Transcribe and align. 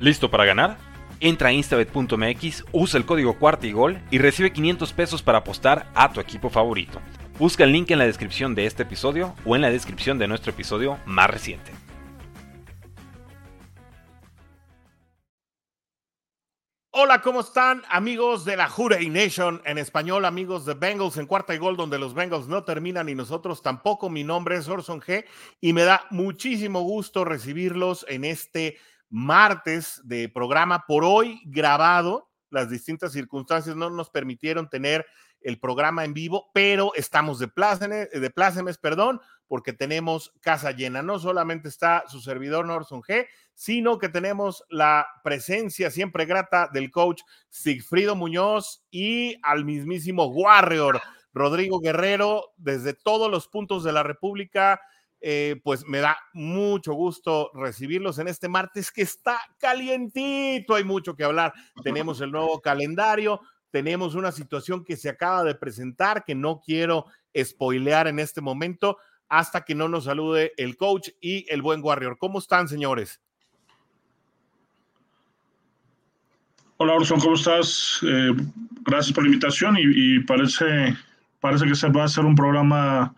¿Listo 0.00 0.30
para 0.30 0.44
ganar? 0.44 0.78
Entra 1.18 1.48
a 1.48 1.52
instabet.mx, 1.52 2.64
usa 2.70 2.98
el 2.98 3.04
código 3.04 3.36
cuarta 3.36 3.66
y 3.66 3.72
gol 3.72 4.00
y 4.12 4.18
recibe 4.18 4.52
500 4.52 4.92
pesos 4.92 5.22
para 5.24 5.38
apostar 5.38 5.90
a 5.92 6.12
tu 6.12 6.20
equipo 6.20 6.50
favorito. 6.50 7.00
Busca 7.36 7.64
el 7.64 7.72
link 7.72 7.90
en 7.90 7.98
la 7.98 8.06
descripción 8.06 8.54
de 8.54 8.66
este 8.66 8.84
episodio 8.84 9.34
o 9.44 9.56
en 9.56 9.62
la 9.62 9.70
descripción 9.70 10.16
de 10.16 10.28
nuestro 10.28 10.52
episodio 10.52 11.00
más 11.04 11.28
reciente. 11.28 11.72
Hola, 16.90 17.20
¿cómo 17.20 17.40
están 17.40 17.82
amigos 17.90 18.44
de 18.44 18.56
la 18.56 18.70
Hurray 18.76 19.08
Nation? 19.08 19.60
En 19.64 19.78
español, 19.78 20.24
amigos 20.24 20.64
de 20.64 20.74
Bengals 20.74 21.16
en 21.16 21.26
cuarta 21.26 21.54
y 21.54 21.58
gol, 21.58 21.76
donde 21.76 21.98
los 21.98 22.14
Bengals 22.14 22.46
no 22.46 22.62
terminan 22.62 23.08
y 23.08 23.16
nosotros 23.16 23.62
tampoco. 23.62 24.10
Mi 24.10 24.22
nombre 24.22 24.56
es 24.56 24.68
Orson 24.68 25.00
G 25.00 25.24
y 25.60 25.72
me 25.72 25.82
da 25.82 26.06
muchísimo 26.10 26.82
gusto 26.82 27.24
recibirlos 27.24 28.06
en 28.08 28.24
este 28.24 28.78
martes 29.10 30.00
de 30.04 30.28
programa 30.28 30.84
por 30.86 31.04
hoy 31.04 31.40
grabado. 31.46 32.28
Las 32.50 32.70
distintas 32.70 33.12
circunstancias 33.12 33.76
no 33.76 33.90
nos 33.90 34.10
permitieron 34.10 34.68
tener 34.68 35.06
el 35.40 35.58
programa 35.60 36.04
en 36.04 36.14
vivo, 36.14 36.50
pero 36.52 36.92
estamos 36.94 37.38
de 37.38 37.48
plácemes, 37.48 38.10
de 38.10 38.30
plácemes, 38.30 38.78
perdón, 38.78 39.20
porque 39.46 39.72
tenemos 39.72 40.32
casa 40.40 40.72
llena. 40.72 41.02
No 41.02 41.18
solamente 41.18 41.68
está 41.68 42.04
su 42.08 42.20
servidor 42.20 42.66
Norson 42.66 43.02
G, 43.02 43.26
sino 43.54 43.98
que 43.98 44.08
tenemos 44.08 44.64
la 44.68 45.06
presencia 45.22 45.90
siempre 45.90 46.24
grata 46.26 46.68
del 46.72 46.90
coach 46.90 47.22
Sigfrido 47.48 48.14
Muñoz 48.14 48.84
y 48.90 49.36
al 49.42 49.64
mismísimo 49.64 50.26
Warrior 50.26 51.00
Rodrigo 51.32 51.80
Guerrero 51.80 52.52
desde 52.56 52.94
todos 52.94 53.30
los 53.30 53.48
puntos 53.48 53.84
de 53.84 53.92
la 53.92 54.02
República 54.02 54.80
eh, 55.20 55.60
pues 55.64 55.84
me 55.86 55.98
da 55.98 56.16
mucho 56.32 56.92
gusto 56.92 57.50
recibirlos 57.54 58.18
en 58.18 58.28
este 58.28 58.48
martes 58.48 58.92
que 58.92 59.02
está 59.02 59.40
calientito, 59.58 60.74
hay 60.74 60.84
mucho 60.84 61.16
que 61.16 61.24
hablar. 61.24 61.52
Tenemos 61.82 62.20
el 62.20 62.30
nuevo 62.30 62.60
calendario, 62.60 63.40
tenemos 63.70 64.14
una 64.14 64.32
situación 64.32 64.84
que 64.84 64.96
se 64.96 65.08
acaba 65.08 65.44
de 65.44 65.54
presentar 65.54 66.24
que 66.24 66.34
no 66.34 66.60
quiero 66.64 67.06
spoilear 67.36 68.08
en 68.08 68.18
este 68.18 68.40
momento 68.40 68.96
hasta 69.28 69.64
que 69.64 69.74
no 69.74 69.88
nos 69.88 70.04
salude 70.04 70.52
el 70.56 70.76
coach 70.76 71.10
y 71.20 71.44
el 71.52 71.62
buen 71.62 71.82
Warrior. 71.82 72.16
¿Cómo 72.18 72.38
están, 72.38 72.66
señores? 72.68 73.20
Hola, 76.78 76.94
Orson, 76.94 77.20
¿cómo 77.20 77.34
estás? 77.34 77.98
Eh, 78.02 78.30
gracias 78.82 79.12
por 79.12 79.24
la 79.24 79.30
invitación 79.30 79.76
y, 79.78 80.20
parece, 80.20 80.96
parece 81.40 81.66
que 81.66 81.74
se 81.74 81.88
va 81.88 82.02
a 82.02 82.04
hacer 82.04 82.24
un 82.24 82.36
programa 82.36 83.14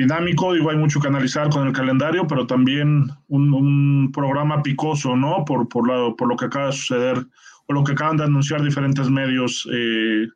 dinámico, 0.00 0.54
digo, 0.54 0.70
hay 0.70 0.76
mucho 0.76 0.98
que 0.98 1.08
analizar 1.08 1.50
con 1.50 1.66
el 1.66 1.74
calendario, 1.74 2.26
pero 2.26 2.46
también 2.46 3.10
un, 3.28 4.10
programa 4.12 4.62
picoso, 4.62 5.14
¿no? 5.14 5.44
Por, 5.44 5.68
por, 5.68 6.16
por 6.16 6.28
lo 6.28 6.36
que 6.36 6.46
acaba 6.46 6.66
de 6.66 6.72
suceder 6.72 7.26
o 7.66 7.72
lo 7.72 7.84
que 7.84 7.92
acaban 7.92 8.16
de 8.16 8.24
anunciar 8.24 8.62
diferentes 8.62 9.08
medios 9.08 9.68
eh, 9.72 10.26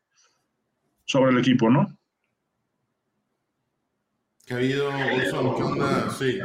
sobre 1.04 1.32
el 1.32 1.38
equipo, 1.38 1.70
¿no? 1.70 1.86
¿Qué 4.46 4.54
ha 4.54 4.56
habido, 4.58 4.90
¿Qué 4.90 5.62
onda? 5.62 6.10
Sí. 6.10 6.38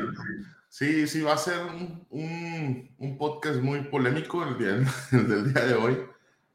Sí, 0.70 1.08
sí, 1.08 1.22
va 1.22 1.34
a 1.34 1.38
ser 1.38 1.60
un, 1.66 2.90
un, 3.00 3.18
podcast 3.18 3.60
muy 3.60 3.82
polémico 3.82 4.44
el 4.44 4.58
día, 4.58 4.92
del 5.12 5.52
día 5.54 5.66
de 5.66 5.74
hoy. 5.74 5.98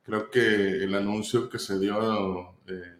Creo 0.04 0.30
que 0.30 0.84
el 0.84 0.94
anuncio 0.94 1.50
que 1.50 1.58
se 1.58 1.78
dio 1.78 2.56
eh, 2.66 2.94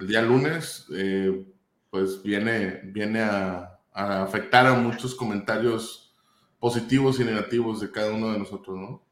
el 0.00 0.06
día 0.06 0.22
lunes 0.22 0.86
eh, 0.92 1.44
pues 1.94 2.20
viene, 2.24 2.80
viene 2.86 3.20
a, 3.20 3.78
afectar 3.92 4.66
a 4.66 4.74
muchos 4.74 5.14
comentarios 5.14 6.12
positivos 6.58 7.20
y 7.20 7.24
negativos 7.24 7.80
de 7.80 7.92
cada 7.92 8.12
uno 8.12 8.32
de 8.32 8.40
nosotros, 8.40 8.76
¿no? 8.76 9.06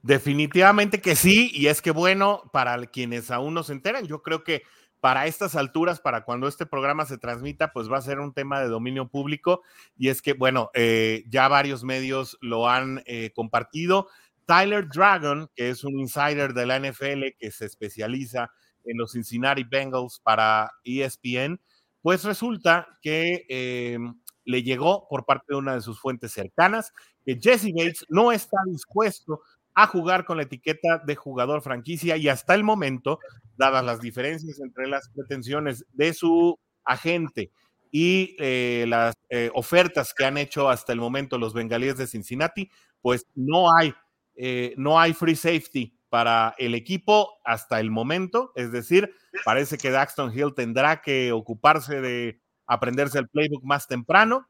Definitivamente 0.00 1.02
que 1.02 1.14
sí, 1.14 1.50
y 1.52 1.66
es 1.66 1.82
que 1.82 1.90
bueno, 1.90 2.40
para 2.54 2.86
quienes 2.86 3.30
aún 3.30 3.52
no 3.52 3.64
se 3.64 3.74
enteran, 3.74 4.06
yo 4.06 4.22
creo 4.22 4.44
que 4.44 4.62
para 5.00 5.26
estas 5.26 5.56
alturas, 5.56 6.00
para 6.00 6.24
cuando 6.24 6.48
este 6.48 6.64
programa 6.64 7.04
se 7.04 7.18
transmita, 7.18 7.70
pues 7.70 7.92
va 7.92 7.98
a 7.98 8.02
ser 8.02 8.18
un 8.18 8.32
tema 8.32 8.60
de 8.60 8.68
dominio 8.68 9.10
público, 9.10 9.60
y 9.98 10.08
es 10.08 10.22
que, 10.22 10.32
bueno, 10.32 10.70
eh, 10.72 11.24
ya 11.28 11.48
varios 11.48 11.84
medios 11.84 12.38
lo 12.40 12.70
han 12.70 13.02
eh, 13.04 13.30
compartido. 13.34 14.08
Tyler 14.46 14.88
Dragon, 14.88 15.50
que 15.54 15.68
es 15.68 15.84
un 15.84 16.00
insider 16.00 16.54
de 16.54 16.64
la 16.64 16.78
NFL 16.78 17.36
que 17.38 17.50
se 17.50 17.66
especializa 17.66 18.50
en 18.88 18.98
los 18.98 19.12
Cincinnati 19.12 19.64
Bengals 19.64 20.20
para 20.20 20.72
ESPN, 20.84 21.60
pues 22.02 22.24
resulta 22.24 22.88
que 23.02 23.44
em, 23.48 24.14
le 24.44 24.62
llegó 24.62 25.06
por 25.08 25.24
parte 25.24 25.46
de 25.48 25.56
una 25.56 25.74
de 25.74 25.80
sus 25.80 26.00
fuentes 26.00 26.32
cercanas 26.32 26.92
que 27.24 27.38
Jesse 27.40 27.72
Bates 27.74 28.06
no 28.08 28.32
está 28.32 28.56
dispuesto 28.66 29.42
a 29.74 29.86
jugar 29.86 30.24
con 30.24 30.38
la 30.38 30.44
etiqueta 30.44 30.98
de 31.06 31.14
jugador 31.14 31.62
franquicia 31.62 32.16
y 32.16 32.28
hasta 32.28 32.54
el 32.54 32.64
momento, 32.64 33.18
dadas 33.56 33.84
las 33.84 34.00
diferencias 34.00 34.58
entre 34.60 34.88
las 34.88 35.08
pretensiones 35.10 35.84
de 35.92 36.14
su 36.14 36.58
agente 36.84 37.52
y 37.90 38.36
eh, 38.38 38.86
las 38.88 39.14
eh, 39.28 39.50
ofertas 39.54 40.14
que 40.14 40.24
han 40.24 40.38
hecho 40.38 40.68
hasta 40.68 40.92
el 40.92 41.00
momento 41.00 41.38
los 41.38 41.54
bengalíes 41.54 41.96
de 41.96 42.06
Cincinnati, 42.06 42.70
pues 43.00 43.26
no 43.34 43.66
hay, 43.76 43.94
eh, 44.36 44.74
no 44.76 44.98
hay 44.98 45.12
free 45.12 45.36
safety 45.36 45.97
para 46.08 46.54
el 46.58 46.74
equipo 46.74 47.38
hasta 47.44 47.80
el 47.80 47.90
momento. 47.90 48.52
Es 48.56 48.72
decir, 48.72 49.14
parece 49.44 49.78
que 49.78 49.90
Daxton 49.90 50.36
Hill 50.36 50.54
tendrá 50.54 51.02
que 51.02 51.32
ocuparse 51.32 52.00
de 52.00 52.40
aprenderse 52.66 53.18
el 53.18 53.28
playbook 53.28 53.64
más 53.64 53.86
temprano, 53.86 54.48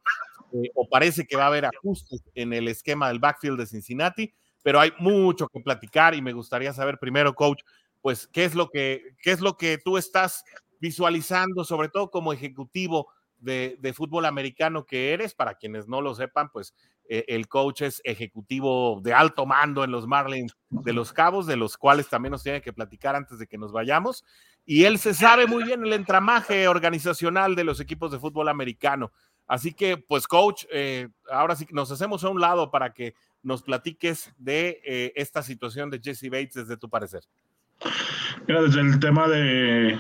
eh, 0.53 0.71
o 0.75 0.89
parece 0.89 1.27
que 1.27 1.37
va 1.37 1.45
a 1.45 1.49
haber 1.49 1.67
ajustes 1.67 2.23
en 2.35 2.53
el 2.53 2.69
esquema 2.69 3.09
del 3.09 3.19
backfield 3.21 3.59
de 3.59 3.67
Cincinnati, 3.67 4.35
pero 4.63 4.81
hay 4.81 4.93
mucho 4.99 5.49
que 5.49 5.61
platicar 5.61 6.15
y 6.15 6.23
me 6.23 6.33
gustaría 6.33 6.73
saber 6.73 6.99
primero, 6.99 7.35
coach, 7.35 7.63
pues 8.01 8.27
qué 8.27 8.45
es 8.45 8.55
lo 8.55 8.71
que, 8.71 9.15
qué 9.23 9.31
es 9.33 9.41
lo 9.41 9.57
que 9.57 9.79
tú 9.79 9.99
estás 9.99 10.45
visualizando, 10.81 11.65
sobre 11.65 11.89
todo 11.89 12.11
como 12.11 12.33
ejecutivo 12.33 13.09
de, 13.39 13.77
de 13.81 13.93
fútbol 13.93 14.25
americano 14.25 14.85
que 14.85 15.13
eres, 15.13 15.35
para 15.35 15.55
quienes 15.55 15.87
no 15.87 16.01
lo 16.01 16.15
sepan, 16.15 16.51
pues 16.51 16.75
eh, 17.09 17.25
el 17.29 17.49
coach 17.49 17.83
es 17.83 18.03
ejecutivo 18.05 19.01
de 19.03 19.15
alto 19.15 19.47
mando 19.47 19.83
en 19.83 19.91
los 19.91 20.07
Marlins 20.07 20.55
de 20.69 20.93
los 20.93 21.13
Cabos, 21.13 21.47
de 21.47 21.57
los 21.57 21.79
cuales 21.79 22.09
también 22.09 22.33
nos 22.33 22.43
tiene 22.43 22.61
que 22.61 22.73
platicar 22.73 23.17
antes 23.17 23.39
de 23.39 23.47
que 23.47 23.57
nos 23.57 23.73
vayamos. 23.73 24.25
Y 24.67 24.85
él 24.85 24.99
se 24.99 25.15
sabe 25.15 25.47
muy 25.47 25.65
bien 25.65 25.83
el 25.83 25.95
entramaje 25.95 26.69
organizacional 26.69 27.55
de 27.57 27.65
los 27.65 27.81
equipos 27.81 28.13
de 28.13 28.19
fútbol 28.19 28.49
americano. 28.49 29.11
Así 29.47 29.73
que, 29.73 29.97
pues, 29.97 30.27
coach, 30.27 30.67
eh, 30.71 31.09
ahora 31.31 31.57
sí 31.57 31.67
nos 31.71 31.91
hacemos 31.91 32.23
a 32.23 32.29
un 32.29 32.39
lado 32.41 32.71
para 32.71 32.93
que 32.93 33.15
nos 33.43 33.63
platiques 33.63 34.31
de 34.37 34.83
eh, 34.85 35.13
esta 35.17 35.43
situación 35.43 35.89
de 35.89 36.01
Jesse 36.01 36.29
Bates 36.29 36.55
desde 36.55 36.77
tu 36.77 36.91
parecer. 36.91 37.23
Mira, 38.47 38.61
desde 38.61 38.81
el 38.83 39.01
tema 39.01 39.27
de, 39.27 39.99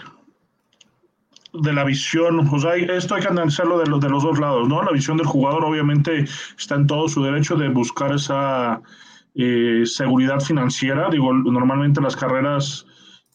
de 1.62 1.72
la 1.72 1.84
visión, 1.84 2.48
o 2.50 2.58
sea, 2.58 2.74
esto 2.74 3.14
hay 3.14 3.22
que 3.22 3.28
analizarlo 3.28 3.78
de, 3.78 3.86
los 3.86 4.00
de 4.00 4.08
los 4.08 4.22
dos 4.22 4.38
lados, 4.38 4.68
¿no? 4.68 4.82
La 4.82 4.92
visión 4.92 5.16
del 5.16 5.26
jugador 5.26 5.64
obviamente 5.64 6.24
está 6.58 6.74
en 6.74 6.86
todo 6.86 7.08
su 7.08 7.22
derecho 7.22 7.56
de 7.56 7.68
buscar 7.68 8.12
esa 8.12 8.80
eh, 9.34 9.82
seguridad 9.84 10.40
financiera. 10.40 11.08
Digo, 11.10 11.32
normalmente 11.32 12.00
las 12.00 12.16
carreras 12.16 12.86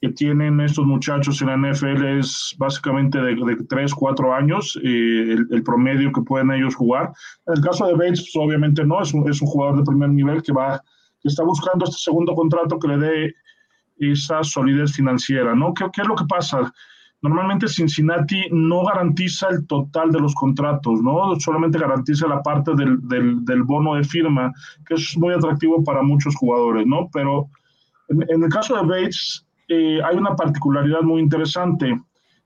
que 0.01 0.09
tienen 0.09 0.59
estos 0.59 0.85
muchachos 0.85 1.41
en 1.41 1.47
la 1.47 1.55
NFL 1.55 2.19
es 2.19 2.55
básicamente 2.57 3.19
de, 3.19 3.35
de 3.35 3.63
3, 3.69 3.93
4 3.93 4.33
años, 4.33 4.77
eh, 4.83 5.37
el, 5.49 5.63
promedio 5.63 6.11
que 6.11 6.21
pueden 6.21 6.51
ellos 6.51 6.75
jugar. 6.75 7.13
En 7.47 7.53
el 7.55 7.63
caso 7.63 7.87
de 7.87 7.93
Bates, 7.93 8.19
pues, 8.19 8.35
obviamente 8.35 8.83
no, 8.83 9.01
es 9.01 9.13
un, 9.13 9.29
es 9.29 9.41
un 9.41 9.47
jugador 9.47 9.77
de 9.77 9.85
primer 9.85 10.09
nivel 10.09 10.43
que 10.43 10.51
va, 10.51 10.81
que 11.21 11.29
está 11.29 11.43
buscando 11.43 11.85
este 11.85 11.99
segundo 11.99 12.35
contrato 12.35 12.77
que 12.79 12.87
le 12.89 12.97
dé 12.97 13.35
esa 13.97 14.43
solidez 14.43 14.91
financiera, 14.91 15.55
¿no? 15.55 15.73
¿Qué, 15.73 15.85
qué 15.93 16.01
es 16.01 16.07
lo 16.07 16.15
que 16.15 16.25
pasa? 16.25 16.73
Normalmente 17.23 17.69
Cincinnati 17.69 18.49
no 18.51 18.83
garantiza 18.83 19.47
el 19.47 19.65
total 19.65 20.11
de 20.11 20.19
los 20.19 20.35
contratos, 20.35 21.01
¿no? 21.01 21.39
Solamente 21.39 21.79
garantiza 21.79 22.27
la 22.27 22.43
parte 22.43 22.75
del, 22.75 22.99
del, 23.01 23.63
bono 23.63 23.95
de 23.95 24.03
firma, 24.03 24.51
que 24.85 24.95
es 24.95 25.17
muy 25.17 25.33
atractivo 25.33 25.81
para 25.85 26.03
muchos 26.03 26.35
jugadores, 26.35 26.85
¿no? 26.85 27.09
Pero 27.13 27.47
en, 28.09 28.43
el 28.43 28.49
caso 28.49 28.75
de 28.75 28.81
Bates 28.81 29.45
eh, 29.69 30.01
hay 30.03 30.17
una 30.17 30.35
particularidad 30.35 31.01
muy 31.01 31.21
interesante. 31.21 31.97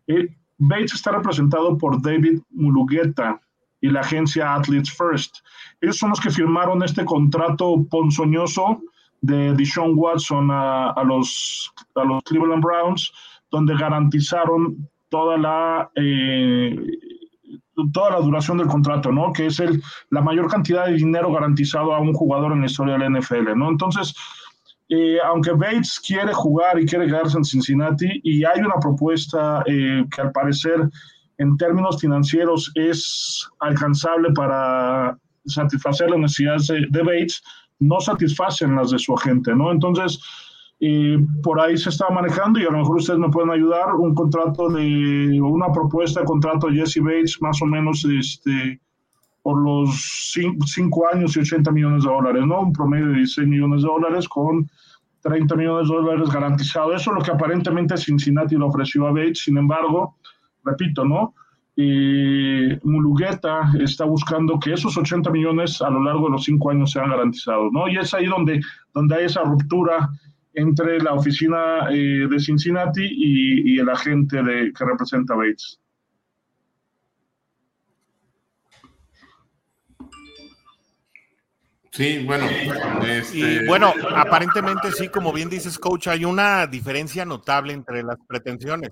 Eh, 0.05 0.29
Bates 0.59 0.93
está 0.93 1.11
representado 1.11 1.75
por 1.75 1.99
David 1.99 2.41
Mulugueta 2.51 3.41
y 3.81 3.89
la 3.89 4.01
agencia 4.01 4.53
Athletes 4.53 4.95
First. 4.95 5.37
Ellos 5.81 5.97
son 5.97 6.11
los 6.11 6.19
que 6.19 6.29
firmaron 6.29 6.83
este 6.83 7.03
contrato 7.03 7.83
ponzoñoso 7.89 8.79
de 9.21 9.55
Deshaun 9.55 9.93
Watson 9.95 10.49
a, 10.51 11.03
los, 11.03 11.73
a 11.95 12.03
los 12.03 12.21
Cleveland 12.25 12.63
Browns 12.63 13.11
donde 13.51 13.75
garantizaron 13.77 14.89
toda 15.09 15.37
la, 15.37 15.89
eh, 15.95 16.75
toda 17.93 18.11
la 18.11 18.19
duración 18.19 18.57
del 18.57 18.67
contrato, 18.67 19.11
¿no? 19.11 19.31
Que 19.31 19.47
es 19.47 19.59
el, 19.59 19.81
la 20.09 20.21
mayor 20.21 20.49
cantidad 20.49 20.87
de 20.87 20.93
dinero 20.93 21.31
garantizado 21.31 21.93
a 21.93 21.99
un 21.99 22.13
jugador 22.13 22.51
en 22.53 22.61
la 22.61 22.65
historia 22.65 22.97
de 22.97 23.09
la 23.09 23.19
NFL, 23.19 23.55
¿no? 23.55 23.69
Entonces, 23.69 24.15
eh, 24.89 25.17
aunque 25.25 25.51
Bates 25.51 25.99
quiere 26.05 26.33
jugar 26.33 26.79
y 26.79 26.85
quiere 26.85 27.07
quedarse 27.07 27.37
en 27.37 27.43
Cincinnati, 27.43 28.21
y 28.23 28.43
hay 28.45 28.59
una 28.59 28.75
propuesta 28.81 29.63
eh, 29.65 30.05
que 30.13 30.21
al 30.21 30.31
parecer 30.31 30.89
en 31.37 31.57
términos 31.57 31.99
financieros 31.99 32.71
es 32.75 33.47
alcanzable 33.59 34.31
para 34.33 35.17
satisfacer 35.45 36.09
las 36.09 36.19
necesidades 36.19 36.67
de, 36.67 36.87
de 36.89 37.03
Bates, 37.03 37.43
no 37.79 37.99
satisfacen 37.99 38.75
las 38.75 38.91
de 38.91 38.99
su 38.99 39.13
agente, 39.13 39.53
¿no? 39.53 39.71
Entonces, 39.71 40.19
eh, 40.79 41.17
por 41.41 41.59
ahí 41.59 41.77
se 41.77 41.89
está 41.89 42.09
manejando 42.09 42.59
y 42.59 42.63
a 42.63 42.71
lo 42.71 42.79
mejor 42.79 42.97
ustedes 42.97 43.19
me 43.19 43.29
pueden 43.29 43.49
ayudar, 43.49 43.95
un 43.95 44.13
contrato 44.13 44.69
de, 44.69 45.39
una 45.41 45.71
propuesta 45.71 46.19
de 46.21 46.25
contrato 46.25 46.67
de 46.67 46.75
Jesse 46.75 46.99
Bates 47.01 47.41
más 47.41 47.61
o 47.61 47.65
menos 47.65 48.05
este, 48.05 48.79
por 49.41 49.61
los 49.61 50.33
5 50.33 51.07
años 51.13 51.35
y 51.35 51.39
80 51.39 51.71
millones 51.71 52.03
de 52.03 52.09
dólares, 52.09 52.45
¿no? 52.45 52.61
Un 52.61 52.73
promedio 52.73 53.07
de 53.07 53.15
16 53.15 53.47
millones 53.47 53.81
de 53.81 53.87
dólares 53.87 54.27
con 54.27 54.69
30 55.21 55.55
millones 55.55 55.89
de 55.89 55.95
dólares 55.95 56.29
garantizados. 56.29 57.01
Eso 57.01 57.11
es 57.11 57.17
lo 57.17 57.23
que 57.23 57.31
aparentemente 57.31 57.97
Cincinnati 57.97 58.55
le 58.55 58.63
ofreció 58.63 59.07
a 59.07 59.11
Bates, 59.11 59.39
sin 59.39 59.57
embargo, 59.57 60.15
repito, 60.63 61.03
¿no? 61.05 61.33
eh, 61.77 62.79
Mulugueta 62.83 63.71
está 63.79 64.05
buscando 64.05 64.59
que 64.59 64.73
esos 64.73 64.97
80 64.97 65.29
millones 65.29 65.79
a 65.81 65.89
lo 65.91 66.03
largo 66.03 66.25
de 66.25 66.31
los 66.31 66.43
cinco 66.43 66.71
años 66.71 66.91
sean 66.91 67.11
garantizados, 67.11 67.71
¿no? 67.71 67.87
Y 67.87 67.97
es 67.97 68.13
ahí 68.15 68.25
donde, 68.25 68.59
donde 68.93 69.15
hay 69.15 69.25
esa 69.25 69.43
ruptura 69.43 70.09
entre 70.57 70.99
la 70.99 71.13
oficina 71.13 71.87
eh, 71.91 72.27
de 72.27 72.39
Cincinnati 72.39 73.07
y, 73.07 73.79
el 73.79 73.87
agente 73.89 74.41
de, 74.41 74.73
que 74.73 74.85
representa 74.85 75.35
Bates. 75.35 75.79
Sí, 81.91 82.23
bueno. 82.25 82.47
Este... 83.05 83.37
Y 83.37 83.67
bueno, 83.67 83.93
aparentemente 84.15 84.91
sí, 84.91 85.09
como 85.09 85.31
bien 85.31 85.47
dices, 85.47 85.77
coach, 85.77 86.07
hay 86.07 86.25
una 86.25 86.65
diferencia 86.65 87.23
notable 87.23 87.73
entre 87.73 88.01
las 88.01 88.17
pretensiones. 88.27 88.89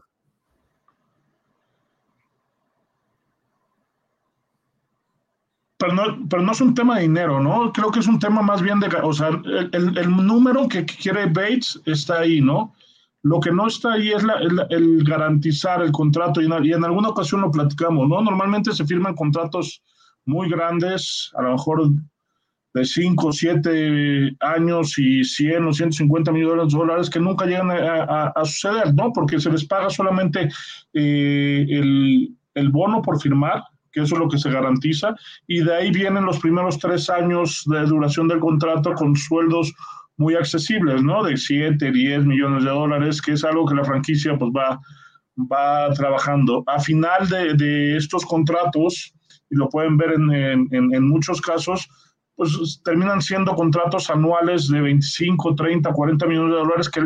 Pero 5.85 5.93
no, 5.93 6.27
pero 6.29 6.41
no 6.41 6.51
es 6.51 6.61
un 6.61 6.73
tema 6.73 6.95
de 6.95 7.03
dinero, 7.03 7.39
¿no? 7.39 7.71
Creo 7.71 7.91
que 7.91 7.99
es 7.99 8.07
un 8.07 8.19
tema 8.19 8.41
más 8.41 8.61
bien 8.61 8.79
de, 8.79 8.87
o 9.03 9.13
sea, 9.13 9.29
el, 9.29 9.97
el 9.97 10.09
número 10.09 10.67
que 10.67 10.85
quiere 10.85 11.27
Bates 11.27 11.79
está 11.85 12.19
ahí, 12.19 12.41
¿no? 12.41 12.73
Lo 13.21 13.39
que 13.39 13.51
no 13.51 13.67
está 13.67 13.93
ahí 13.93 14.11
es 14.11 14.23
la, 14.23 14.35
el, 14.69 15.03
garantizar 15.03 15.81
el 15.83 15.91
contrato 15.91 16.41
y 16.41 16.45
en, 16.45 16.65
y 16.65 16.73
en, 16.73 16.83
alguna 16.83 17.09
ocasión 17.09 17.41
lo 17.41 17.51
platicamos, 17.51 18.07
¿no? 18.07 18.21
Normalmente 18.21 18.71
se 18.71 18.85
firman 18.85 19.15
contratos 19.15 19.81
muy 20.25 20.49
grandes, 20.49 21.31
a 21.35 21.43
lo 21.43 21.51
mejor 21.51 21.89
de 22.73 22.85
5, 22.85 23.31
7 23.31 24.37
años 24.39 24.97
y 24.97 25.23
100 25.23 25.67
o 25.67 25.73
150 25.73 26.31
millones 26.31 26.73
de 26.73 26.79
dólares 26.79 27.09
que 27.09 27.19
nunca 27.19 27.45
llegan 27.45 27.69
a, 27.69 28.33
a, 28.35 28.45
suceder, 28.45 28.93
¿no? 28.95 29.13
Porque 29.13 29.39
se 29.39 29.51
les 29.51 29.65
paga 29.65 29.89
solamente 29.89 30.49
eh, 30.93 31.65
el, 31.69 32.35
el 32.55 32.69
bono 32.69 33.01
por 33.03 33.21
firmar 33.21 33.63
que 33.95 34.01
eso 34.01 34.15
es 34.15 34.19
lo 34.19 34.27
que 34.27 34.37
se 34.37 34.51
garantiza, 34.51 35.15
y 35.47 35.63
de 35.63 35.73
ahí 35.73 35.89
vienen 35.89 36.25
los 36.25 36.39
primeros 36.39 36.77
tres 36.77 37.09
años 37.09 37.63
de 37.65 37.85
duración 37.85 38.27
del 38.27 38.41
contrato 38.41 38.93
con 38.93 39.15
sueldos 39.15 39.73
muy 40.17 40.35
accesibles, 40.35 41.01
¿no? 41.01 41.23
De 41.23 41.37
7, 41.37 41.91
10 41.91 42.25
millones 42.25 42.65
de 42.65 42.69
dólares, 42.69 43.21
que 43.21 43.31
es 43.31 43.43
algo 43.45 43.65
que 43.65 43.75
la 43.75 43.85
franquicia 43.85 44.37
pues 44.37 44.51
va, 44.51 44.79
va 45.37 45.93
trabajando. 45.93 46.63
A 46.67 46.79
final 46.79 47.29
de, 47.29 47.53
de 47.53 47.95
estos 47.95 48.25
contratos, 48.25 49.13
y 49.49 49.55
lo 49.55 49.69
pueden 49.69 49.95
ver 49.95 50.13
en, 50.13 50.31
en, 50.33 50.93
en, 50.93 51.07
muchos 51.07 51.39
casos, 51.39 51.87
pues 52.35 52.81
terminan 52.83 53.21
siendo 53.21 53.55
contratos 53.55 54.09
anuales 54.09 54.67
de 54.67 54.81
25, 54.81 55.55
30, 55.55 55.93
40 55.93 56.25
millones 56.27 56.51
de 56.51 56.59
dólares 56.59 56.89
que, 56.89 57.01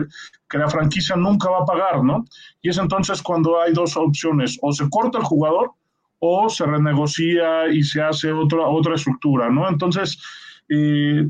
que, 0.49 0.57
la 0.57 0.69
franquicia 0.69 1.15
nunca 1.15 1.51
va 1.51 1.59
a 1.59 1.65
pagar, 1.65 2.03
¿no? 2.03 2.25
Y 2.63 2.69
es 2.69 2.79
entonces 2.79 3.21
cuando 3.21 3.61
hay 3.61 3.73
dos 3.73 3.95
opciones, 3.95 4.57
o 4.63 4.71
se 4.71 4.89
corta 4.89 5.19
el 5.19 5.23
jugador 5.23 5.73
o 6.19 6.49
se 6.49 6.65
renegocia 6.65 7.67
y 7.69 7.83
se 7.83 8.01
hace 8.01 8.31
otra, 8.31 8.67
otra 8.67 8.95
estructura, 8.95 9.49
¿no? 9.49 9.67
Entonces, 9.67 10.21
eh, 10.69 11.25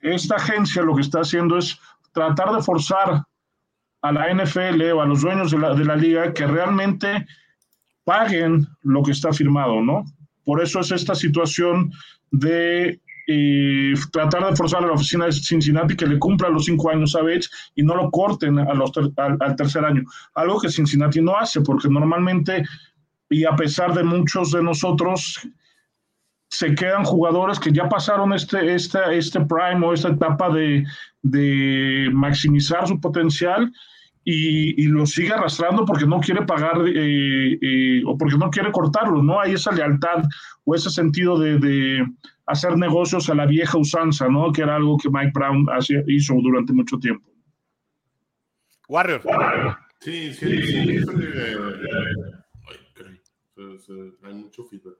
esta 0.00 0.36
agencia 0.36 0.82
lo 0.82 0.94
que 0.94 1.02
está 1.02 1.20
haciendo 1.20 1.58
es 1.58 1.78
tratar 2.12 2.52
de 2.52 2.62
forzar 2.62 3.22
a 4.02 4.12
la 4.12 4.32
NFL 4.32 4.82
o 4.92 5.02
a 5.02 5.06
los 5.06 5.22
dueños 5.22 5.50
de 5.50 5.58
la, 5.58 5.74
de 5.74 5.84
la 5.84 5.96
liga 5.96 6.32
que 6.32 6.46
realmente 6.46 7.26
paguen 8.04 8.66
lo 8.82 9.02
que 9.02 9.12
está 9.12 9.32
firmado, 9.32 9.82
¿no? 9.82 10.04
Por 10.44 10.62
eso 10.62 10.80
es 10.80 10.90
esta 10.92 11.14
situación 11.14 11.92
de 12.30 13.00
eh, 13.26 13.92
tratar 14.10 14.48
de 14.48 14.56
forzar 14.56 14.82
a 14.82 14.86
la 14.86 14.94
oficina 14.94 15.26
de 15.26 15.32
Cincinnati 15.32 15.94
que 15.94 16.06
le 16.06 16.18
cumpla 16.18 16.48
los 16.48 16.64
cinco 16.64 16.88
años 16.88 17.14
a 17.14 17.22
Bates 17.22 17.50
y 17.74 17.82
no 17.82 17.94
lo 17.94 18.10
corten 18.10 18.58
a 18.58 18.72
los 18.72 18.90
al, 18.96 19.36
al, 19.40 19.56
tercer 19.56 19.84
año. 19.84 20.02
Algo 20.34 20.58
que 20.58 20.70
Cincinnati 20.70 21.20
no 21.20 21.36
hace, 21.36 21.60
porque 21.60 21.88
normalmente 21.90 22.64
y 23.30 23.44
a 23.44 23.54
pesar 23.56 23.94
de 23.94 24.02
muchos 24.02 24.52
de 24.52 24.62
nosotros, 24.62 25.48
se 26.50 26.74
quedan 26.74 27.04
jugadores 27.04 27.58
que 27.58 27.72
ya 27.72 27.88
pasaron 27.88 28.32
este, 28.32 28.74
este, 28.74 28.98
este 29.16 29.40
prime 29.44 29.86
o 29.86 29.92
esta 29.92 30.08
etapa 30.08 30.48
de, 30.50 30.84
de 31.22 32.08
maximizar 32.12 32.86
su 32.88 32.98
potencial 33.00 33.70
y, 34.24 34.82
y, 34.82 34.86
lo 34.88 35.06
sigue 35.06 35.32
arrastrando 35.32 35.86
porque 35.86 36.06
no 36.06 36.20
quiere 36.20 36.44
pagar 36.44 36.82
eh, 36.86 37.58
eh, 37.62 38.02
o 38.04 38.16
porque 38.16 38.36
no 38.36 38.50
quiere 38.50 38.70
cortarlo, 38.72 39.22
¿no? 39.22 39.40
Hay 39.40 39.52
esa 39.52 39.72
lealtad 39.72 40.22
o 40.64 40.74
ese 40.74 40.90
sentido 40.90 41.38
de, 41.38 41.58
de, 41.58 42.06
hacer 42.44 42.76
negocios 42.76 43.30
a 43.30 43.34
la 43.34 43.46
vieja 43.46 43.78
usanza, 43.78 44.28
¿no? 44.28 44.52
Que 44.52 44.62
era 44.62 44.76
algo 44.76 44.98
que 44.98 45.08
Mike 45.10 45.32
Brown 45.34 45.66
hacía, 45.70 46.02
hizo 46.08 46.34
durante 46.42 46.72
mucho 46.72 46.98
tiempo. 46.98 47.26
Warrior. 48.88 49.22
Sí, 50.00 50.32
sí, 50.32 50.62
sí. 50.62 50.98
Hay 54.22 54.34
mucho 54.34 54.64
feedback. 54.64 54.98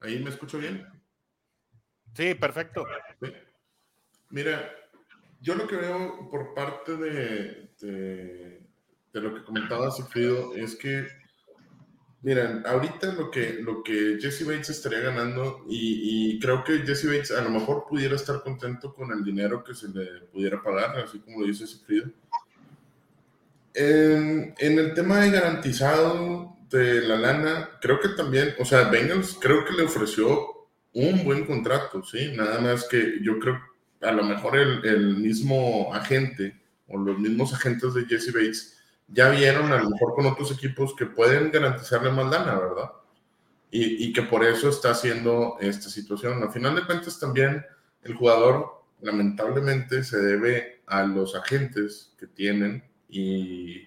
¿Ahí 0.00 0.22
me 0.22 0.30
escucho 0.30 0.58
bien? 0.58 0.86
Sí, 2.14 2.34
perfecto. 2.34 2.84
¿Sí? 3.20 3.32
Mira, 4.30 4.72
yo 5.40 5.54
lo 5.54 5.66
que 5.66 5.76
veo 5.76 6.28
por 6.30 6.54
parte 6.54 6.96
de, 6.96 7.70
de, 7.80 8.66
de 9.12 9.20
lo 9.20 9.34
que 9.34 9.44
comentaba 9.44 9.90
Sigfrido 9.90 10.54
es 10.54 10.76
que, 10.76 11.06
miren, 12.22 12.66
ahorita 12.66 13.12
lo 13.14 13.30
que, 13.30 13.54
lo 13.60 13.82
que 13.82 14.18
Jesse 14.20 14.46
Bates 14.46 14.70
estaría 14.70 15.00
ganando, 15.00 15.64
y, 15.68 16.34
y, 16.34 16.40
creo 16.40 16.64
que 16.64 16.78
Jesse 16.78 17.06
Bates 17.06 17.30
a 17.32 17.42
lo 17.42 17.50
mejor 17.50 17.86
pudiera 17.88 18.14
estar 18.14 18.42
contento 18.42 18.94
con 18.94 19.12
el 19.12 19.24
dinero 19.24 19.62
que 19.62 19.74
se 19.74 19.88
le 19.88 20.22
pudiera 20.32 20.62
pagar, 20.62 20.98
así 20.98 21.18
como 21.18 21.40
lo 21.40 21.46
dice 21.46 21.66
Sigfrido. 21.66 22.10
En, 23.74 24.54
en 24.58 24.78
el 24.78 24.94
tema 24.94 25.20
de 25.20 25.30
garantizado, 25.30 26.51
de 26.72 27.02
la 27.02 27.16
lana, 27.16 27.70
creo 27.80 28.00
que 28.00 28.08
también, 28.10 28.54
o 28.58 28.64
sea, 28.64 28.88
Bengals 28.88 29.36
creo 29.40 29.64
que 29.64 29.72
le 29.74 29.84
ofreció 29.84 30.68
un 30.94 31.24
buen 31.24 31.46
contrato, 31.46 32.02
¿sí? 32.02 32.32
Nada 32.36 32.60
más 32.60 32.86
que 32.88 33.18
yo 33.22 33.38
creo, 33.38 33.60
a 34.00 34.12
lo 34.12 34.24
mejor 34.24 34.58
el, 34.58 35.16
mismo 35.16 35.94
agente 35.94 36.60
o 36.88 36.98
los 36.98 37.18
mismos 37.18 37.54
agentes 37.54 37.94
de 37.94 38.04
Jesse 38.06 38.32
Bates 38.32 38.78
ya 39.08 39.30
vieron 39.30 39.72
a 39.72 39.82
lo 39.82 39.90
mejor 39.90 40.14
con 40.14 40.26
otros 40.26 40.52
equipos 40.52 40.94
que 40.96 41.06
pueden 41.06 41.50
garantizarle 41.50 42.10
más 42.10 42.30
lana, 42.30 42.58
¿verdad? 42.58 42.90
Y, 43.70 44.06
y, 44.06 44.12
que 44.12 44.22
por 44.22 44.44
eso 44.44 44.68
está 44.68 44.90
haciendo 44.90 45.56
esta 45.60 45.88
situación. 45.88 46.42
Al 46.42 46.52
final 46.52 46.74
de 46.74 46.84
cuentas 46.84 47.18
también 47.18 47.64
el 48.02 48.14
jugador 48.14 48.82
lamentablemente 49.00 50.04
se 50.04 50.18
debe 50.18 50.82
a 50.86 51.04
los 51.04 51.34
agentes 51.34 52.14
que 52.18 52.26
tienen 52.26 52.84
y 53.08 53.86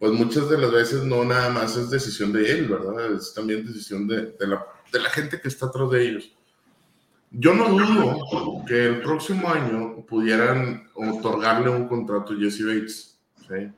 pues 0.00 0.12
muchas 0.12 0.48
de 0.48 0.56
las 0.56 0.72
veces 0.72 1.04
no 1.04 1.24
nada 1.24 1.50
más 1.50 1.76
es 1.76 1.90
decisión 1.90 2.32
de 2.32 2.50
él, 2.50 2.68
¿verdad? 2.68 3.12
Es 3.12 3.34
también 3.34 3.66
decisión 3.66 4.08
de, 4.08 4.32
de, 4.32 4.46
la, 4.46 5.10
gente 5.10 5.38
que 5.38 5.46
está 5.46 5.66
atrás 5.66 5.90
de 5.90 6.08
ellos. 6.08 6.32
Yo 7.30 7.54
no 7.54 7.68
dudo 7.68 8.64
que 8.66 8.86
el 8.86 9.02
próximo 9.02 9.50
año 9.50 10.04
pudieran 10.06 10.88
otorgarle 10.94 11.68
un 11.68 11.86
contrato 11.86 12.32
a 12.32 12.36
Jesse 12.36 12.64
Bates, 12.64 13.20
¿sí? 13.46 13.70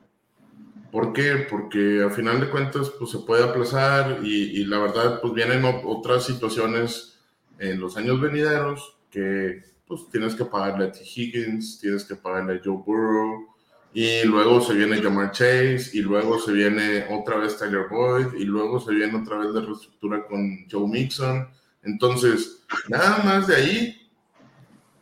¿Por 0.93 1.11
qué? 1.11 1.45
Porque 1.49 2.01
al 2.01 2.11
final 2.11 2.39
de 2.39 2.49
cuentas 2.49 2.89
pues 2.97 3.11
se 3.11 3.19
puede 3.19 3.43
aplazar 3.43 4.19
y, 4.23 4.61
y 4.61 4.65
la 4.65 4.79
verdad 4.79 5.19
pues 5.19 5.33
vienen 5.33 5.65
otras 5.65 6.25
situaciones 6.25 7.19
en 7.59 7.81
los 7.81 7.97
años 7.97 8.21
venideros 8.21 8.95
que 9.11 9.61
pues 9.85 10.09
tienes 10.09 10.35
que 10.35 10.45
pagarle 10.45 10.85
a 10.85 10.91
T. 10.91 11.01
Higgins, 11.03 11.79
tienes 11.79 12.05
que 12.05 12.15
pagarle 12.15 12.55
a 12.55 12.61
Joe 12.63 12.81
Burrow, 12.85 13.52
y 13.93 14.23
luego 14.25 14.59
se 14.59 14.73
viene 14.73 15.01
Jamar 15.01 15.31
Chase, 15.31 15.91
y 15.93 16.01
luego 16.01 16.39
se 16.39 16.51
viene 16.51 17.05
otra 17.11 17.37
vez 17.37 17.57
Tyler 17.57 17.87
Boyd, 17.89 18.33
y 18.37 18.45
luego 18.45 18.79
se 18.79 18.91
viene 18.91 19.15
otra 19.17 19.37
vez 19.37 19.49
la 19.51 19.61
reestructura 19.61 20.25
con 20.25 20.65
Joe 20.69 20.87
Mixon. 20.87 21.47
Entonces, 21.83 22.63
nada 22.89 23.21
más 23.23 23.47
de 23.47 23.55
ahí 23.55 24.11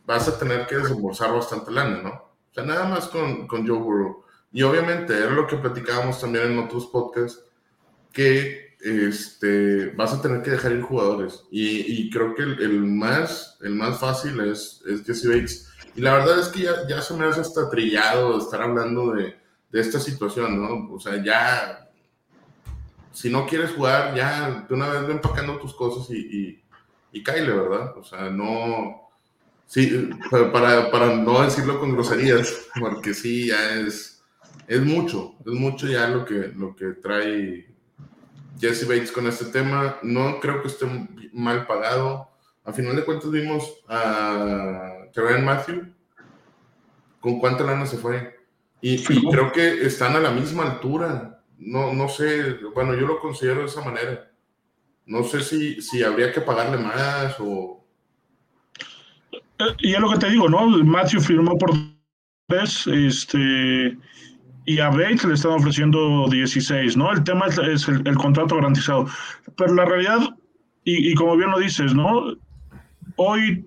vas 0.06 0.28
a 0.28 0.38
tener 0.38 0.68
que 0.68 0.78
desembolsar 0.78 1.32
bastante 1.32 1.72
lana, 1.72 2.02
¿no? 2.02 2.10
O 2.10 2.54
sea, 2.54 2.66
nada 2.66 2.88
más 2.90 3.08
con, 3.08 3.48
con 3.48 3.66
Joe 3.66 3.80
Burrow. 3.80 4.26
Y 4.52 4.64
obviamente 4.64 5.18
era 5.18 5.30
lo 5.30 5.48
que 5.48 5.56
platicábamos 5.56 6.20
también 6.20 6.52
en 6.52 6.60
otros 6.60 6.88
podcasts, 6.88 7.42
que 8.12 8.76
este, 8.82 9.92
vas 9.92 10.14
a 10.14 10.22
tener 10.22 10.42
que 10.42 10.52
dejar 10.52 10.74
ir 10.74 10.82
jugadores. 10.82 11.46
Y, 11.50 12.02
y 12.02 12.10
creo 12.10 12.36
que 12.36 12.44
el, 12.44 12.62
el, 12.62 12.84
más, 12.84 13.58
el 13.62 13.76
más 13.76 14.00
fácil 14.00 14.42
es, 14.42 14.82
es 14.86 15.06
Jesse 15.06 15.28
Bates 15.28 15.71
y 15.96 16.02
la 16.02 16.14
verdad 16.14 16.40
es 16.40 16.48
que 16.48 16.62
ya, 16.62 16.88
ya 16.88 17.02
se 17.02 17.14
me 17.14 17.26
hace 17.26 17.42
hasta 17.42 17.70
trillado 17.70 18.38
estar 18.38 18.62
hablando 18.62 19.12
de, 19.14 19.36
de 19.72 19.82
esta 19.82 20.00
situación, 20.00 20.62
¿no? 20.62 20.94
O 20.94 21.00
sea, 21.00 21.24
ya, 21.24 21.90
si 23.12 23.30
no 23.30 23.46
quieres 23.46 23.72
jugar, 23.72 24.16
ya 24.16 24.66
de 24.68 24.74
una 24.74 24.90
vez 24.90 25.08
ve 25.08 25.14
empacando 25.14 25.60
tus 25.60 25.74
cosas 25.74 26.10
y, 26.10 26.64
y, 27.12 27.20
y 27.20 27.24
¿verdad? 27.24 27.98
O 27.98 28.04
sea, 28.04 28.30
no, 28.30 29.02
Sí, 29.72 30.10
para, 30.30 30.92
para 30.92 31.16
no 31.16 31.44
decirlo 31.44 31.80
con 31.80 31.94
groserías, 31.94 32.68
porque 32.82 33.14
sí, 33.14 33.48
ya 33.48 33.80
es, 33.80 34.22
es 34.68 34.82
mucho, 34.82 35.36
es 35.46 35.54
mucho 35.54 35.88
ya 35.88 36.10
lo 36.10 36.26
que, 36.26 36.52
lo 36.54 36.76
que 36.76 36.88
trae 36.88 37.74
Jesse 38.60 38.86
Bates 38.86 39.14
con 39.14 39.28
este 39.28 39.46
tema. 39.46 39.98
No 40.04 40.42
creo 40.42 40.62
que 40.62 40.68
esté 40.68 40.86
mal 41.32 41.66
pagado. 41.68 42.28
A 42.66 42.74
final 42.74 42.98
de 42.98 43.06
cuentas 43.06 43.32
vimos 43.32 43.82
a 43.88 45.01
Terrence 45.14 45.42
Matthew. 45.42 45.94
¿Con 47.20 47.40
cuánta 47.40 47.64
lana 47.64 47.86
se 47.86 47.98
fue? 47.98 48.40
Y, 48.82 49.04
creo 49.04 49.52
que 49.52 49.86
están 49.86 50.16
a 50.16 50.20
la 50.20 50.32
misma 50.32 50.64
altura. 50.64 51.44
No, 51.60 51.94
no 51.94 52.10
sé, 52.10 52.56
bueno, 52.74 52.96
yo 52.96 53.06
lo 53.06 53.20
considero 53.20 53.62
de 53.62 53.68
esa 53.68 53.82
manera. 53.82 54.32
No 55.06 55.24
sé 55.24 55.42
si, 55.42 55.82
si 55.82 56.04
habría 56.04 56.32
que 56.32 56.42
pagarle 56.42 56.78
más 56.78 57.36
o 57.40 57.82
y 59.80 59.94
es 59.94 60.00
lo 60.00 60.10
que 60.12 60.18
te 60.18 60.30
digo, 60.30 60.50
¿no? 60.50 60.68
Matthew 60.68 61.22
firmó 61.22 61.58
por 61.58 61.72
tres, 62.48 62.88
este, 62.88 63.98
y 64.66 64.80
a 64.80 64.90
Bates 64.90 65.24
le 65.24 65.34
están 65.34 65.54
ofreciendo 65.54 66.28
16, 66.30 66.98
¿no? 66.98 67.12
El 67.12 67.24
tema 67.24 67.48
es, 67.48 67.88
el, 67.88 68.16
contrato 68.16 68.56
garantizado. 68.56 69.08
Pero 69.58 69.74
la 69.76 69.86
realidad, 69.86 70.20
y, 70.84 71.14
como 71.16 71.38
bien 71.38 71.52
lo 71.52 71.60
dices, 71.60 71.94
¿no? 71.94 72.36
Hoy 73.18 73.66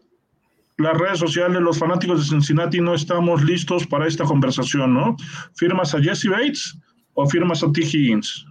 las 0.77 0.97
redes 0.99 1.19
sociales, 1.19 1.61
los 1.63 1.79
fanáticos 1.79 2.21
de 2.21 2.29
Cincinnati 2.29 2.81
no 2.81 2.95
estamos 2.95 3.43
listos 3.45 3.87
para 3.87 4.07
esta 4.07 4.25
conversación, 4.25 4.95
¿no? 4.95 5.17
¿Firmas 5.55 5.95
a 5.95 6.03
Jesse 6.03 6.29
Bates 6.29 6.77
o 7.15 7.29
firmas 7.29 7.63
a 7.63 7.71
T. 7.71 7.81
Higgins? 7.81 8.47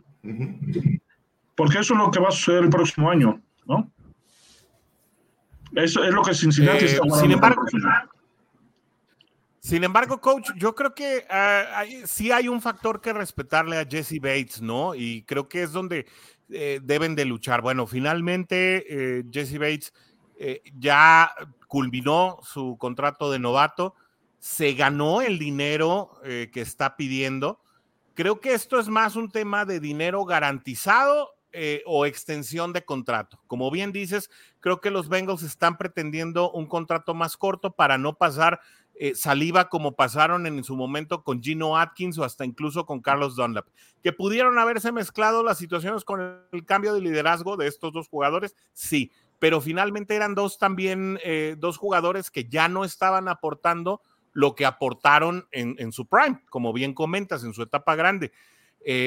Porque 1.55 1.79
eso 1.79 1.93
es 1.93 1.99
lo 1.99 2.11
que 2.11 2.19
va 2.19 2.29
a 2.29 2.31
suceder 2.31 2.63
el 2.63 2.69
próximo 2.69 3.09
año, 3.09 3.41
¿no? 3.67 3.91
Eso 5.75 6.03
es 6.03 6.13
lo 6.13 6.21
que 6.21 6.33
Cincinnati 6.33 6.85
está 6.85 7.05
eh, 7.05 7.11
Sin 7.19 7.31
embargo, 7.31 7.63
sin 9.59 9.83
embargo, 9.85 10.19
coach, 10.19 10.51
yo 10.57 10.75
creo 10.75 10.93
que 10.93 11.25
uh, 11.29 12.05
sí 12.05 12.31
hay 12.31 12.49
un 12.49 12.61
factor 12.61 12.99
que 12.99 13.13
respetarle 13.13 13.77
a 13.77 13.85
Jesse 13.85 14.19
Bates, 14.19 14.61
¿no? 14.61 14.93
Y 14.93 15.23
creo 15.23 15.47
que 15.47 15.63
es 15.63 15.71
donde 15.71 16.05
eh, 16.49 16.81
deben 16.83 17.15
de 17.15 17.23
luchar. 17.23 17.61
Bueno, 17.61 17.87
finalmente 17.87 18.85
eh, 18.89 19.23
Jesse 19.31 19.57
Bates 19.57 19.93
ya 20.77 21.31
culminó 21.73 22.37
su 22.43 22.77
contrato 22.77 23.31
de 23.31 23.39
novato, 23.39 23.95
se 24.37 24.73
ganó 24.73 25.23
el 25.23 25.39
dinero 25.39 26.11
que 26.21 26.61
está 26.61 26.95
pidiendo. 26.95 27.61
Creo 28.13 28.39
que 28.41 28.53
esto 28.53 28.79
es 28.79 28.89
más 28.89 29.15
un 29.15 29.31
tema 29.31 29.65
de 29.65 29.79
dinero 29.79 30.23
garantizado 30.23 31.33
eh, 31.55 31.83
o 31.85 32.07
extensión 32.07 32.73
de 32.73 32.83
contrato. 32.83 33.39
Como 33.45 33.69
bien 33.69 33.91
dices, 33.91 34.31
creo 34.59 34.81
que 34.81 34.89
los 34.89 35.07
Bengals 35.07 35.43
están 35.43 35.77
pretendiendo 35.77 36.49
un 36.51 36.65
contrato 36.65 37.13
más 37.13 37.37
corto 37.37 37.75
para 37.75 37.99
no 37.99 38.15
pasar 38.17 38.59
eh, 38.95 39.13
saliva 39.13 39.69
como 39.69 39.95
pasaron 39.95 40.47
en 40.47 40.63
su 40.63 40.75
momento 40.75 41.23
con 41.23 41.43
Gino 41.43 41.77
Atkins 41.77 42.17
o 42.17 42.23
hasta 42.23 42.43
incluso 42.43 42.87
con 42.87 43.01
Carlos 43.01 43.35
Dunlap, 43.35 43.67
que 44.01 44.11
pudieron 44.11 44.57
haberse 44.57 44.91
mezclado 44.91 45.43
las 45.43 45.59
situaciones 45.59 46.03
con 46.03 46.43
el, 46.51 46.65
cambio 46.65 46.95
de 46.95 47.01
liderazgo 47.01 47.55
de 47.55 47.67
estos 47.67 47.93
dos 47.93 48.07
jugadores, 48.07 48.55
sí, 48.73 49.11
pero 49.39 49.61
finalmente 49.61 50.15
eran 50.15 50.35
dos 50.35 50.57
también, 50.57 51.19
eh, 51.23 51.55
dos 51.57 51.77
jugadores 51.77 52.31
que 52.31 52.45
ya 52.45 52.67
no 52.67 52.85
estaban 52.85 53.27
aportando 53.27 54.01
lo 54.31 54.55
que 54.55 54.65
aportaron 54.65 55.47
en, 55.51 55.91
su 55.91 56.07
prime, 56.07 56.41
como 56.49 56.73
bien 56.73 56.93
comentas, 56.93 57.43
en 57.43 57.53
su 57.53 57.61
etapa 57.61 57.95
grande 57.95 58.31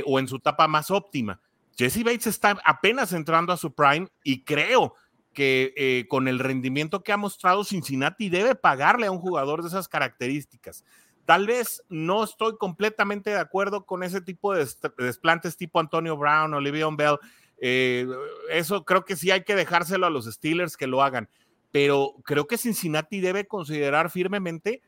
o 0.07 0.21
en 0.21 0.29
su 0.29 0.37
etapa 0.37 0.69
más 0.69 0.93
óptima. 0.93 1.41
Jesse 1.77 2.05
Bates 2.05 2.29
está 2.29 2.57
apenas 2.65 3.13
entrando 3.13 3.53
a 3.53 3.57
su 3.57 3.75
prime 3.75 4.09
y 4.23 4.45
creo 4.45 4.95
que 5.37 5.75
eh, 5.77 6.07
con 6.09 6.29
el 6.29 6.39
rendimiento 6.39 7.03
que 7.03 7.13
ha 7.13 7.19
mostrado 7.19 7.63
Cincinnati 7.63 8.31
debe 8.31 8.55
pagarle 8.55 9.07
a 9.07 9.11
un 9.11 9.19
jugador 9.19 9.61
de 9.61 9.69
esas 9.69 9.87
características. 9.87 10.83
Tal 11.27 11.47
vez 11.47 11.83
no 11.91 12.25
estoy 12.25 12.57
completamente 12.57 13.31
de 13.31 13.39
acuerdo 13.39 13.85
con 13.85 14.03
ese 14.03 14.23
tipo 14.23 14.55
de 14.55 14.67
desplantes 14.97 15.59
tipo 15.59 15.79
Antonio 15.79 16.17
Brown, 16.17 16.55
Olivia 16.55 16.89
Bell. 16.91 17.19
Eh, 17.59 18.07
eso 18.51 18.85
creo 18.85 19.05
que 19.05 19.17
sí 19.17 19.31
hay 19.31 19.45
que 19.45 19.55
dejárselo 19.55 20.07
a 20.07 20.11
los 20.11 20.27
Steelers 20.27 20.77
que 20.77 20.87
lo 20.87 21.03
hagan. 21.03 21.29
Pero 21.73 22.15
creo 22.25 22.47
que 22.47 22.59
Cincinnati 22.59 23.21
debe 23.21 23.47
considerar 23.47 24.11
firmemente 24.11 24.83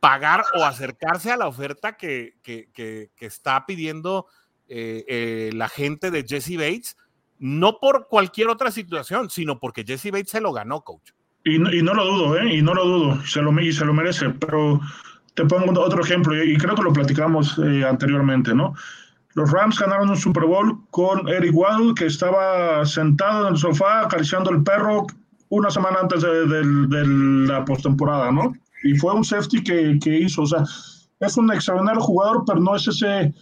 pagar 0.00 0.44
o 0.54 0.64
acercarse 0.64 1.30
a 1.30 1.36
la 1.36 1.48
oferta 1.48 1.96
que, 1.96 2.34
que, 2.42 2.68
que 2.72 3.26
está 3.26 3.66
pidiendo 3.66 4.26
eh, 4.70 5.04
eh, 5.08 5.50
la 5.54 5.70
gente 5.70 6.10
de 6.10 6.26
Jesse 6.28 6.56
Bates, 6.56 6.96
no 7.38 7.78
por 7.80 8.06
cualquier 8.06 8.48
otra 8.48 8.70
situación, 8.70 9.30
sino 9.30 9.58
porque 9.58 9.82
Jesse 9.82 10.10
Bates 10.10 10.30
se 10.30 10.42
lo 10.42 10.52
ganó, 10.52 10.82
coach. 10.82 11.12
Y 11.44 11.58
no, 11.58 11.72
y 11.72 11.82
no 11.82 11.94
lo 11.94 12.04
dudo, 12.04 12.38
¿eh? 12.38 12.54
Y 12.54 12.60
no 12.60 12.74
lo 12.74 12.84
dudo, 12.84 13.24
se 13.24 13.40
lo, 13.40 13.58
y 13.58 13.72
se 13.72 13.86
lo 13.86 13.94
merece, 13.94 14.28
pero 14.28 14.78
te 15.32 15.46
pongo 15.46 15.80
otro 15.80 16.02
ejemplo, 16.02 16.42
y 16.44 16.56
creo 16.58 16.74
que 16.74 16.82
lo 16.82 16.92
platicamos 16.92 17.58
anteriormente, 17.58 18.54
¿no? 18.54 18.74
Los 19.34 19.52
Rams 19.52 19.78
ganaron 19.78 20.10
un 20.10 20.16
Super 20.16 20.44
Bowl 20.44 20.78
con 20.90 21.28
Eric 21.28 21.54
Waddle, 21.54 21.94
que 21.94 22.06
estaba 22.06 22.84
sentado 22.86 23.46
en 23.46 23.54
el 23.54 23.58
sofá 23.58 24.02
acariciando 24.02 24.50
el 24.50 24.62
perro 24.62 25.06
una 25.50 25.70
semana 25.70 25.98
antes 26.02 26.22
de, 26.22 27.46
la 27.46 27.64
postemporada, 27.64 28.30
¿no? 28.30 28.52
Y 28.84 28.94
fue 28.94 29.14
un 29.14 29.24
safety 29.24 29.62
que, 29.62 30.18
hizo, 30.18 30.42
o 30.42 30.46
sea, 30.46 30.62
es 31.20 31.36
un 31.36 31.52
extraordinario 31.52 32.00
jugador, 32.00 32.44
pero 32.46 32.60
no 32.60 32.76
es 32.76 32.86
ese 32.86 33.32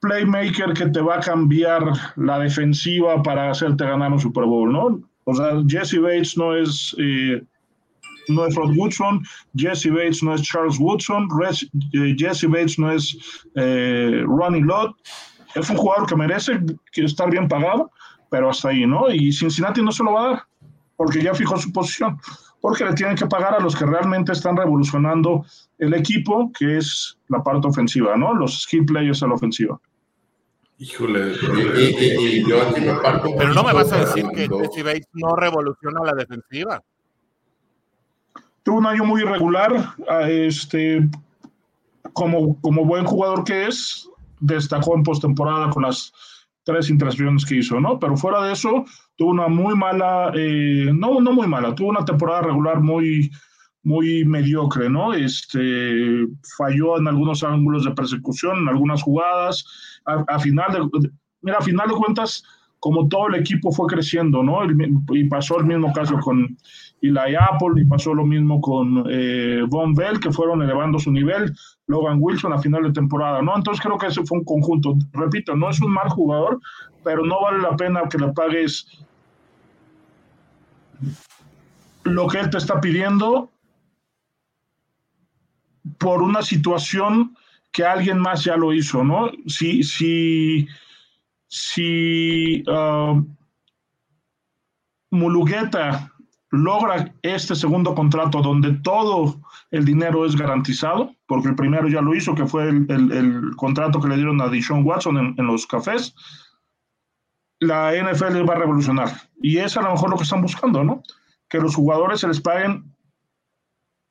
playmaker 0.00 0.72
que 0.74 0.86
te 0.86 1.00
va 1.00 1.16
a 1.16 1.20
cambiar 1.20 1.82
la 2.16 2.38
defensiva 2.38 3.22
para 3.22 3.50
hacerte 3.50 3.84
ganar 3.84 4.12
un 4.12 4.20
Super 4.20 4.44
Bowl, 4.44 4.72
¿no? 4.72 5.00
O 5.24 5.34
sea, 5.34 5.62
Jesse 5.66 6.00
Bates 6.00 6.38
no 6.38 6.56
es, 6.56 6.94
eh, 6.98 7.42
no 8.28 8.46
es 8.46 8.54
Rod 8.54 8.76
Woodson, 8.76 9.22
Jesse 9.56 9.90
Bates 9.90 10.22
no 10.22 10.34
es 10.34 10.42
Charles 10.42 10.78
Woodson, 10.78 11.28
eh, 11.92 12.14
Jesse 12.16 12.46
Bates 12.48 12.78
no 12.78 12.92
es 12.92 13.16
eh, 13.54 14.22
Ronnie 14.26 14.62
Lott. 14.62 14.96
Es 15.54 15.70
un 15.70 15.76
jugador 15.76 16.06
que 16.06 16.16
merece 16.16 16.60
estar 16.92 17.30
bien 17.30 17.48
pagado, 17.48 17.90
pero 18.30 18.50
hasta 18.50 18.68
ahí, 18.68 18.86
¿no? 18.86 19.10
Y 19.10 19.32
Cincinnati 19.32 19.82
no 19.82 19.92
se 19.92 20.04
lo 20.04 20.12
va 20.12 20.20
a 20.20 20.28
dar, 20.28 20.42
porque 20.96 21.22
ya 21.22 21.34
fijó 21.34 21.56
su 21.56 21.72
posición, 21.72 22.18
porque 22.60 22.84
le 22.84 22.92
tienen 22.92 23.16
que 23.16 23.26
pagar 23.26 23.54
a 23.54 23.60
los 23.60 23.74
que 23.74 23.86
realmente 23.86 24.32
están 24.32 24.56
revolucionando 24.56 25.44
el 25.78 25.94
equipo, 25.94 26.52
que 26.56 26.78
es 26.78 27.18
la 27.28 27.42
parte 27.42 27.68
ofensiva, 27.68 28.16
¿no? 28.16 28.34
Los 28.34 28.62
skill 28.62 28.84
players 28.84 29.22
a 29.22 29.28
la 29.28 29.34
ofensiva. 29.34 29.80
Híjole, 30.80 31.32
y, 31.76 32.48
yo 32.48 32.62
aquí 32.62 32.80
me 32.80 32.94
parto. 32.94 33.30
Pero 33.36 33.52
no 33.52 33.64
me 33.64 33.72
vas 33.72 33.92
a 33.92 33.98
decir 33.98 34.24
que 34.32 34.42
Jesse 34.42 34.84
Bates 34.84 35.08
no 35.12 35.34
revoluciona 35.34 36.04
la 36.04 36.12
defensiva. 36.12 36.80
Tuvo 38.68 38.80
un 38.80 38.86
año 38.86 39.06
muy 39.06 39.22
irregular. 39.22 39.94
Este, 40.28 41.08
como, 42.12 42.60
como 42.60 42.84
buen 42.84 43.06
jugador 43.06 43.42
que 43.42 43.66
es, 43.66 44.06
destacó 44.40 44.94
en 44.94 45.04
postemporada 45.04 45.70
con 45.70 45.84
las 45.84 46.12
tres 46.64 46.90
intercepciones 46.90 47.46
que 47.46 47.56
hizo, 47.56 47.80
¿no? 47.80 47.98
Pero 47.98 48.14
fuera 48.18 48.42
de 48.42 48.52
eso, 48.52 48.84
tuvo 49.16 49.30
una 49.30 49.48
muy 49.48 49.74
mala, 49.74 50.32
eh, 50.34 50.90
no, 50.92 51.18
no 51.18 51.32
muy 51.32 51.46
mala, 51.46 51.74
tuvo 51.74 51.88
una 51.88 52.04
temporada 52.04 52.42
regular 52.42 52.82
muy, 52.82 53.30
muy 53.84 54.26
mediocre, 54.26 54.90
¿no? 54.90 55.14
Este, 55.14 56.26
falló 56.58 56.98
en 56.98 57.08
algunos 57.08 57.42
ángulos 57.42 57.86
de 57.86 57.92
persecución, 57.92 58.58
en 58.58 58.68
algunas 58.68 59.02
jugadas. 59.02 59.64
A, 60.04 60.38
final 60.38 60.90
mira, 61.40 61.56
a 61.56 61.62
final 61.62 61.88
de 61.88 61.94
cuentas, 61.94 62.44
como 62.80 63.08
todo 63.08 63.28
el 63.28 63.36
equipo 63.36 63.72
fue 63.72 63.86
creciendo, 63.86 64.42
¿no? 64.42 64.60
Y 65.10 65.24
pasó 65.24 65.58
el 65.58 65.66
mismo 65.66 65.92
caso 65.92 66.18
con 66.20 66.56
Eli 67.02 67.34
Apple, 67.36 67.80
y 67.80 67.84
pasó 67.84 68.14
lo 68.14 68.24
mismo 68.24 68.60
con 68.60 69.04
eh, 69.10 69.62
Von 69.68 69.94
Bell, 69.94 70.20
que 70.20 70.32
fueron 70.32 70.62
elevando 70.62 70.98
su 70.98 71.10
nivel, 71.10 71.54
Logan 71.86 72.18
Wilson 72.20 72.52
a 72.52 72.58
final 72.58 72.84
de 72.84 72.92
temporada, 72.92 73.42
¿no? 73.42 73.56
Entonces 73.56 73.82
creo 73.82 73.98
que 73.98 74.06
ese 74.06 74.24
fue 74.24 74.38
un 74.38 74.44
conjunto. 74.44 74.94
Repito, 75.12 75.56
no 75.56 75.70
es 75.70 75.80
un 75.80 75.92
mal 75.92 76.08
jugador, 76.08 76.60
pero 77.04 77.24
no 77.24 77.40
vale 77.40 77.62
la 77.62 77.76
pena 77.76 78.02
que 78.08 78.18
le 78.18 78.32
pagues 78.32 78.86
lo 82.04 82.26
que 82.26 82.40
él 82.40 82.50
te 82.50 82.58
está 82.58 82.80
pidiendo 82.80 83.50
por 85.98 86.22
una 86.22 86.42
situación 86.42 87.36
que 87.72 87.84
alguien 87.84 88.18
más 88.18 88.44
ya 88.44 88.56
lo 88.56 88.72
hizo, 88.72 89.04
¿no? 89.04 89.30
Si, 89.46 89.82
si, 89.82 90.66
si 91.48 92.62
uh, 92.68 93.24
Mulugueta 95.10 96.12
logra 96.50 97.14
este 97.22 97.54
segundo 97.54 97.94
contrato 97.94 98.40
donde 98.40 98.72
todo 98.82 99.40
el 99.70 99.84
dinero 99.84 100.24
es 100.24 100.36
garantizado, 100.36 101.14
porque 101.26 101.48
el 101.48 101.56
primero 101.56 101.88
ya 101.88 102.00
lo 102.00 102.14
hizo, 102.14 102.34
que 102.34 102.46
fue 102.46 102.68
el, 102.68 103.52
contrato 103.56 104.00
que 104.00 104.08
le 104.08 104.16
dieron 104.16 104.40
a 104.40 104.48
Dishon 104.48 104.84
Watson 104.84 105.18
en, 105.18 105.34
en, 105.36 105.46
los 105.46 105.66
cafés, 105.66 106.14
la 107.60 107.92
NFL 107.92 108.48
va 108.48 108.54
a 108.54 108.58
revolucionar. 108.58 109.10
Y 109.42 109.58
es 109.58 109.76
a 109.76 109.82
lo 109.82 109.92
mejor 109.92 110.10
lo 110.10 110.16
que 110.16 110.22
están 110.22 110.42
buscando, 110.42 110.84
¿no? 110.84 111.02
Que 111.48 111.58
los 111.58 111.74
jugadores 111.74 112.20
se 112.20 112.28
les 112.28 112.40
paguen 112.40 112.94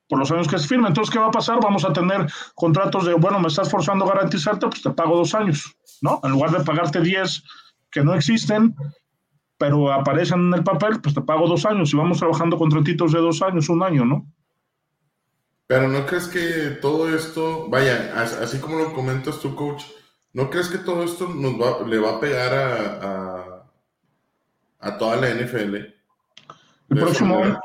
por 0.07 0.19
los 0.19 0.31
años 0.31 0.47
que 0.47 0.59
se 0.59 0.67
firma. 0.67 0.87
Entonces, 0.89 1.11
¿qué 1.11 1.19
va 1.19 1.27
a 1.27 1.31
pasar? 1.31 1.59
Vamos 1.61 1.85
a 1.85 1.93
tener 1.93 2.27
contratos 2.55 3.05
de, 3.05 3.13
bueno, 3.13 3.39
me 3.39 3.47
estás 3.47 3.69
forzando 3.69 4.05
a 4.05 4.09
garantizarte, 4.09 4.67
pues 4.67 4.81
te 4.81 4.91
pago 4.91 5.17
dos 5.17 5.33
años, 5.33 5.76
¿no? 6.01 6.19
En 6.23 6.31
lugar 6.31 6.51
de 6.51 6.63
pagarte 6.63 7.01
diez 7.01 7.43
que 7.91 8.03
no 8.03 8.13
existen, 8.13 8.75
pero 9.57 9.91
aparecen 9.91 10.47
en 10.47 10.53
el 10.53 10.63
papel, 10.63 11.01
pues 11.01 11.15
te 11.15 11.21
pago 11.21 11.47
dos 11.47 11.65
años 11.65 11.93
y 11.93 11.97
vamos 11.97 12.19
trabajando 12.19 12.57
contratitos 12.57 13.11
de 13.11 13.19
dos 13.19 13.41
años, 13.41 13.69
un 13.69 13.83
año, 13.83 14.05
¿no? 14.05 14.25
Pero 15.67 15.89
no 15.89 16.05
crees 16.05 16.27
que 16.27 16.77
todo 16.81 17.13
esto, 17.13 17.67
vaya, 17.67 18.13
así 18.21 18.59
como 18.59 18.77
lo 18.77 18.93
comentas 18.93 19.39
tú, 19.39 19.53
coach, 19.53 19.83
¿no 20.31 20.49
crees 20.49 20.69
que 20.69 20.77
todo 20.77 21.03
esto 21.03 21.27
nos 21.27 21.53
va, 21.59 21.85
le 21.85 21.99
va 21.99 22.15
a 22.15 22.19
pegar 22.21 22.53
a, 22.53 23.63
a, 24.79 24.97
toda 24.97 25.17
la 25.17 25.29
NFL? 25.29 25.75
El 25.75 26.97
próximo, 26.97 27.43
año, 27.43 27.59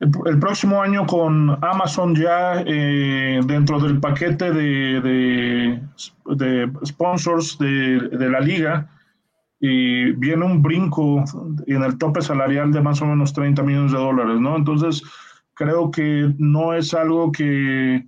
el, 0.00 0.38
próximo 0.38 0.82
año 0.82 1.06
con 1.06 1.50
Amazon 1.64 2.14
ya 2.14 2.62
eh, 2.66 3.40
dentro 3.46 3.80
del 3.80 3.98
paquete 3.98 4.52
de, 4.52 5.80
de, 6.26 6.72
sponsors 6.84 7.58
de, 7.58 8.00
de, 8.10 8.30
la 8.30 8.40
liga, 8.40 8.90
y 9.58 10.12
viene 10.12 10.44
un 10.44 10.62
brinco 10.62 11.24
en 11.66 11.82
el 11.82 11.96
tope 11.98 12.20
salarial 12.20 12.72
de 12.72 12.82
más 12.82 13.00
o 13.00 13.06
menos 13.06 13.32
30 13.32 13.62
millones 13.62 13.92
de 13.92 13.98
dólares, 13.98 14.38
¿no? 14.38 14.56
Entonces, 14.56 15.02
creo 15.54 15.90
que 15.90 16.34
no 16.38 16.74
es 16.74 16.92
algo 16.92 17.32
que, 17.32 18.06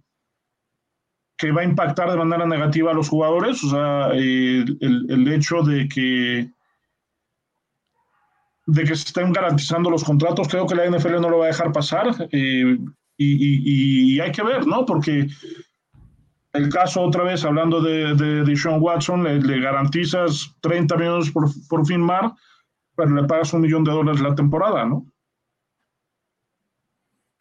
que 1.38 1.52
va 1.52 1.62
a 1.62 1.64
impactar 1.64 2.10
de 2.10 2.18
manera 2.18 2.46
negativa 2.46 2.90
a 2.90 2.94
los 2.94 3.08
jugadores, 3.08 3.64
o 3.64 3.70
sea, 3.70 4.08
el, 4.12 4.76
el, 4.80 5.32
hecho 5.32 5.62
de 5.62 5.88
que 5.88 6.50
de 8.68 8.84
que 8.84 8.94
se 8.94 9.06
estén 9.06 9.32
garantizando 9.32 9.88
los 9.88 10.04
contratos, 10.04 10.46
creo 10.46 10.66
que 10.66 10.74
la 10.74 10.86
NFL 10.86 11.22
no 11.22 11.30
lo 11.30 11.38
va 11.38 11.46
a 11.46 11.48
dejar 11.48 11.72
pasar 11.72 12.28
eh, 12.30 12.78
y, 13.16 14.20
hay 14.20 14.30
que 14.30 14.42
ver, 14.42 14.66
¿no? 14.66 14.84
Porque 14.84 15.26
el 16.52 16.68
caso 16.68 17.00
otra 17.00 17.24
vez, 17.24 17.44
hablando 17.44 17.80
de, 17.80 18.14
de, 18.14 18.56
Sean 18.56 18.82
Watson, 18.82 19.24
le, 19.24 19.60
garantizas 19.60 20.54
30 20.60 20.96
millones 20.96 21.30
por, 21.30 21.48
por 21.66 21.86
firmar, 21.86 22.32
pero 22.94 23.14
le 23.14 23.24
pagas 23.24 23.54
un 23.54 23.62
millón 23.62 23.84
de 23.84 23.92
dólares 23.92 24.20
la 24.20 24.34
temporada, 24.34 24.84
¿no? 24.84 25.06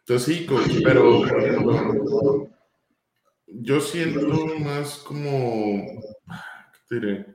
Entonces 0.00 0.34
sí, 0.34 0.46
pero 0.82 1.24
yo 3.48 3.80
siento 3.82 4.46
más 4.60 4.96
como, 4.98 5.84
¿qué 6.88 6.94
diré? 6.94 7.26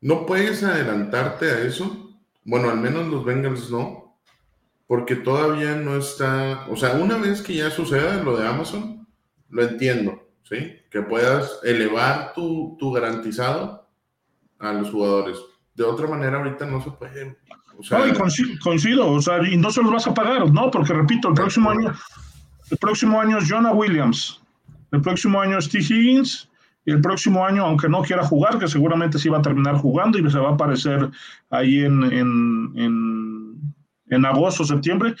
No 0.00 0.24
puedes 0.26 0.62
adelantarte 0.62 1.50
a 1.50 1.58
eso. 1.62 2.09
Bueno, 2.44 2.70
al 2.70 2.78
menos 2.78 3.06
los 3.08 3.24
Bengals 3.24 3.70
no, 3.70 4.18
porque 4.86 5.16
todavía 5.16 5.74
no 5.76 5.96
está, 5.96 6.66
o 6.68 6.76
sea, 6.76 6.94
una 6.94 7.16
vez 7.16 7.42
que 7.42 7.54
ya 7.54 7.70
suceda 7.70 8.22
lo 8.22 8.36
de 8.36 8.46
Amazon, 8.46 9.06
lo 9.48 9.62
entiendo, 9.62 10.28
¿sí? 10.42 10.76
Que 10.90 11.02
puedas 11.02 11.60
elevar 11.62 12.32
tu, 12.34 12.76
tu 12.78 12.92
garantizado 12.92 13.88
a 14.58 14.72
los 14.72 14.90
jugadores. 14.90 15.38
De 15.74 15.84
otra 15.84 16.06
manera, 16.08 16.38
ahorita 16.38 16.66
no 16.66 16.82
se 16.82 16.90
puede 16.90 17.36
no, 17.90 18.06
y 18.06 18.58
coincido, 18.58 19.10
o 19.10 19.22
sea, 19.22 19.40
y 19.48 19.56
no 19.56 19.70
se 19.70 19.82
los 19.82 19.90
vas 19.90 20.06
a 20.06 20.14
pagar, 20.14 20.50
¿no? 20.52 20.70
Porque 20.70 20.92
repito, 20.92 21.28
el 21.28 21.34
próximo 21.34 21.70
año, 21.70 21.94
el 22.70 22.76
próximo 22.76 23.20
año 23.20 23.38
es 23.38 23.50
Jonah 23.50 23.72
Williams, 23.72 24.40
el 24.92 25.00
próximo 25.00 25.40
año 25.40 25.58
es 25.58 25.68
T. 25.68 25.78
Higgins, 25.78 26.49
el 26.84 27.00
próximo 27.00 27.44
año, 27.44 27.64
aunque 27.64 27.88
no 27.88 28.02
quiera 28.02 28.24
jugar, 28.24 28.58
que 28.58 28.68
seguramente 28.68 29.18
sí 29.18 29.28
va 29.28 29.38
a 29.38 29.42
terminar 29.42 29.76
jugando 29.76 30.18
y 30.18 30.30
se 30.30 30.38
va 30.38 30.50
a 30.50 30.54
aparecer 30.54 31.10
ahí 31.50 31.84
en, 31.84 32.02
en, 32.04 32.72
en, 32.76 33.74
en 34.06 34.24
agosto, 34.24 34.64
septiembre, 34.64 35.14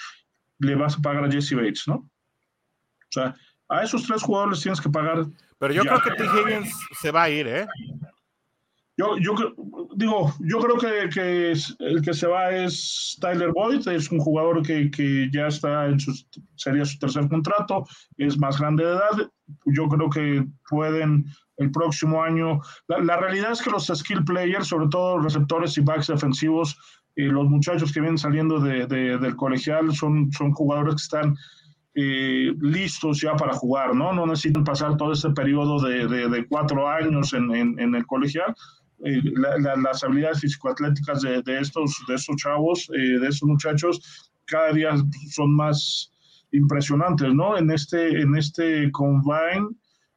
le 0.58 0.74
vas 0.74 0.96
a 0.96 1.00
pagar 1.02 1.24
a 1.24 1.30
Jesse 1.30 1.54
Bates, 1.54 1.84
¿no? 1.86 1.94
O 1.94 3.12
sea, 3.12 3.34
a 3.68 3.82
esos 3.82 4.04
tres 4.04 4.22
jugadores 4.22 4.60
tienes 4.60 4.80
que 4.80 4.88
pagar. 4.88 5.26
Pero 5.58 5.74
yo 5.74 5.82
creo 5.82 6.00
que 6.00 6.10
T. 6.12 6.24
Higgins 6.24 6.74
se 7.00 7.10
va 7.10 7.24
a 7.24 7.30
ir, 7.30 7.46
¿eh? 7.46 7.66
Yo, 9.00 9.16
yo 9.16 9.34
digo, 9.96 10.30
yo 10.40 10.58
creo 10.58 10.76
que, 10.76 11.52
el 11.78 12.02
que 12.02 12.12
se 12.12 12.26
va 12.26 12.50
es 12.50 13.16
Tyler 13.18 13.50
Boyd, 13.50 13.88
es 13.88 14.12
un 14.12 14.18
jugador 14.18 14.60
que, 14.62 14.90
que, 14.90 15.30
ya 15.32 15.46
está 15.46 15.86
en 15.86 15.98
su, 15.98 16.12
sería 16.56 16.84
su 16.84 16.98
tercer 16.98 17.26
contrato, 17.30 17.86
es 18.18 18.38
más 18.38 18.58
grande 18.60 18.84
de 18.84 18.90
edad. 18.90 19.30
Yo 19.64 19.88
creo 19.88 20.10
que 20.10 20.46
pueden 20.68 21.24
el 21.56 21.70
próximo 21.70 22.22
año. 22.22 22.60
La, 22.88 23.16
realidad 23.16 23.52
es 23.52 23.62
que 23.62 23.70
los 23.70 23.86
skill 23.86 24.22
players, 24.22 24.68
sobre 24.68 24.88
todo 24.88 25.18
receptores 25.18 25.78
y 25.78 25.80
backs 25.80 26.08
defensivos, 26.08 26.76
y 27.16 27.22
los 27.22 27.48
muchachos 27.48 27.92
que 27.92 28.00
vienen 28.00 28.18
saliendo 28.18 28.60
de, 28.60 28.86
del 28.86 29.36
colegial 29.36 29.94
son, 29.94 30.30
son 30.30 30.52
jugadores 30.52 30.96
que 30.96 31.02
están 31.02 31.36
eh, 31.94 32.52
listos 32.60 33.22
ya 33.22 33.34
para 33.34 33.54
jugar, 33.54 33.94
¿no? 33.94 34.12
No 34.12 34.26
necesitan 34.26 34.62
pasar 34.62 34.98
todo 34.98 35.12
este 35.12 35.30
periodo 35.30 35.80
de, 35.80 36.06
de, 36.06 36.46
cuatro 36.48 36.86
años 36.86 37.32
en, 37.32 37.50
en 37.50 37.94
el 37.94 38.06
colegial 38.06 38.54
eh, 39.04 39.22
las 39.82 40.04
habilidades 40.04 40.40
físico-atléticas 40.40 41.22
de, 41.22 41.58
estos, 41.58 41.96
de 42.08 42.14
estos 42.14 42.36
chavos, 42.36 42.90
eh, 42.94 43.18
de 43.18 43.28
estos 43.28 43.48
muchachos, 43.48 44.30
cada 44.44 44.72
día 44.72 44.94
son 45.30 45.54
más 45.54 46.12
impresionantes, 46.52 47.32
¿no? 47.32 47.56
En 47.56 47.70
este, 47.70 48.20
en 48.20 48.36
este 48.36 48.90
combine 48.90 49.68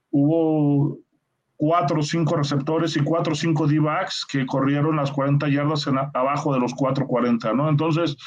hubo 0.09 0.99
cuatro 1.55 1.99
o 1.99 2.03
cinco 2.03 2.35
receptores 2.35 2.97
y 2.97 3.03
cuatro 3.03 3.33
o 3.33 3.35
cinco 3.35 3.67
D-backs 3.67 4.25
que 4.29 4.45
corrieron 4.45 4.97
las 4.97 5.11
40 5.11 5.47
yardas 5.49 5.87
abajo 6.13 6.53
de 6.53 6.59
los 6.59 6.73
440, 6.73 7.53
¿no? 7.53 7.69
Entonces, 7.69 8.17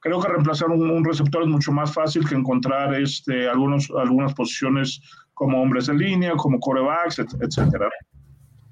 creo 0.00 0.20
que 0.20 0.28
reemplazar 0.28 0.68
un, 0.70 1.04
receptor 1.04 1.42
es 1.42 1.48
mucho 1.48 1.72
más 1.72 1.94
fácil 1.94 2.28
que 2.28 2.34
encontrar 2.34 2.94
este, 2.94 3.48
algunos, 3.48 3.90
algunas 3.96 4.34
posiciones 4.34 5.00
como 5.34 5.62
hombres 5.62 5.86
de 5.86 5.94
línea, 5.94 6.32
como 6.36 6.58
corebacks, 6.60 7.18
etcétera. 7.18 7.88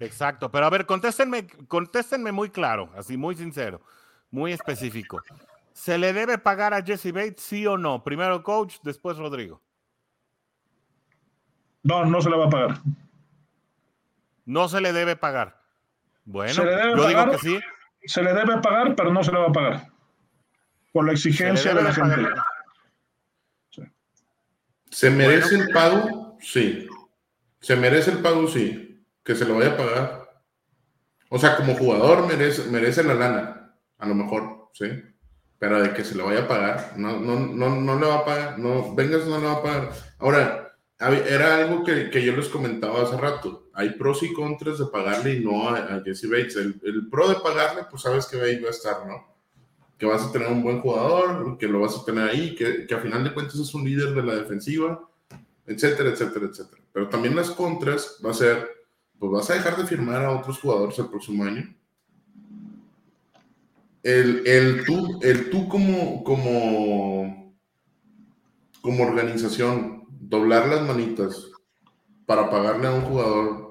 Exacto, 0.04 0.50
pero 0.50 0.66
a 0.66 0.70
ver, 0.70 0.86
contéstenme, 0.86 1.46
contéstenme 1.68 2.32
muy 2.32 2.50
claro, 2.50 2.90
así 2.96 3.16
muy 3.16 3.34
sincero, 3.34 3.80
muy 4.30 4.52
específico. 4.52 5.22
¿Se 5.72 5.98
le 5.98 6.12
debe 6.12 6.38
pagar 6.38 6.74
a 6.74 6.82
Jesse 6.82 7.12
Bates, 7.12 7.42
sí 7.42 7.66
o 7.66 7.76
no? 7.76 8.04
Primero 8.04 8.42
coach, 8.42 8.76
después 8.82 9.16
Rodrigo. 9.16 9.60
No, 11.82 12.04
no 12.04 12.20
se 12.20 12.30
le 12.30 12.36
va 12.36 12.46
a 12.46 12.50
pagar. 12.50 12.80
No 14.46 14.68
se 14.68 14.80
le 14.80 14.92
debe 14.92 15.16
pagar. 15.16 15.60
Bueno, 16.24 16.52
yo 16.52 17.08
digo 17.08 17.30
que 17.32 17.38
sí. 17.38 17.60
Se 18.04 18.22
le 18.22 18.32
debe 18.32 18.58
pagar, 18.60 18.94
pero 18.94 19.12
no 19.12 19.22
se 19.24 19.32
le 19.32 19.38
va 19.38 19.46
a 19.46 19.52
pagar. 19.52 19.88
Por 20.92 21.06
la 21.06 21.12
exigencia 21.12 21.74
de 21.74 21.82
la 21.82 21.92
gente. 21.92 22.28
¿Se 24.90 25.10
merece 25.10 25.56
el 25.56 25.68
pago? 25.70 26.38
Sí. 26.40 26.86
¿Se 27.60 27.74
merece 27.74 28.12
el 28.12 28.18
pago? 28.18 28.46
Sí 28.46 28.83
que 29.24 29.34
se 29.34 29.46
lo 29.46 29.56
vaya 29.56 29.72
a 29.72 29.76
pagar. 29.76 30.24
O 31.30 31.38
sea, 31.38 31.56
como 31.56 31.74
jugador 31.74 32.26
merece, 32.26 32.70
merece 32.70 33.02
la 33.02 33.14
lana, 33.14 33.76
a 33.98 34.06
lo 34.06 34.14
mejor, 34.14 34.68
¿sí? 34.74 34.86
Pero 35.58 35.82
de 35.82 35.92
que 35.94 36.04
se 36.04 36.14
lo 36.14 36.26
vaya 36.26 36.42
a 36.42 36.48
pagar, 36.48 36.92
no, 36.96 37.18
no, 37.18 37.40
no, 37.40 37.74
no 37.74 37.98
le 37.98 38.06
va 38.06 38.16
a 38.16 38.24
pagar, 38.24 38.58
no, 38.58 38.94
vengas, 38.94 39.26
no 39.26 39.38
le 39.38 39.46
va 39.46 39.52
a 39.54 39.62
pagar. 39.62 39.92
Ahora, 40.18 40.64
era 40.98 41.56
algo 41.56 41.82
que, 41.84 42.10
que, 42.10 42.22
yo 42.22 42.36
les 42.36 42.48
comentaba 42.48 43.02
hace 43.02 43.16
rato. 43.16 43.68
Hay 43.72 43.90
pros 43.90 44.22
y 44.22 44.32
contras 44.32 44.78
de 44.78 44.86
pagarle 44.86 45.34
y 45.34 45.40
no 45.40 45.68
a, 45.68 46.02
Jesse 46.04 46.28
Bates. 46.28 46.56
El, 46.56 46.80
el, 46.84 47.08
pro 47.08 47.28
de 47.28 47.36
pagarle, 47.36 47.82
pues 47.90 48.02
sabes 48.02 48.26
que 48.26 48.40
ahí 48.40 48.60
va 48.60 48.68
a 48.68 48.72
estar, 48.72 49.06
¿no? 49.06 49.34
Que 49.98 50.06
vas 50.06 50.22
a 50.22 50.32
tener 50.32 50.48
un 50.48 50.62
buen 50.62 50.80
jugador, 50.80 51.58
que 51.58 51.66
lo 51.66 51.80
vas 51.80 51.96
a 51.96 52.04
tener 52.04 52.28
ahí, 52.28 52.54
que, 52.54 52.86
que 52.86 52.94
a 52.94 53.00
final 53.00 53.24
de 53.24 53.34
cuentas 53.34 53.56
es 53.56 53.74
un 53.74 53.84
líder 53.84 54.14
de 54.14 54.22
la 54.22 54.36
defensiva, 54.36 55.08
etcétera, 55.66 56.10
etcétera, 56.10 56.46
etcétera. 56.46 56.82
Pero 56.92 57.08
también 57.08 57.34
las 57.34 57.50
contras 57.50 58.20
va 58.24 58.30
a 58.30 58.34
ser 58.34 58.73
pues 59.18 59.32
vas 59.32 59.50
a 59.50 59.54
dejar 59.54 59.76
de 59.76 59.86
firmar 59.86 60.24
a 60.24 60.30
otros 60.30 60.58
jugadores 60.58 60.98
el 60.98 61.08
próximo 61.08 61.44
año. 61.44 61.74
El, 64.02 64.46
el 64.46 64.84
tú, 64.84 65.18
el 65.22 65.50
tú 65.50 65.68
como, 65.68 66.22
como, 66.24 67.54
como 68.82 69.04
organización, 69.04 70.04
doblar 70.10 70.68
las 70.68 70.82
manitas 70.82 71.50
para 72.26 72.50
pagarle 72.50 72.88
a 72.88 72.92
un 72.92 73.02
jugador 73.02 73.64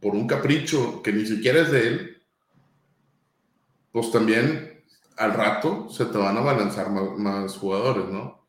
por 0.00 0.14
un 0.14 0.26
capricho 0.26 1.02
que 1.02 1.12
ni 1.12 1.26
siquiera 1.26 1.62
es 1.62 1.70
de 1.70 1.88
él, 1.88 2.22
pues 3.92 4.10
también 4.10 4.82
al 5.16 5.34
rato 5.34 5.88
se 5.90 6.06
te 6.06 6.16
van 6.16 6.36
a 6.36 6.40
balanzar 6.40 6.90
más, 6.90 7.56
jugadores, 7.56 8.06
¿no? 8.06 8.46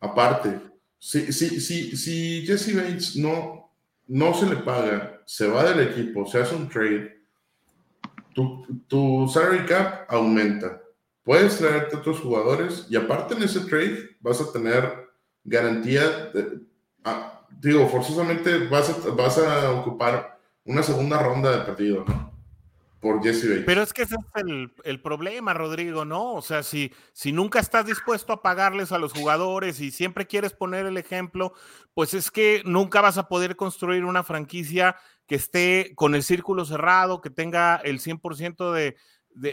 Aparte, 0.00 0.60
si, 0.98 1.32
si, 1.32 1.60
si, 1.60 1.96
si 1.96 2.46
Jesse 2.46 2.74
Bates 2.74 3.16
no, 3.16 3.70
no 4.06 4.34
se 4.34 4.46
le 4.46 4.56
paga 4.56 5.19
se 5.30 5.46
va 5.46 5.62
del 5.62 5.88
equipo, 5.88 6.26
se 6.26 6.40
hace 6.40 6.56
un 6.56 6.68
trade, 6.68 7.22
tu, 8.34 8.66
tu 8.88 9.28
salary 9.32 9.64
cap 9.64 10.06
aumenta. 10.08 10.82
Puedes 11.22 11.56
traerte 11.56 11.94
otros 11.94 12.18
jugadores 12.18 12.88
y 12.90 12.96
aparte 12.96 13.34
en 13.34 13.44
ese 13.44 13.60
trade 13.60 14.16
vas 14.18 14.40
a 14.40 14.50
tener 14.52 15.08
garantía, 15.44 16.02
de, 16.34 16.58
ah, 17.04 17.46
digo, 17.60 17.86
forzosamente 17.86 18.66
vas 18.66 18.90
a, 18.90 19.10
vas 19.10 19.38
a 19.38 19.70
ocupar 19.70 20.36
una 20.64 20.82
segunda 20.82 21.22
ronda 21.22 21.58
de 21.58 21.64
partido, 21.64 22.04
por 23.00 23.22
Jesse 23.22 23.48
Bates. 23.48 23.64
Pero 23.66 23.82
es 23.82 23.92
que 23.92 24.02
ese 24.02 24.16
es 24.16 24.44
el, 24.84 25.00
problema, 25.00 25.54
Rodrigo, 25.54 26.04
¿no? 26.04 26.34
O 26.34 26.42
sea, 26.42 26.64
si, 26.64 26.92
si 27.12 27.30
nunca 27.30 27.60
estás 27.60 27.86
dispuesto 27.86 28.32
a 28.32 28.42
pagarles 28.42 28.90
a 28.90 28.98
los 28.98 29.12
jugadores 29.12 29.80
y 29.80 29.92
siempre 29.92 30.26
quieres 30.26 30.52
poner 30.52 30.86
el 30.86 30.96
ejemplo, 30.96 31.54
pues 31.94 32.14
es 32.14 32.32
que 32.32 32.62
nunca 32.66 33.00
vas 33.00 33.16
a 33.16 33.28
poder 33.28 33.54
construir 33.54 34.04
una 34.04 34.24
franquicia 34.24 34.96
que 35.30 35.36
esté 35.36 35.92
con 35.94 36.16
el 36.16 36.24
círculo 36.24 36.64
cerrado, 36.64 37.20
que 37.20 37.30
tenga 37.30 37.76
el 37.76 38.00
100% 38.00 38.72
de, 38.72 38.96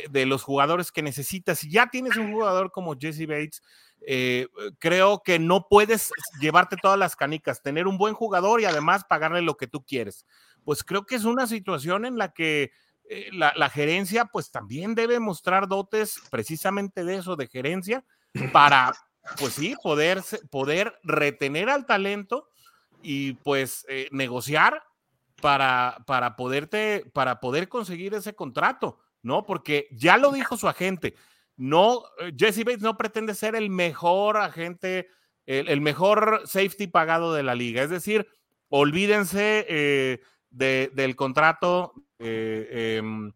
de, 0.10 0.26
los 0.26 0.42
jugadores 0.42 0.92
que 0.92 1.04
necesitas. 1.04 1.60
Si 1.60 1.70
ya 1.70 1.92
tienes 1.92 2.18
un 2.18 2.34
jugador 2.34 2.72
como 2.72 2.98
Jesse 2.98 3.28
Bates, 3.28 3.62
eh, 4.02 4.48
creo 4.80 5.22
que 5.22 5.38
no 5.38 5.68
puedes 5.70 6.10
llevarte 6.42 6.78
todas 6.82 6.98
las 6.98 7.16
canicas, 7.16 7.62
tener 7.62 7.86
un 7.86 8.00
buen 8.00 8.16
jugador 8.16 8.60
y 8.60 8.66
además 8.66 9.04
pagarle 9.08 9.44
lo 9.44 9.56
que 9.56 9.68
tú 9.68 9.86
quieres. 9.86 10.26
Pues 10.66 10.84
creo 10.84 11.06
que 11.06 11.14
es 11.14 11.26
una 11.26 11.46
situación 11.46 12.06
en 12.06 12.18
la 12.18 12.34
que 12.34 12.72
eh, 13.08 13.30
la, 13.32 13.70
gerencia 13.70 14.26
pues 14.26 14.50
también 14.50 14.96
debe 14.96 15.20
mostrar 15.20 15.68
dotes 15.68 16.20
precisamente 16.32 17.06
de 17.06 17.18
eso, 17.18 17.36
de 17.36 17.50
gerencia, 17.50 18.04
para, 18.52 18.94
pues 19.38 19.54
sí, 19.54 19.76
poder, 19.84 20.24
poder 20.50 20.98
retener 21.04 21.70
al 21.70 21.86
talento 21.86 22.50
y 23.04 23.34
pues 23.34 23.86
eh, 23.90 24.08
negociar 24.10 24.87
para, 25.42 26.04
para, 26.06 26.36
poderte, 26.36 27.10
para 27.14 27.40
poder 27.40 27.70
conseguir 27.70 28.14
ese 28.14 28.34
contrato, 28.34 29.00
¿no? 29.22 29.46
Porque 29.46 29.88
ya 29.92 30.18
lo 30.18 30.32
dijo 30.32 30.58
su 30.58 30.68
agente, 30.68 31.16
no, 31.56 32.04
eh, 32.20 32.34
Jesse 32.38 32.64
Bates 32.64 32.82
no 32.82 32.98
pretende 32.98 33.36
ser 33.36 33.56
el 33.56 33.70
mejor 33.70 34.38
agente, 34.38 35.10
el, 35.46 35.80
mejor 35.82 36.42
safety 36.46 36.88
pagado 36.88 37.34
de 37.34 37.44
la 37.44 37.56
liga, 37.56 37.82
es 37.82 37.90
decir, 37.90 38.28
olvídense 38.70 39.66
eh, 39.70 40.22
del 40.50 41.16
contrato, 41.16 41.94
em, 42.20 43.32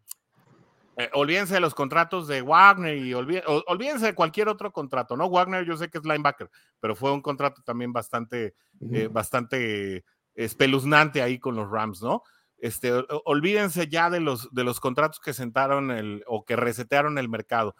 olvídense 1.14 1.54
de 1.54 1.60
los 1.60 1.74
contratos 1.74 2.28
de 2.28 2.42
Wagner 2.42 2.98
y 2.98 3.14
olvídense 3.14 4.06
de 4.06 4.14
cualquier 4.14 4.48
otro 4.48 4.72
contrato, 4.72 5.16
¿no? 5.16 5.30
Wagner 5.30 5.64
yo 5.64 5.76
sé 5.76 5.88
que 5.88 5.98
es 5.98 6.04
linebacker, 6.04 6.50
pero 6.80 6.94
fue 6.94 7.12
un 7.12 7.22
contrato 7.22 7.62
también 7.64 7.92
bastante, 7.92 8.54
bastante 9.10 10.04
espeluznante 10.34 11.22
ahí 11.22 11.38
con 11.38 11.54
los 11.54 11.70
Rams, 11.70 12.02
¿no? 12.02 12.22
Este, 12.58 12.92
olvídense 13.24 13.88
ya 13.88 14.08
de 14.08 14.20
los, 14.20 14.52
de 14.54 14.62
los 14.62 14.78
contratos 14.78 15.18
que 15.18 15.34
sentaron 15.34 15.90
el, 15.90 16.22
o 16.28 16.44
que 16.44 16.54
resetearon 16.54 17.18
el 17.18 17.28
mercado. 17.28 17.74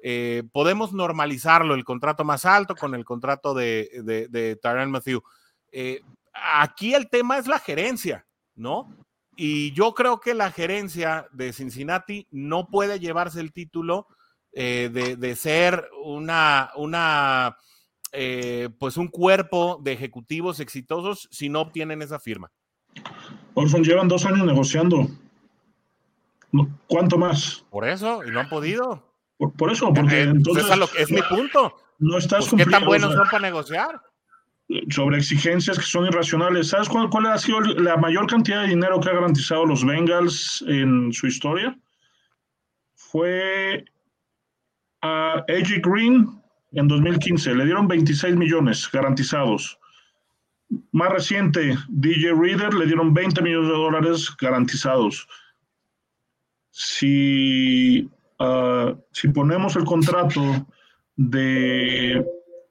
Eh, 0.00 0.44
podemos 0.52 0.92
normalizarlo, 0.92 1.74
el 1.74 1.84
contrato 1.84 2.24
más 2.24 2.44
alto 2.44 2.76
con 2.76 2.94
el 2.94 3.04
contrato 3.04 3.52
de, 3.52 3.90
de, 4.04 4.28
de 4.28 4.86
Matthew. 4.86 5.22
Eh, 5.72 6.00
aquí 6.32 6.94
el 6.94 7.10
tema 7.10 7.38
es 7.38 7.48
la 7.48 7.58
gerencia, 7.58 8.26
¿no? 8.54 8.96
Y 9.36 9.72
yo 9.72 9.92
creo 9.94 10.20
que 10.20 10.34
la 10.34 10.52
gerencia 10.52 11.26
de 11.32 11.52
Cincinnati 11.52 12.28
no 12.30 12.68
puede 12.68 13.00
llevarse 13.00 13.40
el 13.40 13.52
título 13.52 14.06
eh, 14.52 14.90
de, 14.92 15.16
de, 15.16 15.36
ser 15.36 15.88
una, 16.04 16.70
una 16.76 17.56
eh, 18.12 18.68
pues 18.78 18.96
un 18.96 19.08
cuerpo 19.08 19.78
de 19.82 19.92
ejecutivos 19.92 20.60
exitosos 20.60 21.28
si 21.30 21.48
no 21.48 21.60
obtienen 21.60 22.02
esa 22.02 22.18
firma. 22.18 22.50
Orson, 23.54 23.82
llevan 23.82 24.08
dos 24.08 24.24
años 24.24 24.46
negociando. 24.46 25.08
¿Cuánto 26.86 27.18
más? 27.18 27.64
Por 27.70 27.86
eso, 27.86 28.24
y 28.24 28.30
no 28.30 28.40
han 28.40 28.48
podido. 28.48 29.04
Por, 29.56 29.70
eso, 29.70 29.92
porque 29.92 30.22
eh, 30.22 30.22
entonces. 30.22 30.66
Es, 30.98 31.10
mi 31.10 31.22
punto. 31.22 31.74
No 31.98 32.18
estás 32.18 32.48
pues, 32.48 32.64
¿Qué 32.64 32.70
tan 32.70 32.84
buenos 32.84 33.14
son 33.14 33.26
para 33.26 33.40
negociar? 33.40 34.00
Sobre 34.90 35.18
exigencias 35.18 35.78
que 35.78 35.84
son 35.84 36.06
irracionales. 36.06 36.68
¿Sabes 36.68 36.88
cuál, 36.88 37.10
cuál 37.10 37.26
ha 37.26 37.38
sido 37.38 37.60
la 37.60 37.96
mayor 37.96 38.26
cantidad 38.26 38.62
de 38.62 38.68
dinero 38.68 39.00
que 39.00 39.10
ha 39.10 39.14
garantizado 39.14 39.66
los 39.66 39.84
Bengals 39.84 40.64
en 40.66 41.12
su 41.12 41.26
historia? 41.26 41.78
Fue 42.94 43.84
a 45.02 45.44
AJ 45.48 45.80
Green 45.82 46.37
en 46.72 46.88
2015. 46.88 47.54
Le 47.54 47.64
dieron 47.64 47.88
26 47.88 48.36
millones 48.36 48.88
garantizados. 48.92 49.78
Más 50.92 51.10
reciente, 51.10 51.76
DJ 51.88 52.34
Reader 52.34 52.74
le 52.74 52.86
dieron 52.86 53.14
20 53.14 53.40
millones 53.42 53.68
de 53.68 53.74
dólares 53.74 54.36
garantizados. 54.40 55.26
Si, 56.70 58.08
ah, 58.38 58.94
si 59.12 59.28
ponemos 59.28 59.76
el 59.76 59.84
contrato 59.84 60.42
de, 61.16 62.24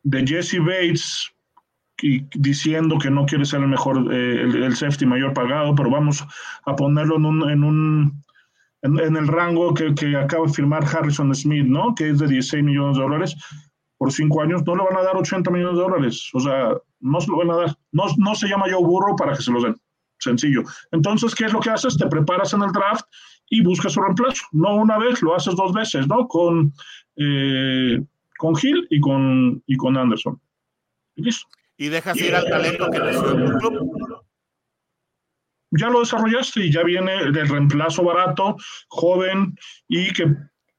de 0.04 0.28
Jesse 0.28 0.60
Bates 0.60 1.32
diciendo 2.36 3.00
que 3.00 3.10
no 3.10 3.26
quiere 3.26 3.44
ser 3.46 3.62
el 3.62 3.68
mejor, 3.68 4.14
eh, 4.14 4.42
el, 4.44 4.76
safety 4.76 5.08
mayor 5.08 5.34
pagado, 5.34 5.74
pero 5.74 5.90
vamos 5.90 6.24
a 6.66 6.76
ponerlo 6.76 7.16
en 7.16 7.26
un, 7.26 7.50
en 7.50 7.64
un 7.64 8.24
en, 8.84 9.16
el 9.16 9.28
rango 9.28 9.74
que, 9.74 9.96
que, 9.96 10.16
acaba 10.16 10.46
de 10.46 10.54
firmar 10.54 10.86
Harrison 10.86 11.34
Smith, 11.34 11.66
¿no? 11.66 11.96
Que 11.96 12.10
es 12.10 12.20
de 12.20 12.28
16 12.28 12.64
millones 12.64 12.98
de 12.98 13.02
dólares 13.02 13.36
por 13.98 14.12
cinco 14.12 14.42
años, 14.42 14.64
no 14.66 14.76
le 14.76 14.84
van 14.84 14.98
a 14.98 15.04
dar 15.04 15.16
80 15.16 15.50
millones 15.52 15.76
de 15.76 15.82
dólares. 15.82 16.30
O 16.34 16.40
sea, 16.40 16.72
no 17.00 17.22
se 17.22 17.32
lo 17.32 17.38
van 17.38 17.52
a 17.52 17.56
dar. 17.56 17.78
No, 17.92 18.06
no 18.18 18.36
se 18.36 18.48
llama 18.48 18.70
yo 18.70 18.80
burro 18.80 19.16
para 19.16 19.36
que 19.36 19.42
se 19.42 19.52
los 19.52 19.64
den. 19.64 19.76
Sencillo. 20.20 20.64
Entonces, 20.92 21.36
¿qué 21.36 21.46
es 21.46 21.54
lo 21.54 21.60
que 21.60 21.70
haces? 21.70 21.98
Te 21.98 22.08
preparas 22.08 22.54
en 22.54 22.64
el 22.64 22.72
draft 22.72 23.06
y 23.50 23.64
buscas 23.64 23.94
su 23.94 24.02
reemplazo. 24.02 24.44
No 24.52 24.76
una 24.76 24.98
vez, 24.98 25.22
lo 25.22 25.36
haces 25.36 25.56
dos 25.56 25.74
veces, 25.74 26.08
¿no? 26.08 26.28
Con, 26.28 26.74
eh, 27.16 28.02
con 28.38 28.56
Hill 28.62 28.88
y 28.90 29.00
con, 29.00 29.64
y 29.66 29.76
con 29.78 29.98
Anderson. 29.98 30.40
Y 31.16 31.24
listo. 31.24 31.48
Y 31.78 31.90
dejas 31.90 32.18
ir 32.18 32.36
al 32.36 32.50
talento 32.50 32.90
que 32.90 33.00
nació 33.00 33.32
en 33.32 33.42
el 33.42 33.54
club. 33.54 34.24
Ya 35.72 35.90
lo 35.90 36.00
desarrollaste 36.00 36.66
y 36.66 36.72
ya 36.72 36.82
viene 36.84 37.14
el 37.20 37.34
reemplazo 37.34 38.04
barato, 38.04 38.56
joven 38.88 39.56
y 39.88 40.12
que 40.14 40.34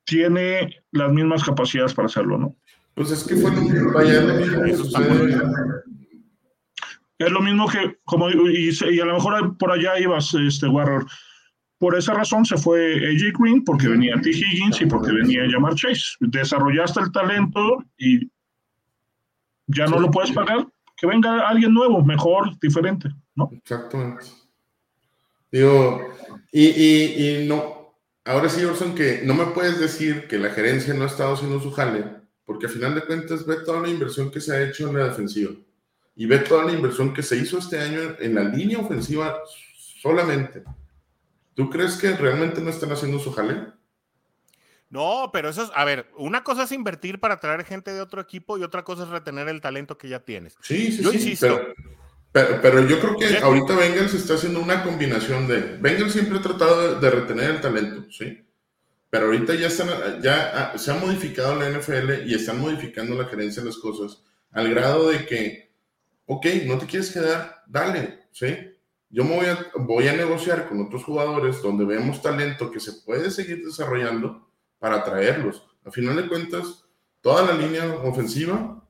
tiene 0.05 0.83
las 0.93 1.13
mismas 1.13 1.45
capacidades 1.45 1.93
para 1.93 2.07
hacerlo, 2.07 2.39
¿no? 2.39 2.57
Pues 2.99 3.13
es 3.13 3.23
que 3.23 3.37
fue 3.37 3.53
lo 3.53 3.61
mismo, 3.63 3.93
vaya, 3.93 4.21
lo 4.23 4.35
mismo 4.35 4.65
Es 7.17 7.31
lo 7.31 7.41
mismo 7.41 7.69
que, 7.69 7.97
como, 8.03 8.29
y, 8.29 8.71
y, 8.91 9.01
a 9.01 9.05
lo 9.05 9.15
mejor 9.15 9.57
por 9.57 9.71
allá 9.71 10.01
ibas, 10.01 10.35
este, 10.35 10.67
Warrior. 10.67 11.07
Por 11.79 11.97
esa 11.97 12.15
razón 12.15 12.45
se 12.45 12.57
fue 12.57 12.97
AJ 12.97 13.39
Green, 13.39 13.63
porque 13.63 13.87
venía 13.87 14.21
T. 14.21 14.31
Higgins 14.31 14.81
y 14.81 14.87
porque 14.87 15.13
venía 15.13 15.49
Jamar 15.49 15.77
Chase. 15.77 16.17
Desarrollaste 16.19 16.99
el 16.99 17.13
talento 17.13 17.85
y 17.99 18.29
ya 19.69 19.87
no 19.87 20.01
lo 20.01 20.11
puedes 20.11 20.33
pagar. 20.33 20.67
Que 20.97 21.07
venga 21.07 21.49
alguien 21.49 21.73
nuevo, 21.73 22.05
mejor, 22.05 22.59
diferente, 22.59 23.11
¿no? 23.37 23.49
Exactamente. 23.53 24.25
Digo, 25.53 26.01
y, 26.51 26.67
y, 26.67 27.29
y 27.45 27.49
no, 27.49 27.95
ahora 28.25 28.49
sí, 28.49 28.65
Orson, 28.65 28.97
que 28.97 29.23
no 29.25 29.35
me 29.35 29.47
puedes 29.47 29.79
decir 29.79 30.27
que 30.27 30.41
la 30.41 30.51
gerencia 30.51 30.95
no 30.95 31.05
ha 31.05 31.07
estado 31.07 31.35
haciendo 31.35 31.61
su 31.61 31.71
jale 31.71 32.18
porque 32.49 32.65
al 32.65 32.73
final 32.73 32.95
de 32.95 33.05
cuentas 33.05 33.45
ve 33.45 33.57
toda 33.57 33.83
la 33.83 33.91
inversión 33.91 34.31
que 34.31 34.41
se 34.41 34.57
ha 34.57 34.63
hecho 34.63 34.89
en 34.89 34.97
la 34.97 35.05
defensiva 35.05 35.51
y 36.17 36.25
ve 36.25 36.39
toda 36.39 36.65
la 36.65 36.73
inversión 36.73 37.13
que 37.13 37.23
se 37.23 37.37
hizo 37.37 37.59
este 37.59 37.79
año 37.79 38.17
en 38.19 38.35
la 38.35 38.45
línea 38.45 38.79
ofensiva 38.79 39.43
solamente. 40.01 40.63
¿Tú 41.53 41.69
crees 41.69 41.97
que 41.99 42.17
realmente 42.17 42.63
no 42.63 42.71
están 42.71 42.91
haciendo 42.91 43.19
su 43.19 43.33
jale? 43.33 43.67
No, 44.89 45.29
pero 45.31 45.51
eso 45.51 45.65
es, 45.65 45.71
a 45.75 45.85
ver, 45.85 46.11
una 46.17 46.43
cosa 46.43 46.63
es 46.63 46.73
invertir 46.73 47.21
para 47.21 47.39
traer 47.39 47.67
gente 47.67 47.93
de 47.93 48.01
otro 48.01 48.23
equipo 48.23 48.57
y 48.57 48.63
otra 48.63 48.83
cosa 48.83 49.03
es 49.03 49.11
retener 49.11 49.47
el 49.51 49.61
talento 49.61 49.99
que 49.99 50.09
ya 50.09 50.21
tienes. 50.21 50.57
Sí, 50.63 50.91
sí, 50.91 51.03
yo 51.03 51.11
sí, 51.11 51.17
insisto. 51.17 51.61
Pero, 52.33 52.61
pero, 52.63 52.89
yo 52.89 52.99
creo 52.99 53.17
que 53.19 53.37
ahorita 53.37 53.77
Bengals 53.77 54.15
está 54.15 54.35
haciendo 54.35 54.61
una 54.61 54.83
combinación 54.83 55.47
de. 55.47 55.77
Bengals 55.77 56.13
siempre 56.13 56.39
ha 56.39 56.43
tratado 56.43 56.99
de 56.99 57.11
retener 57.11 57.51
el 57.51 57.61
talento, 57.61 58.11
¿sí? 58.11 58.48
Pero 59.11 59.27
ahorita 59.27 59.55
ya, 59.55 59.71
ah, 60.55 60.79
se 60.79 60.91
ha 60.91 60.95
modificado 60.95 61.55
la 61.57 61.71
NFL 61.71 62.27
y 62.27 62.35
están 62.35 62.61
modificando 62.61 63.15
la 63.15 63.29
gerencia 63.29 63.63
de 63.63 63.69
las 63.69 63.79
cosas 63.79 64.23
al 64.51 64.71
grado 64.71 65.09
de 65.09 65.25
que, 65.25 65.73
ok, 66.27 66.47
no 66.67 66.79
te 66.79 66.87
quieres 66.87 67.11
quedar, 67.11 67.63
dale, 67.67 68.27
¿sí? 68.33 68.55
Yo 69.11 69.25
me 69.25 69.37
voy 69.37 69.47
a, 69.47 69.67
voy 69.77 70.09
a 70.09 70.13
negociar 70.13 70.69
con 70.69 70.83
otros 70.83 71.05
jugadores 71.05 71.63
donde 71.63 71.87
vemos 71.87 72.21
talento 72.21 72.71
que 72.71 72.81
se 72.81 72.93
puede 72.93 73.31
seguir 73.31 73.65
desarrollando 73.65 74.51
para 74.79 75.03
traerlos. 75.03 75.63
A 75.85 75.91
final 75.91 76.17
de 76.17 76.29
cuentas, 76.29 76.85
toda 77.23 77.43
la 77.43 77.55
línea 77.59 77.87
ofensiva 78.05 78.87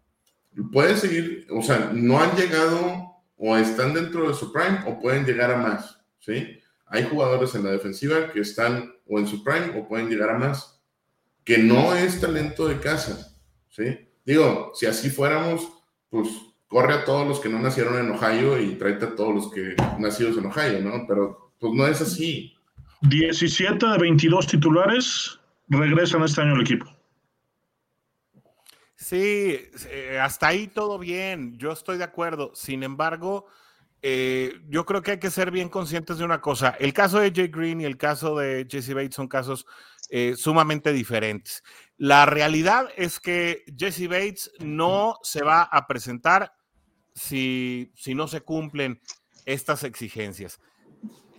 puede 0.73 0.97
seguir, 0.97 1.47
o 1.51 1.63
sea, 1.63 1.91
no 1.93 2.21
han 2.21 2.37
llegado 2.37 3.23
o 3.37 3.57
están 3.57 3.95
dentro 3.95 4.29
de 4.29 4.35
su 4.35 4.53
prime 4.53 4.81
o 4.87 4.99
pueden 4.99 5.25
llegar 5.25 5.53
a 5.53 5.59
más, 5.59 6.01
¿sí? 6.19 6.59
Hay 6.91 7.05
jugadores 7.05 7.55
en 7.55 7.65
la 7.65 7.71
defensiva 7.71 8.33
que 8.33 8.41
están 8.41 8.95
o 9.07 9.19
en 9.19 9.27
su 9.27 9.43
prime 9.45 9.79
o 9.79 9.87
pueden 9.87 10.09
llegar 10.09 10.31
a 10.31 10.39
más, 10.39 10.81
que 11.45 11.59
no 11.59 11.95
es 11.95 12.21
talento 12.21 12.69
de 12.69 12.79
casa, 12.79 13.37
¿sí? 13.69 14.09
Digo, 14.25 14.73
si 14.75 14.87
así 14.87 15.11
fuéramos, 15.11 15.69
pues 16.11 16.29
corre 16.69 16.95
a 16.95 17.05
todos 17.05 17.27
los 17.27 17.41
que 17.41 17.49
no 17.49 17.59
nacieron 17.59 17.99
en 17.99 18.11
Ohio 18.11 18.61
y 18.61 18.75
tráete 18.75 19.07
a 19.07 19.17
todos 19.17 19.35
los 19.35 19.51
que 19.51 19.75
nacidos 19.99 20.37
en 20.37 20.47
Ohio, 20.47 20.81
¿no? 20.83 21.07
Pero 21.07 21.53
pues 21.59 21.73
no 21.73 21.87
es 21.87 22.01
así. 22.01 22.55
17 23.03 23.87
de 23.87 23.99
22 23.99 24.47
titulares 24.47 25.39
regresan 25.69 26.23
este 26.23 26.41
año 26.43 26.55
al 26.55 26.61
equipo. 26.61 26.87
Sí, 28.97 29.71
eh, 29.91 30.19
hasta 30.21 30.49
ahí 30.49 30.67
todo 30.67 30.99
bien, 30.99 31.57
yo 31.57 31.73
estoy 31.73 31.99
de 31.99 32.05
acuerdo. 32.05 32.53
Sin 32.55 32.83
embargo, 32.83 33.47
eh, 34.03 34.61
yo 34.69 34.85
creo 34.85 35.03
que 35.03 35.13
hay 35.13 35.19
que 35.19 35.31
ser 35.31 35.51
bien 35.51 35.69
conscientes 35.69 36.19
de 36.19 36.25
una 36.25 36.41
cosa. 36.41 36.77
El 36.79 36.93
caso 36.93 37.19
de 37.19 37.33
Jay 37.35 37.49
Green 37.49 37.81
y 37.81 37.85
el 37.85 37.97
caso 37.97 38.37
de 38.37 38.67
Jesse 38.71 38.95
Bates 38.95 39.15
son 39.15 39.29
casos 39.29 39.67
eh, 40.11 40.35
sumamente 40.37 40.93
diferentes. 40.93 41.63
La 41.97 42.27
realidad 42.27 42.89
es 42.97 43.21
que 43.21 43.65
Jesse 43.77 44.09
Bates 44.09 44.51
no 44.61 45.17
se 45.23 45.43
va 45.43 45.63
a 45.63 45.87
presentar 45.87 46.53
si, 47.15 47.93
si 47.97 48.15
no 48.15 48.29
se 48.29 48.41
cumplen 48.43 49.01
estas 49.47 49.83
exigencias. 49.85 50.61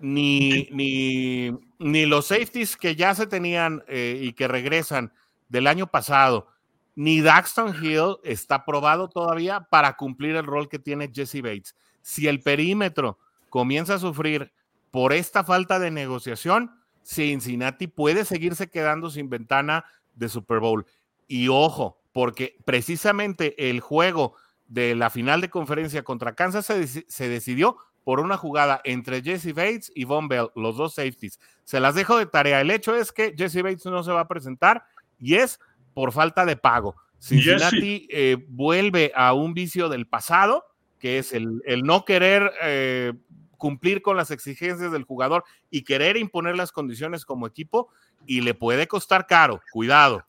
ni, 0.02 0.68
ni, 0.72 1.52
ni 1.78 2.06
los 2.06 2.28
safeties 2.28 2.78
que 2.78 2.96
ya 2.96 3.14
se 3.16 3.28
tenían 3.28 3.84
eh, 3.88 4.20
y 4.22 4.34
que 4.34 4.48
regresan 4.48 5.14
del 5.50 5.68
año 5.68 5.88
pasado, 5.88 6.48
ni 6.96 7.22
Daxton 7.22 7.76
Hill 7.84 8.18
está 8.24 8.66
probado 8.66 9.10
todavía 9.10 9.62
para 9.70 9.96
cumplir 9.96 10.36
el 10.36 10.46
rol 10.46 10.70
que 10.70 10.80
tiene 10.80 11.12
Jesse 11.14 11.42
Bates. 11.42 11.76
Si 12.02 12.28
el 12.28 12.42
perímetro 12.42 13.18
comienza 13.50 13.96
a 13.96 14.00
sufrir 14.00 14.52
por 14.92 15.14
esta 15.14 15.44
falta 15.44 15.80
de 15.80 15.92
negociación, 15.92 16.72
Cincinnati 17.04 17.88
puede 17.88 18.26
seguirse 18.26 18.70
quedando 18.70 19.10
sin 19.10 19.30
ventana 19.30 19.86
de 20.16 20.30
Super 20.30 20.60
Bowl. 20.60 20.86
Y 21.28 21.48
ojo, 21.48 22.02
porque 22.12 22.58
precisamente 22.66 23.70
el 23.70 23.80
juego 23.80 24.36
de 24.68 24.96
la 24.96 25.10
final 25.10 25.42
de 25.42 25.50
conferencia 25.50 26.04
contra 26.04 26.36
Kansas 26.36 26.66
se, 26.66 26.88
se 26.88 27.30
decidió 27.30 27.78
por 28.04 28.20
una 28.20 28.38
jugada 28.38 28.82
entre 28.86 29.22
Jesse 29.22 29.54
Bates 29.54 29.92
y 29.94 30.04
Von 30.04 30.28
Bell, 30.28 30.50
los 30.56 30.78
dos 30.78 30.96
safeties. 30.96 31.40
Se 31.64 31.80
las 31.80 31.96
dejo 31.96 32.18
de 32.18 32.26
tarea. 32.26 32.62
El 32.62 32.72
hecho 32.72 32.96
es 32.96 33.12
que 33.12 33.36
Jesse 33.38 33.62
Bates 33.62 33.86
no 33.86 34.04
se 34.04 34.12
va 34.12 34.22
a 34.22 34.28
presentar 34.28 34.84
y 35.20 35.36
es 35.36 35.60
por 35.94 36.12
falta 36.12 36.46
de 36.46 36.56
pago. 36.56 36.96
Cincinnati 37.20 38.08
eh, 38.10 38.38
vuelve 38.48 39.12
a 39.16 39.34
un 39.34 39.54
vicio 39.54 39.90
del 39.90 40.08
pasado, 40.08 40.66
que 41.00 41.18
es 41.18 41.34
el, 41.34 41.62
no 41.84 42.06
querer 42.06 42.52
eh, 42.62 43.14
cumplir 43.58 44.02
con 44.02 44.18
las 44.18 44.32
exigencias 44.32 44.92
del 44.92 45.04
jugador 45.04 45.44
y 45.70 45.84
querer 45.84 46.18
imponer 46.18 46.56
las 46.56 46.72
condiciones 46.72 47.26
como 47.26 47.48
equipo, 47.48 47.90
y 48.26 48.42
le 48.42 48.54
puede 48.54 48.88
costar 48.88 49.28
caro. 49.28 49.62
Cuidado. 49.72 50.26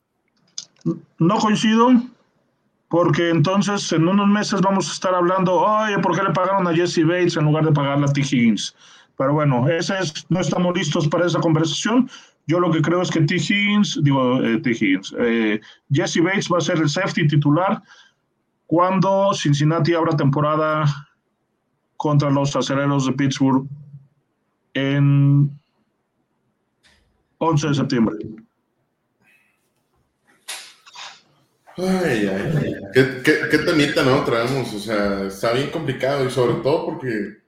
No 1.19 1.37
coincido, 1.37 1.91
porque 2.89 3.29
entonces 3.29 3.91
en 3.91 4.07
unos 4.07 4.27
meses 4.27 4.61
vamos 4.61 4.89
a 4.89 4.93
estar 4.93 5.13
hablando, 5.13 5.53
oye, 5.53 5.99
¿por 5.99 6.15
qué 6.15 6.23
le 6.23 6.31
pagaron 6.31 6.67
a 6.67 6.73
Jesse 6.73 7.05
Bates 7.05 7.37
en 7.37 7.45
lugar 7.45 7.65
de 7.65 7.71
pagarle 7.71 8.05
a 8.05 8.13
T. 8.13 8.21
Higgins? 8.21 8.75
Pero 9.17 9.33
bueno, 9.33 9.69
ese 9.69 9.99
es, 9.99 10.25
no 10.29 10.39
estamos 10.39 10.75
listos 10.75 11.07
para 11.07 11.27
esa 11.27 11.39
conversación. 11.39 12.09
Yo 12.47 12.59
lo 12.59 12.71
que 12.71 12.81
creo 12.81 13.01
es 13.01 13.11
que 13.11 13.21
T. 13.21 13.35
Higgins, 13.35 13.99
digo, 14.03 14.43
eh, 14.43 14.57
T. 14.57 14.71
Higgins, 14.71 15.15
eh, 15.19 15.61
Jesse 15.91 16.21
Bates 16.23 16.49
va 16.51 16.57
a 16.57 16.61
ser 16.61 16.77
el 16.77 16.89
safety 16.89 17.27
titular 17.27 17.81
cuando 18.71 19.33
Cincinnati 19.33 19.93
abra 19.93 20.15
temporada 20.15 20.85
contra 21.97 22.29
los 22.29 22.55
aceleros 22.55 23.05
de 23.05 23.11
Pittsburgh 23.11 23.67
en 24.73 25.59
11 27.37 27.67
de 27.67 27.73
septiembre. 27.73 28.15
Ay, 31.75 32.29
ay, 32.29 32.75
¿Qué, 32.93 33.21
qué, 33.51 33.57
temita, 33.57 34.03
no? 34.03 34.23
Traemos, 34.23 34.73
o 34.73 34.79
sea, 34.79 35.25
está 35.25 35.51
bien 35.51 35.69
complicado 35.69 36.25
y 36.25 36.31
sobre 36.31 36.61
todo 36.63 36.85
porque 36.85 37.39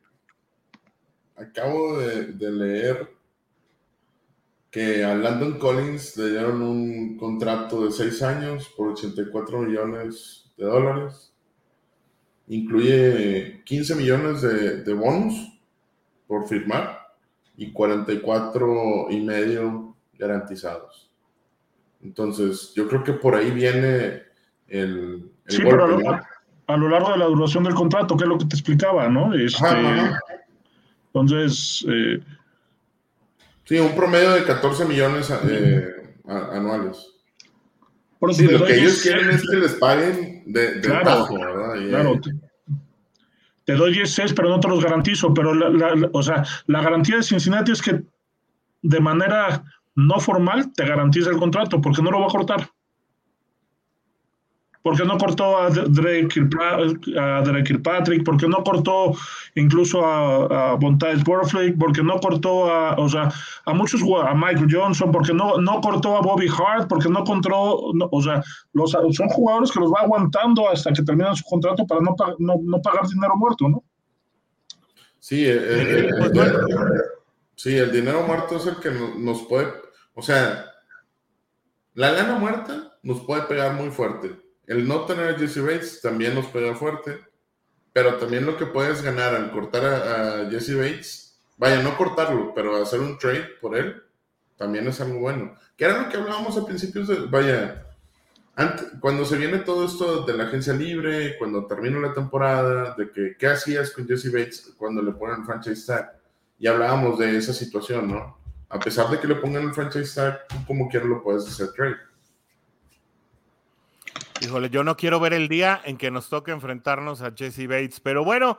acabo 1.37 1.99
de, 1.99 2.33
de 2.33 2.51
leer 2.51 3.15
que 4.69 5.05
a 5.05 5.15
Landon 5.15 5.57
Collins 5.57 6.17
le 6.17 6.31
dieron 6.31 6.61
un 6.61 7.17
contrato 7.17 7.85
de 7.85 7.91
6 7.93 8.21
años 8.23 8.67
por 8.75 8.89
84 8.89 9.59
millones 9.59 10.42
de 10.57 10.65
dólares. 10.65 11.33
Incluye 12.47 13.61
15 13.63 13.95
millones 13.95 14.41
de, 14.41 14.83
de 14.83 14.93
bonus 14.93 15.59
por 16.27 16.47
firmar 16.47 17.03
y 17.57 17.71
44 17.71 19.07
y 19.11 19.21
medio 19.21 19.95
garantizados. 20.17 21.11
Entonces, 22.03 22.73
yo 22.75 22.87
creo 22.87 23.03
que 23.03 23.13
por 23.13 23.35
ahí 23.35 23.51
viene 23.51 24.23
el... 24.67 25.31
sí, 25.47 25.61
pero 25.63 25.85
a 26.65 26.77
lo, 26.77 26.89
largo 26.89 27.11
de 27.11 27.17
la 27.17 27.25
duración 27.25 27.63
del 27.63 27.73
contrato, 27.73 28.17
que 28.17 28.23
es 28.23 28.29
lo 28.29 28.37
que 28.37 28.45
te 28.45 28.55
explicaba, 28.55 29.07
¿no? 29.09 29.33
Este, 29.33 29.65
entonces... 31.07 31.85
Eh, 31.87 32.19
sí, 33.65 33.79
un 33.79 33.95
promedio 33.95 34.31
de 34.31 34.43
14 34.43 34.85
millones 34.85 35.31
eh, 35.47 36.15
anuales. 36.27 37.09
Por 38.19 38.33
sí, 38.33 38.47
lo 38.47 38.65
que 38.65 38.79
ellos 38.79 39.01
quieren 39.01 39.29
es 39.29 39.41
que 39.49 39.57
les 39.57 39.73
paguen 39.73 40.32
de, 40.45 40.81
claro, 40.81 41.27
¿verdad? 41.31 41.87
claro. 41.89 42.21
Te, 42.21 42.31
te, 43.65 43.73
doy 43.73 43.93
10 43.93 44.33
pero 44.35 44.49
no 44.49 44.59
te 44.59 44.67
los 44.67 44.83
garantizo. 44.83 45.33
Pero, 45.33 45.53
la, 45.53 46.09
o 46.11 46.23
sea, 46.23 46.43
la 46.67 46.81
garantía 46.81 47.17
de 47.17 47.23
Cincinnati 47.23 47.71
es 47.71 47.81
que 47.81 48.03
de 48.81 48.99
manera 48.99 49.63
no 49.95 50.19
formal 50.19 50.71
te 50.73 50.85
garantiza 50.85 51.29
el 51.29 51.37
contrato 51.37 51.81
porque 51.81 52.01
no 52.01 52.11
lo 52.11 52.19
va 52.21 52.27
a 52.27 52.29
cortar. 52.29 52.69
Porque 54.83 55.03
no 55.05 55.17
cortó 55.17 55.57
a 55.57 55.69
Drake, 55.69 56.47
a 57.17 57.41
Drake 57.41 57.63
Kirkpatrick, 57.63 58.23
porque 58.23 58.47
no 58.47 58.63
cortó 58.63 59.13
incluso 59.55 60.05
a, 60.05 60.71
a 60.71 60.75
Bontais 60.75 61.23
porque 61.23 62.03
no 62.03 62.19
cortó 62.19 62.71
a, 62.71 62.95
o 62.97 63.09
sea, 63.09 63.31
a 63.65 63.73
muchos 63.73 64.01
a 64.01 64.33
Michael 64.35 64.67
Johnson, 64.69 65.11
porque 65.11 65.33
no, 65.33 65.57
no 65.57 65.81
cortó 65.81 66.17
a 66.17 66.21
Bobby 66.21 66.47
Hart, 66.47 66.87
porque 66.87 67.09
no 67.09 67.23
cortó, 67.23 67.77
o 68.11 68.21
sea, 68.21 68.43
los, 68.73 68.91
son 68.91 69.29
jugadores 69.29 69.71
que 69.71 69.79
los 69.79 69.91
va 69.91 70.01
aguantando 70.01 70.69
hasta 70.69 70.91
que 70.91 71.01
terminan 71.01 71.35
su 71.35 71.45
contrato 71.45 71.87
para 71.87 72.01
no, 72.01 72.15
no, 72.39 72.55
no 72.61 72.81
pagar 72.81 73.07
dinero 73.07 73.35
muerto, 73.37 73.69
¿no? 73.69 73.83
Sí, 75.17 75.45
eh, 75.45 75.57
eh, 75.57 76.09
pues 76.19 76.31
sí, 77.55 77.77
el 77.77 77.89
dinero 77.89 78.23
muerto 78.27 78.57
es 78.57 78.67
el 78.67 78.75
que 78.75 78.91
nos 79.17 79.43
puede 79.43 79.83
o 80.15 80.21
sea, 80.21 80.71
la 81.93 82.11
lana 82.11 82.35
muerta 82.35 82.97
nos 83.01 83.21
puede 83.21 83.43
pegar 83.43 83.73
muy 83.73 83.89
fuerte. 83.89 84.39
El 84.67 84.87
no 84.87 85.05
tener 85.05 85.33
a 85.33 85.37
Jesse 85.37 85.61
Bates 85.61 86.01
también 86.01 86.35
nos 86.35 86.47
pega 86.47 86.75
fuerte. 86.75 87.19
Pero 87.93 88.15
también 88.15 88.45
lo 88.45 88.57
que 88.57 88.65
puedes 88.65 89.03
ganar 89.03 89.35
al 89.35 89.51
cortar 89.51 89.85
a, 89.85 90.49
Jesse 90.49 90.75
Bates, 90.75 91.39
vaya, 91.57 91.83
no 91.83 91.95
cortarlo, 91.95 92.51
pero 92.55 92.81
hacer 92.81 92.99
un 92.99 93.19
trade 93.19 93.47
por 93.61 93.77
él, 93.77 94.01
también 94.57 94.87
es 94.87 94.99
algo 94.99 95.19
bueno. 95.19 95.55
Que 95.77 95.85
era 95.85 96.01
lo 96.01 96.09
que 96.09 96.17
hablábamos 96.17 96.57
a 96.57 96.65
principios 96.65 97.07
de, 97.07 97.27
vaya, 97.27 97.85
antes, 98.55 98.87
cuando 98.99 99.25
se 99.25 99.37
viene 99.37 99.59
todo 99.59 99.85
esto 99.85 100.25
de 100.25 100.35
la 100.35 100.45
agencia 100.45 100.73
libre, 100.73 101.37
cuando 101.37 101.67
termina 101.67 101.99
la 101.99 102.13
temporada, 102.13 102.95
de 102.97 103.11
que 103.11 103.35
qué 103.37 103.47
hacías 103.47 103.91
con 103.91 104.07
Jesse 104.07 104.31
Bates 104.31 104.73
cuando 104.75 105.03
le 105.03 105.11
ponen 105.11 105.45
franchise 105.45 105.85
tag, 105.85 106.19
y 106.57 106.65
hablábamos 106.65 107.19
de 107.19 107.37
esa 107.37 107.53
situación, 107.53 108.11
¿no? 108.11 108.43
a 108.73 108.79
pesar 108.79 109.07
de 109.11 109.19
que 109.19 109.27
le 109.27 109.35
pongan 109.35 109.63
el 109.63 109.73
franchise 109.73 110.15
tag, 110.15 110.47
tú 110.47 110.55
como 110.65 110.89
quieras 110.89 111.07
lo 111.07 111.21
puedes 111.21 111.47
hacer 111.47 111.71
trade. 111.73 111.95
Híjole, 114.43 114.69
yo 114.69 114.83
no 114.83 114.97
quiero 114.97 115.21
ver 115.21 115.31
el 115.31 115.47
día 115.47 115.81
en 115.85 115.95
que 115.95 116.11
nos 116.11 116.27
toque 116.27 116.51
enfrentarnos 116.51 117.21
a 117.21 117.31
Jesse 117.31 117.65
Bates, 117.65 118.01
pero 118.01 118.25
bueno, 118.25 118.57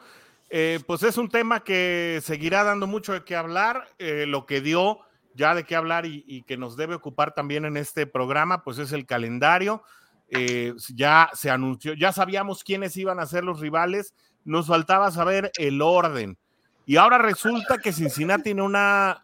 eh, 0.49 0.81
pues 0.87 1.03
es 1.03 1.19
un 1.19 1.29
tema 1.29 1.63
que 1.63 2.21
seguirá 2.23 2.65
dando 2.65 2.87
mucho 2.87 3.13
de 3.13 3.23
qué 3.23 3.37
hablar. 3.37 3.87
Eh, 3.99 4.25
lo 4.27 4.47
que 4.47 4.63
dio 4.63 5.01
ya 5.35 5.55
de 5.55 5.65
qué 5.65 5.77
hablar 5.77 6.07
y, 6.07 6.43
que 6.47 6.57
nos 6.57 6.79
debe 6.79 6.95
ocupar 6.95 7.35
también 7.35 7.67
en 7.67 7.77
este 7.77 8.07
programa, 8.07 8.65
pues 8.65 8.79
es 8.79 8.93
el 8.93 9.05
calendario. 9.05 9.83
Eh, 10.31 10.73
ya 10.95 11.29
se 11.35 11.51
anunció, 11.51 11.93
ya 11.93 12.13
sabíamos 12.13 12.65
quiénes 12.65 12.97
iban 12.97 13.21
a 13.21 13.27
ser 13.27 13.45
los 13.45 13.61
rivales, 13.61 14.15
nos 14.43 14.69
faltaba 14.69 15.11
saber 15.11 15.53
el 15.59 15.83
orden. 15.83 16.39
Y 16.87 16.97
ahora 16.97 17.19
resulta 17.19 17.77
que 17.77 17.93
Cincinnati 17.93 18.45
tiene 18.45 18.63
una 18.63 19.21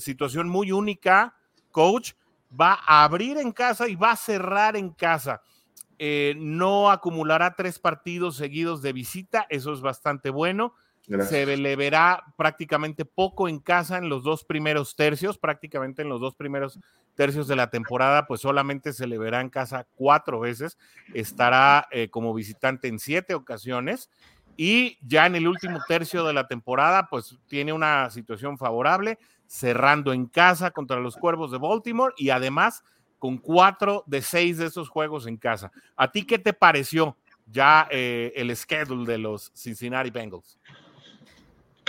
situación 0.00 0.48
muy 0.48 0.72
única, 0.72 1.36
coach. 1.70 2.14
Va 2.60 2.80
a 2.84 3.04
abrir 3.04 3.38
en 3.38 3.52
casa 3.52 3.86
y 3.86 3.94
va 3.94 4.10
a 4.10 4.16
cerrar 4.16 4.76
en 4.76 4.90
casa. 4.90 5.40
Eh, 6.02 6.32
no 6.38 6.90
acumulará 6.90 7.56
tres 7.56 7.78
partidos 7.78 8.34
seguidos 8.34 8.80
de 8.80 8.94
visita, 8.94 9.44
eso 9.50 9.70
es 9.74 9.82
bastante 9.82 10.30
bueno. 10.30 10.72
Se 11.28 11.44
le 11.58 11.76
verá 11.76 12.24
prácticamente 12.38 13.04
poco 13.04 13.48
en 13.48 13.58
casa 13.58 13.98
en 13.98 14.08
los 14.08 14.22
dos 14.22 14.44
primeros 14.44 14.96
tercios, 14.96 15.36
prácticamente 15.36 16.00
en 16.00 16.08
los 16.08 16.18
dos 16.18 16.34
primeros 16.34 16.78
tercios 17.16 17.48
de 17.48 17.56
la 17.56 17.68
temporada, 17.68 18.26
pues 18.26 18.40
solamente 18.40 18.94
se 18.94 19.06
le 19.06 19.18
verá 19.18 19.42
en 19.42 19.50
casa 19.50 19.86
cuatro 19.94 20.40
veces. 20.40 20.78
Estará 21.12 21.86
eh, 21.90 22.08
como 22.08 22.32
visitante 22.32 22.88
en 22.88 22.98
siete 22.98 23.34
ocasiones 23.34 24.08
y 24.56 24.96
ya 25.06 25.26
en 25.26 25.34
el 25.34 25.46
último 25.46 25.80
tercio 25.86 26.24
de 26.24 26.32
la 26.32 26.48
temporada, 26.48 27.08
pues 27.10 27.38
tiene 27.46 27.74
una 27.74 28.08
situación 28.08 28.56
favorable, 28.56 29.18
cerrando 29.46 30.14
en 30.14 30.24
casa 30.24 30.70
contra 30.70 30.98
los 30.98 31.16
Cuervos 31.18 31.50
de 31.50 31.58
Baltimore 31.58 32.14
y 32.16 32.30
además 32.30 32.84
con 33.20 33.38
cuatro 33.38 34.02
de 34.08 34.20
seis 34.20 34.58
de 34.58 34.66
esos 34.66 34.88
juegos 34.88 35.28
en 35.28 35.36
casa. 35.36 35.70
¿A 35.96 36.10
ti 36.10 36.24
qué 36.24 36.40
te 36.40 36.52
pareció 36.52 37.16
ya 37.46 37.86
eh, 37.90 38.32
el 38.34 38.54
schedule 38.56 39.06
de 39.06 39.18
los 39.18 39.52
Cincinnati 39.54 40.10
Bengals? 40.10 40.58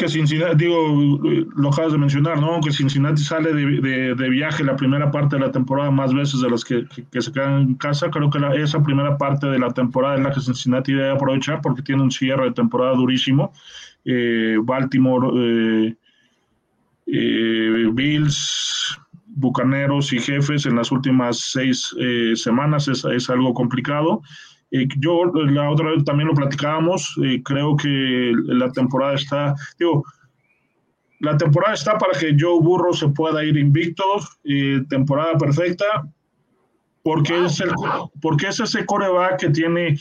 que 0.02 0.10
Cincinnati, 0.10 0.56
digo, 0.56 1.20
lo 1.56 1.70
acabas 1.70 1.92
de 1.92 1.98
mencionar, 1.98 2.40
¿no? 2.40 2.60
Que 2.62 2.72
Cincinnati 2.72 3.22
sale 3.22 3.54
de, 3.54 4.30
viaje 4.30 4.64
la 4.64 4.76
primera 4.76 5.12
parte 5.12 5.36
de 5.36 5.42
la 5.42 5.52
temporada 5.52 5.92
más 5.92 6.14
veces 6.14 6.42
de 6.42 6.50
las 6.50 6.66
que, 6.66 6.86
se 7.20 7.32
quedan 7.32 7.62
en 7.62 7.76
casa. 7.76 8.10
Creo 8.10 8.30
que 8.30 8.40
esa 8.62 8.82
primera 8.82 9.18
parte 9.18 9.48
de 9.48 9.60
la 9.60 9.70
temporada 9.72 10.16
es 10.16 10.22
la 10.22 10.32
que 10.32 10.42
Cincinnati 10.42 10.94
debe 10.94 11.12
aprovechar 11.12 11.62
porque 11.62 11.84
tiene 11.84 12.02
un 12.02 12.12
cierre 12.12 12.46
de 12.46 12.52
temporada 12.52 12.96
durísimo. 12.96 13.54
Eh, 14.04 14.58
Baltimore, 14.64 15.96
eh, 17.06 17.90
Bills, 17.94 19.00
Bucaneros 19.34 20.14
y 20.14 20.20
Jefes 20.20 20.66
en 20.66 20.76
las 20.76 20.92
últimas 20.92 21.40
seis 21.40 21.96
semanas 22.36 22.88
es, 22.88 23.06
es 23.06 23.30
algo 23.30 23.54
complicado 23.54 24.22
yo 25.00 25.26
la 25.26 25.70
otra 25.70 25.92
vez 25.92 26.04
también 26.06 26.30
lo 26.30 26.34
platicábamos, 26.34 27.16
creo 27.44 27.76
que 27.76 28.32
la 28.46 28.72
temporada 28.72 29.16
está, 29.16 29.54
digo, 29.78 30.04
la 31.20 31.38
temporada 31.38 31.74
está 31.74 31.98
para 31.98 32.18
que 32.18 32.36
Joe 32.40 32.62
Burrow 32.62 32.94
se 32.94 33.10
pueda 33.10 33.44
ir 33.44 33.58
invicto, 33.58 34.04
y 34.44 34.84
temporada 34.86 35.38
perfecta, 35.38 35.86
porque, 37.04 37.46
es 37.46 37.60
el, 37.60 37.72
porque 38.22 38.48
es 38.48 38.60
ese 38.60 38.86
coreback 38.86 39.42
que 39.42 39.50
tiene, 39.50 40.00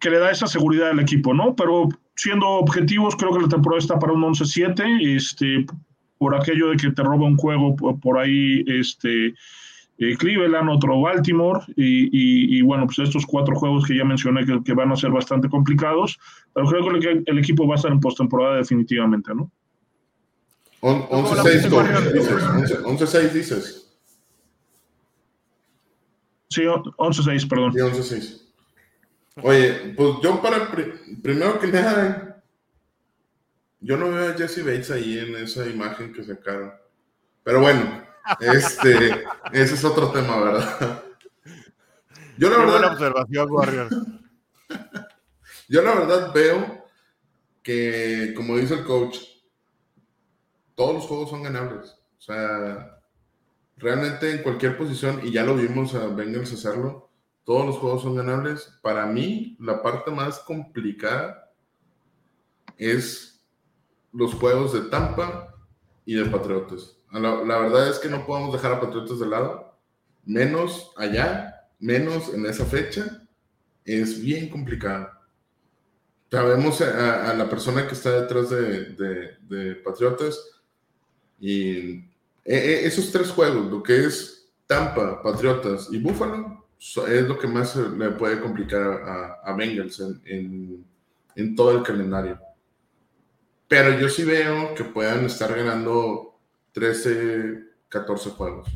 que 0.00 0.10
le 0.10 0.18
da 0.18 0.30
esa 0.30 0.46
seguridad 0.46 0.90
al 0.90 1.00
equipo, 1.00 1.34
¿no? 1.34 1.54
Pero 1.54 1.88
siendo 2.14 2.48
objetivos, 2.48 3.14
creo 3.14 3.34
que 3.34 3.42
la 3.42 3.48
temporada 3.48 3.78
está 3.78 3.98
para 3.98 4.14
un 4.14 4.22
11-7, 4.22 5.16
este, 5.16 5.66
por 6.18 6.34
aquello 6.34 6.68
de 6.70 6.76
que 6.76 6.90
te 6.90 7.02
roba 7.02 7.26
un 7.26 7.36
juego 7.36 7.76
por 7.76 8.18
ahí, 8.18 8.64
este, 8.66 9.34
eh, 9.98 10.16
Cleveland, 10.18 10.68
otro 10.68 11.00
Baltimore, 11.00 11.60
y, 11.76 12.60
bueno, 12.62 12.86
pues 12.86 12.98
estos 13.00 13.24
cuatro 13.26 13.56
juegos 13.56 13.86
que 13.86 13.96
ya 13.96 14.04
mencioné 14.04 14.44
que, 14.64 14.74
van 14.74 14.92
a 14.92 14.96
ser 14.96 15.10
bastante 15.10 15.48
complicados, 15.48 16.18
pero 16.52 16.66
creo 16.66 17.00
que 17.00 17.22
el, 17.26 17.38
equipo 17.38 17.66
va 17.66 17.74
a 17.74 17.76
estar 17.76 17.92
en 17.92 18.00
postemporada 18.00 18.56
definitivamente, 18.56 19.34
¿no? 19.34 19.50
11-6 20.82 21.62
dices. 21.62 21.72
11-6 21.72 23.30
dices. 23.32 23.82
Sí, 26.48 26.62
11-6, 26.62 27.48
perdón. 27.48 27.72
Sí, 27.72 27.78
11-6. 27.78 28.42
Oye, 29.42 29.94
pues 29.96 30.16
yo 30.22 30.40
para 30.40 30.70
primero 31.22 31.58
que 31.58 31.66
nada, 31.66 32.35
yo 33.86 33.96
no 33.96 34.10
veo 34.10 34.30
a 34.30 34.34
Jesse 34.34 34.64
Bates 34.64 34.90
ahí 34.90 35.16
en 35.16 35.36
esa 35.36 35.64
imagen 35.64 36.12
que 36.12 36.24
sacaron. 36.24 36.74
Pero 37.44 37.60
bueno, 37.60 38.04
este, 38.40 39.24
ese 39.52 39.74
es 39.74 39.84
otro 39.84 40.10
tema, 40.10 40.40
¿verdad? 40.40 41.04
Yo 42.36 42.50
la 42.50 42.58
verdad. 42.58 42.92
observación, 42.92 43.48
Yo 45.68 45.82
la 45.82 45.94
verdad 45.94 46.34
veo 46.34 46.84
que, 47.62 48.34
como 48.36 48.56
dice 48.56 48.74
el 48.74 48.84
coach, 48.84 49.18
todos 50.74 50.94
los 50.94 51.04
juegos 51.04 51.30
son 51.30 51.44
ganables. 51.44 51.96
O 52.18 52.20
sea, 52.20 52.98
realmente 53.76 54.32
en 54.32 54.42
cualquier 54.42 54.76
posición, 54.76 55.20
y 55.22 55.30
ya 55.30 55.44
lo 55.44 55.54
vimos 55.54 55.94
a 55.94 56.08
Bengals 56.08 56.52
hacerlo, 56.52 57.12
todos 57.44 57.64
los 57.64 57.76
juegos 57.76 58.02
son 58.02 58.16
ganables. 58.16 58.76
Para 58.82 59.06
mí, 59.06 59.56
la 59.60 59.80
parte 59.80 60.10
más 60.10 60.40
complicada 60.40 61.52
es 62.76 63.35
los 64.16 64.34
juegos 64.34 64.72
de 64.72 64.80
Tampa 64.82 65.54
y 66.04 66.14
de 66.14 66.24
Patriotas. 66.24 66.96
La, 67.12 67.58
verdad 67.58 67.88
es 67.88 67.98
que 67.98 68.08
no 68.08 68.26
podemos 68.26 68.52
dejar 68.52 68.72
a 68.72 68.80
Patriotas 68.80 69.18
de 69.18 69.26
lado, 69.26 69.76
menos 70.24 70.92
allá, 70.96 71.68
menos 71.78 72.32
en 72.32 72.46
esa 72.46 72.64
fecha. 72.64 73.22
Es 73.84 74.20
bien 74.20 74.48
complicado. 74.48 75.10
Sabemos 76.30 76.80
a, 76.80 77.34
la 77.34 77.48
persona 77.48 77.86
que 77.86 77.94
está 77.94 78.22
detrás 78.22 78.50
de, 78.50 79.76
Patriotas 79.84 80.40
y 81.38 81.98
e, 82.44 82.56
e, 82.56 82.86
esos 82.86 83.12
tres 83.12 83.30
juegos, 83.30 83.70
lo 83.70 83.82
que 83.82 84.06
es 84.06 84.48
Tampa, 84.66 85.22
Patriotas 85.22 85.88
y 85.92 85.98
Buffalo, 85.98 86.66
es 86.78 87.22
lo 87.28 87.38
que 87.38 87.46
más 87.46 87.76
le 87.76 88.10
puede 88.10 88.40
complicar 88.40 88.82
a, 88.82 89.40
a 89.44 89.54
Bengals 89.54 90.00
en, 90.24 90.84
en 91.34 91.54
todo 91.54 91.72
el 91.72 91.82
calendario. 91.82 92.45
Pero 93.68 93.98
yo 93.98 94.08
sí 94.08 94.24
veo 94.24 94.74
que 94.74 94.84
puedan 94.84 95.24
estar 95.24 95.54
ganando 95.54 96.38
13, 96.72 97.64
14 97.88 98.30
juegos. 98.30 98.68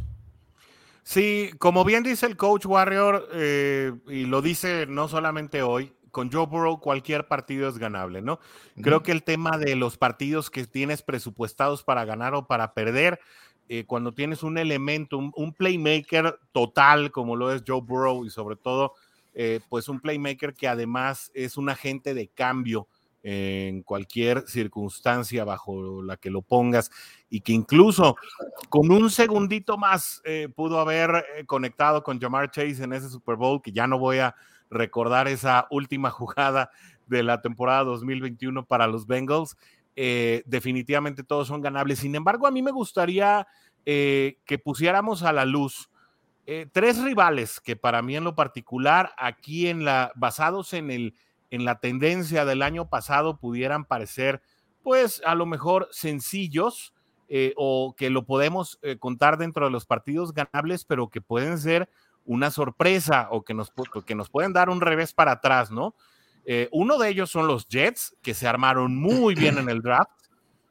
Sí, 1.03 1.50
como 1.59 1.85
bien 1.85 2.03
dice 2.03 2.26
el 2.26 2.37
coach 2.37 2.66
Warrior, 2.66 3.29
eh, 3.33 3.92
y 4.09 4.26
lo 4.26 4.42
dice 4.42 4.87
no 4.87 5.09
solamente 5.09 5.62
hoy, 5.62 5.92
con 6.11 6.31
Joe 6.31 6.46
Burrow 6.46 6.81
cualquier 6.81 7.29
partido 7.29 7.68
es 7.68 7.79
ganable, 7.79 8.20
¿no? 8.20 8.40
Creo 8.83 9.03
que 9.03 9.12
el 9.12 9.22
tema 9.22 9.59
de 9.59 9.76
los 9.76 9.96
partidos 9.96 10.50
que 10.50 10.66
tienes 10.66 11.03
presupuestados 11.03 11.83
para 11.85 12.05
ganar 12.05 12.35
o 12.35 12.46
para 12.46 12.74
perder, 12.74 13.20
eh, 13.68 13.85
cuando 13.87 14.12
tienes 14.12 14.42
un 14.42 14.59
elemento, 14.59 15.18
un, 15.18 15.53
playmaker 15.53 16.38
total 16.53 17.12
como 17.12 17.37
lo 17.37 17.53
es 17.53 17.62
Joe 17.66 17.81
Burrow 17.81 18.24
y 18.24 18.31
sobre 18.31 18.57
todo, 18.57 18.94
eh, 19.35 19.61
pues 19.68 19.88
un 19.88 20.00
playmaker 20.00 20.55
que 20.55 20.66
además 20.66 21.31
es 21.35 21.57
un 21.57 21.68
agente 21.68 22.14
de 22.14 22.29
cambio 22.29 22.88
en 23.23 23.83
cualquier 23.83 24.45
circunstancia 24.49 25.45
bajo 25.45 26.03
la 26.03 26.17
que 26.17 26.31
lo 26.31 26.43
pongas 26.43 26.91
y 27.29 27.41
que 27.41 27.53
incluso 27.53 28.17
con 28.69 28.91
un 28.91 29.11
segundito 29.11 29.77
más 29.77 30.23
eh, 30.25 30.49
pudo 30.55 30.81
haber 30.81 31.25
eh, 31.37 31.45
conectado 31.45 32.03
con 32.03 32.21
Jamar 32.21 32.51
Chase 32.51 32.83
en 32.83 32.93
ese 32.93 33.09
Super 33.09 33.37
Bowl, 33.37 33.61
que 33.61 33.73
ya 33.73 33.87
no 33.87 33.99
voy 33.99 34.19
a 34.19 34.35
recordar 34.71 35.29
esa 35.29 35.67
última 35.71 36.11
jugada 36.11 36.71
de 37.07 37.23
la 37.23 37.43
temporada 37.43 37.85
2021 37.85 38.65
para 38.65 38.87
los 38.87 39.07
Bengals. 39.07 39.57
Eh, 39.97 40.43
definitivamente 40.47 41.23
todos 41.23 41.49
son 41.49 41.61
ganables. 41.61 41.99
Sin 41.99 42.15
embargo, 42.15 42.47
a 42.47 42.51
mí 42.51 42.63
me 42.63 42.71
gustaría 42.71 43.47
que 43.83 44.61
pusiéramos 44.63 45.25
a 45.25 45.33
la 45.33 45.45
luz 45.45 45.91
tres 46.71 47.03
rivales 47.03 47.61
que 47.61 47.75
para 47.75 48.03
mí 48.03 48.15
en 48.15 48.23
lo 48.23 48.37
particular, 48.37 49.13
aquí 49.17 49.67
en 49.67 49.85
la, 49.85 50.13
basados 50.15 50.75
en 50.75 50.93
el 50.93 51.15
en 51.51 51.65
la 51.65 51.81
tendencia 51.81 52.45
del 52.45 52.63
año 52.63 52.89
pasado 52.89 53.39
pudieran 53.39 53.85
parecer, 53.85 54.41
pues 54.83 55.21
a 55.27 55.35
lo 55.35 55.47
mejor 55.47 55.89
sencillos 55.91 56.95
eh, 57.29 57.53
o 57.57 57.95
que 57.97 58.11
lo 58.11 58.25
podemos 58.25 58.79
eh, 58.83 58.99
contar 58.99 59.37
dentro 59.39 59.65
de 59.65 59.71
los 59.71 59.87
partidos 59.87 60.33
ganables, 60.33 60.85
pero 60.85 61.11
que 61.11 61.21
pueden 61.21 61.59
ser 61.59 61.89
una 62.25 62.51
sorpresa 62.51 63.29
o 63.31 63.43
que 63.43 63.55
nos, 63.55 63.73
que 64.05 64.15
nos 64.15 64.31
pueden 64.31 64.53
dar 64.53 64.69
un 64.69 64.81
revés 64.81 65.13
para 65.13 65.33
atrás, 65.33 65.71
¿no? 65.71 65.95
Eh, 66.45 66.69
uno 66.73 66.99
de 66.99 67.09
ellos 67.09 67.31
son 67.31 67.47
los 67.47 67.69
Jets, 67.69 68.17
que 68.23 68.35
se 68.35 68.49
armaron 68.49 68.97
muy 68.97 69.35
bien 69.35 69.59
en 69.59 69.69
el 69.69 69.83
draft, 69.83 70.11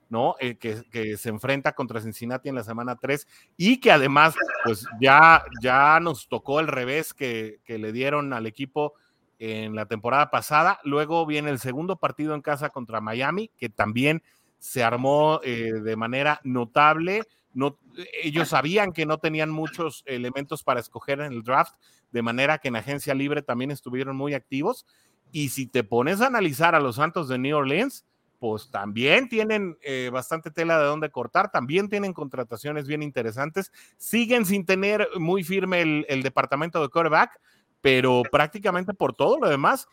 ¿no? 0.09 0.35
que, 0.39 1.15
se 1.17 1.29
enfrenta 1.29 1.73
contra 1.73 2.01
Cincinnati 2.01 2.49
en 2.49 2.55
la 2.55 2.63
semana 2.63 2.95
3 2.95 3.27
y 3.55 3.79
que 3.79 3.91
además, 3.91 4.33
pues 4.65 4.87
ya, 4.99 5.45
ya 5.61 5.99
nos 5.99 6.27
tocó 6.27 6.59
el 6.59 6.67
revés 6.67 7.13
que, 7.13 7.59
que 7.63 7.77
le 7.77 7.91
dieron 7.91 8.33
al 8.33 8.47
equipo 8.47 8.95
en 9.39 9.73
la 9.73 9.85
temporada 9.85 10.29
pasada. 10.29 10.79
Luego 10.83 11.25
viene 11.25 11.49
el 11.49 11.59
segundo 11.59 11.95
partido 11.95 12.35
en 12.35 12.41
casa 12.41 12.69
contra 12.69 13.01
Miami, 13.01 13.49
que 13.57 13.69
también 13.69 14.21
se 14.59 14.83
armó 14.83 15.39
eh, 15.43 15.71
de 15.81 15.95
manera 15.95 16.41
notable. 16.43 17.23
No, 17.53 17.79
ellos 18.21 18.49
sabían 18.49 18.91
que 18.91 19.05
no 19.05 19.17
tenían 19.17 19.49
muchos 19.49 20.03
elementos 20.05 20.63
para 20.63 20.81
escoger 20.81 21.21
en 21.21 21.31
el 21.31 21.43
draft, 21.43 21.75
de 22.11 22.21
manera 22.21 22.59
que 22.59 22.67
en 22.67 22.75
agencia 22.75 23.13
libre 23.13 23.41
también 23.41 23.71
estuvieron 23.71 24.15
muy 24.15 24.33
activos. 24.33 24.85
Y 25.31 25.49
si 25.49 25.65
te 25.65 25.83
pones 25.83 26.21
a 26.21 26.27
analizar 26.27 26.75
a 26.75 26.79
los 26.79 26.97
Santos 26.97 27.27
de 27.29 27.37
New 27.39 27.55
Orleans, 27.55 28.05
pues 28.39 28.69
también 28.71 29.29
tienen 29.29 29.77
eh, 29.81 30.09
bastante 30.11 30.49
tela 30.49 30.79
de 30.79 30.85
dónde 30.85 31.11
cortar, 31.11 31.51
también 31.51 31.89
tienen 31.89 32.13
contrataciones 32.13 32.87
bien 32.87 33.03
interesantes, 33.03 33.71
siguen 33.97 34.45
sin 34.45 34.65
tener 34.65 35.07
muy 35.17 35.43
firme 35.43 35.81
el, 35.81 36.05
el 36.07 36.23
departamento 36.23 36.81
de 36.81 36.87
quarterback, 36.89 37.39
pero 37.81 38.23
prácticamente 38.31 38.93
por 38.93 39.13
todo 39.13 39.39
lo 39.39 39.49
demás, 39.49 39.87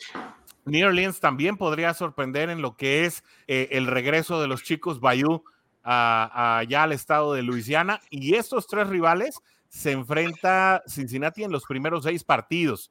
New 0.65 0.87
Orleans 0.87 1.21
también 1.21 1.57
podría 1.57 1.95
sorprender 1.95 2.51
en 2.51 2.61
lo 2.61 2.77
que 2.77 3.05
es 3.05 3.23
eh, 3.47 3.69
el 3.73 3.87
regreso 3.87 4.41
de 4.41 4.49
los 4.49 4.63
chicos 4.63 5.01
Bayou 5.01 5.45
allá 5.83 6.83
al 6.83 6.91
estado 6.91 7.33
de 7.33 7.43
Luisiana. 7.43 8.01
Y 8.11 8.35
estos 8.35 8.67
tres 8.67 8.89
rivales 8.89 9.41
se 9.69 9.93
enfrenta 9.93 10.83
Cincinnati 10.89 11.45
en 11.45 11.53
los 11.53 11.65
primeros 11.65 12.03
seis 12.03 12.25
partidos. 12.25 12.91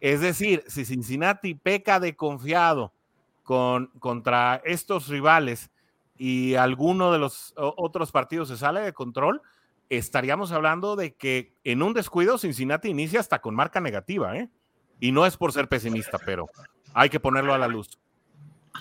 Es 0.00 0.20
decir, 0.20 0.62
si 0.68 0.84
Cincinnati 0.84 1.54
peca 1.54 1.98
de 1.98 2.14
confiado 2.14 2.92
con, 3.42 3.88
contra 3.98 4.62
estos 4.64 5.08
rivales 5.08 5.70
y 6.16 6.54
alguno 6.54 7.10
de 7.10 7.18
los 7.18 7.52
otros 7.56 8.12
partidos 8.12 8.48
se 8.48 8.56
sale 8.56 8.80
de 8.80 8.92
control, 8.92 9.42
estaríamos 9.88 10.52
hablando 10.52 10.96
de 10.96 11.14
que 11.14 11.56
en 11.64 11.82
un 11.82 11.94
descuido 11.94 12.38
Cincinnati 12.38 12.88
inicia 12.88 13.20
hasta 13.20 13.40
con 13.40 13.54
marca 13.54 13.80
negativa, 13.80 14.36
¿eh? 14.36 14.50
Y 15.00 15.12
no 15.12 15.26
es 15.26 15.36
por 15.36 15.52
ser 15.52 15.68
pesimista, 15.68 16.18
pero 16.18 16.46
hay 16.94 17.08
que 17.08 17.20
ponerlo 17.20 17.54
a 17.54 17.58
la 17.58 17.68
luz. 17.68 17.98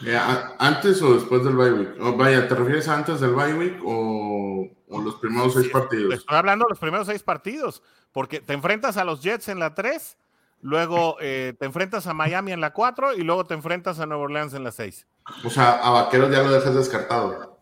Eh, 0.06 0.20
¿Antes 0.60 1.02
o 1.02 1.16
después 1.16 1.44
del 1.44 1.56
bye 1.56 1.74
week? 1.74 2.18
vaya, 2.18 2.48
¿te 2.48 2.56
refieres 2.56 2.88
antes 2.88 3.20
del 3.20 3.34
bye 3.34 3.54
week 3.54 3.80
o, 3.84 4.68
los 4.90 5.16
primeros 5.16 5.54
seis 5.54 5.70
partidos? 5.70 6.14
Estoy 6.14 6.38
hablando 6.38 6.66
de 6.66 6.70
los 6.70 6.80
primeros 6.80 7.08
seis 7.08 7.24
partidos, 7.24 7.82
porque 8.12 8.40
te 8.40 8.54
enfrentas 8.54 8.98
a 8.98 9.04
los 9.04 9.22
Jets 9.24 9.50
en 9.50 9.60
la 9.60 9.74
3, 9.74 10.18
luego 10.62 11.18
eh, 11.20 11.56
te 11.60 11.66
enfrentas 11.66 12.08
a 12.08 12.14
Miami 12.14 12.52
en 12.52 12.62
la 12.62 12.74
4 12.74 13.16
y 13.16 13.22
luego 13.22 13.46
te 13.46 13.54
enfrentas 13.54 14.00
a 14.00 14.06
Nueva 14.06 14.24
Orleans 14.24 14.54
en 14.54 14.64
la 14.64 14.72
6. 14.72 15.08
O 15.44 15.50
sea, 15.50 15.80
a 15.80 15.90
Vaqueros 15.92 16.32
ya 16.32 16.44
lo 16.44 16.52
dejas 16.52 16.76
descartado. 16.76 17.57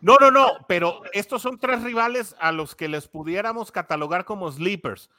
No, 0.00 0.16
no, 0.20 0.30
no, 0.30 0.46
pero 0.68 1.02
estos 1.12 1.42
son 1.42 1.58
tres 1.58 1.82
rivales 1.82 2.36
a 2.40 2.52
los 2.52 2.74
que 2.74 2.88
les 2.88 3.08
pudiéramos 3.08 3.72
catalogar 3.72 4.24
como 4.24 4.50
sleepers. 4.50 5.10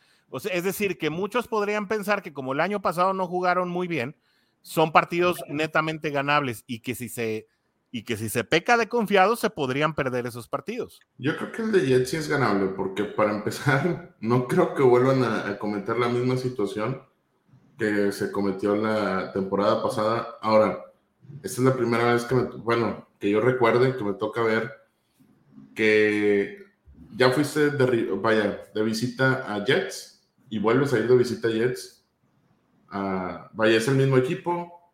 Es 0.52 0.64
decir, 0.64 0.98
que 0.98 1.10
muchos 1.10 1.48
podrían 1.48 1.88
pensar 1.88 2.22
que 2.22 2.34
como 2.34 2.54
el 2.54 2.60
año 2.60 2.82
pasado 2.82 3.14
no 3.14 3.28
jugaron 3.28 3.70
muy 3.70 3.88
bien, 3.88 4.16
son 4.62 4.92
partidos 4.92 5.44
netamente 5.48 6.12
ganables 6.12 6.64
y 6.68 6.80
que 6.80 6.96
si 6.96 7.10
se 7.10 7.48
y 7.92 8.04
que 8.04 8.18
si 8.18 8.30
se 8.30 8.44
peca 8.44 8.78
de 8.78 8.88
confiado 8.88 9.36
se 9.36 9.50
podrían 9.50 9.96
perder 9.96 10.28
esos 10.28 10.48
partidos. 10.48 11.00
Yo 11.18 11.36
creo 11.38 11.52
que 11.52 11.62
el 11.64 11.72
de 11.72 11.88
Jets 11.88 12.10
sí 12.12 12.18
es 12.18 12.28
ganable 12.28 12.68
porque 12.68 13.04
para 13.04 13.32
empezar 13.32 14.16
no 14.22 14.48
creo 14.48 14.76
que 14.76 14.84
vuelvan 14.84 15.24
a, 15.24 15.48
a 15.48 15.58
cometer 15.58 15.98
la 15.98 16.08
misma 16.08 16.38
situación 16.38 17.02
que 17.80 18.12
se 18.12 18.32
cometió 18.32 18.76
la 18.76 19.32
temporada 19.32 19.82
pasada. 19.82 20.38
Ahora, 20.42 20.89
esta 21.44 21.62
es 21.62 21.66
la 21.68 21.76
primera 21.76 22.14
vez 22.14 22.26
que 22.26 22.36
me, 22.36 22.44
bueno, 22.44 23.08
que 23.20 23.30
yo 23.30 23.42
recuerde 23.42 23.96
que 23.96 24.04
me 24.04 24.14
toca 24.14 24.42
ver 24.42 24.72
que 25.76 26.66
ya 27.16 27.32
fuiste 27.32 27.72
de, 27.72 28.10
vaya, 28.14 28.62
de 28.74 28.84
visita 28.84 29.46
a 29.48 29.64
Jets 29.64 30.28
y 30.50 30.60
vuelves 30.60 30.94
a 30.94 31.00
ir 31.00 31.08
de 31.08 31.18
visita 31.18 31.48
a 31.48 31.52
Jets. 31.52 32.06
vaya, 33.54 33.78
es 33.78 33.88
el 33.88 33.96
mismo 33.96 34.18
equipo, 34.18 34.92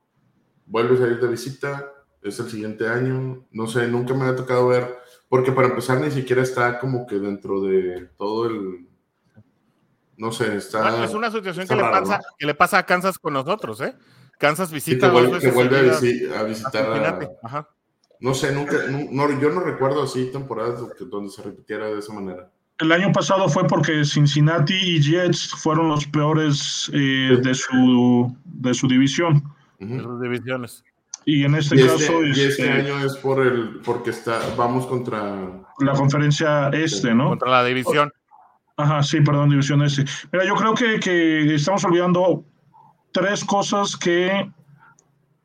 vuelves 0.66 1.02
a 1.02 1.08
ir 1.08 1.20
de 1.20 1.28
visita, 1.28 1.92
es 2.22 2.40
el 2.40 2.50
siguiente 2.50 2.88
año, 2.88 3.46
no 3.52 3.68
sé, 3.68 3.88
nunca 3.88 4.14
me 4.14 4.26
ha 4.26 4.36
tocado 4.36 4.68
ver, 4.68 4.98
porque 5.30 5.52
para 5.52 5.68
empezar 5.68 6.00
ni 6.00 6.12
siquiera 6.12 6.42
está 6.42 6.80
como 6.80 7.06
que 7.06 7.20
dentro 7.20 7.62
de 7.62 8.10
todo 8.18 8.48
el, 8.48 8.88
no 10.18 10.32
sé, 10.32 10.56
está... 10.56 11.04
es 11.04 11.14
una 11.14 11.32
situación 11.32 11.68
que, 11.68 11.76
le 11.76 11.82
pasa, 11.82 12.22
que 12.38 12.46
le 12.46 12.56
pasa 12.56 12.78
a 12.80 12.86
Kansas 12.86 13.20
con 13.20 13.34
nosotros, 13.34 13.82
¿eh? 13.82 13.96
Kansas 14.38 14.72
visita. 14.72 15.08
que 15.08 15.14
vuelve, 15.14 15.38
a, 16.36 16.44
visitar 16.44 17.30
a, 17.44 17.68
No 18.20 18.34
sé, 18.34 18.54
nunca, 18.54 18.78
no, 18.90 19.40
yo 19.40 19.50
no 19.50 19.62
recuerdo 19.62 20.04
así 20.04 20.30
temporadas 20.32 20.82
donde 21.00 21.32
se 21.32 21.42
repitiera 21.42 21.88
de 21.88 22.00
esa 22.00 22.14
manera. 22.14 22.50
El 22.78 22.92
año 22.92 23.12
pasado 23.14 23.48
fue 23.48 23.66
porque 23.68 24.04
Cincinnati 24.04 24.74
y 24.74 25.02
Jets 25.02 25.50
fueron 25.52 25.88
los 25.88 26.06
peores 26.08 26.92
eh, 26.94 27.38
de, 27.42 27.54
su, 27.54 28.36
de 28.44 28.74
su 28.74 28.88
división. 28.88 29.44
De 29.80 30.02
sus 30.02 30.22
divisiones. 30.22 30.84
Y 31.24 31.46
en 31.46 31.56
este, 31.56 31.76
este 31.76 31.88
caso. 31.88 32.24
y 32.24 32.32
este, 32.32 32.48
este 32.48 32.70
año 32.70 33.04
es 33.04 33.16
por 33.16 33.46
el, 33.46 33.80
porque 33.84 34.10
está, 34.10 34.42
vamos 34.58 34.86
contra. 34.88 35.64
La 35.80 35.94
conferencia 35.94 36.70
este, 36.70 37.16
¿no? 37.16 37.30
Contra 37.30 37.50
la 37.50 37.64
división. 37.64 38.12
Ajá, 38.78 39.02
sí, 39.02 39.22
perdón, 39.22 39.50
división 39.50 39.82
este. 39.82 40.04
Mira, 40.32 40.46
yo 40.46 40.56
creo 40.56 40.76
que, 40.76 41.00
que 41.00 41.56
estamos 41.56 41.84
olvidando 41.86 42.44
tres 43.16 43.46
cosas 43.46 43.96
que 43.96 44.46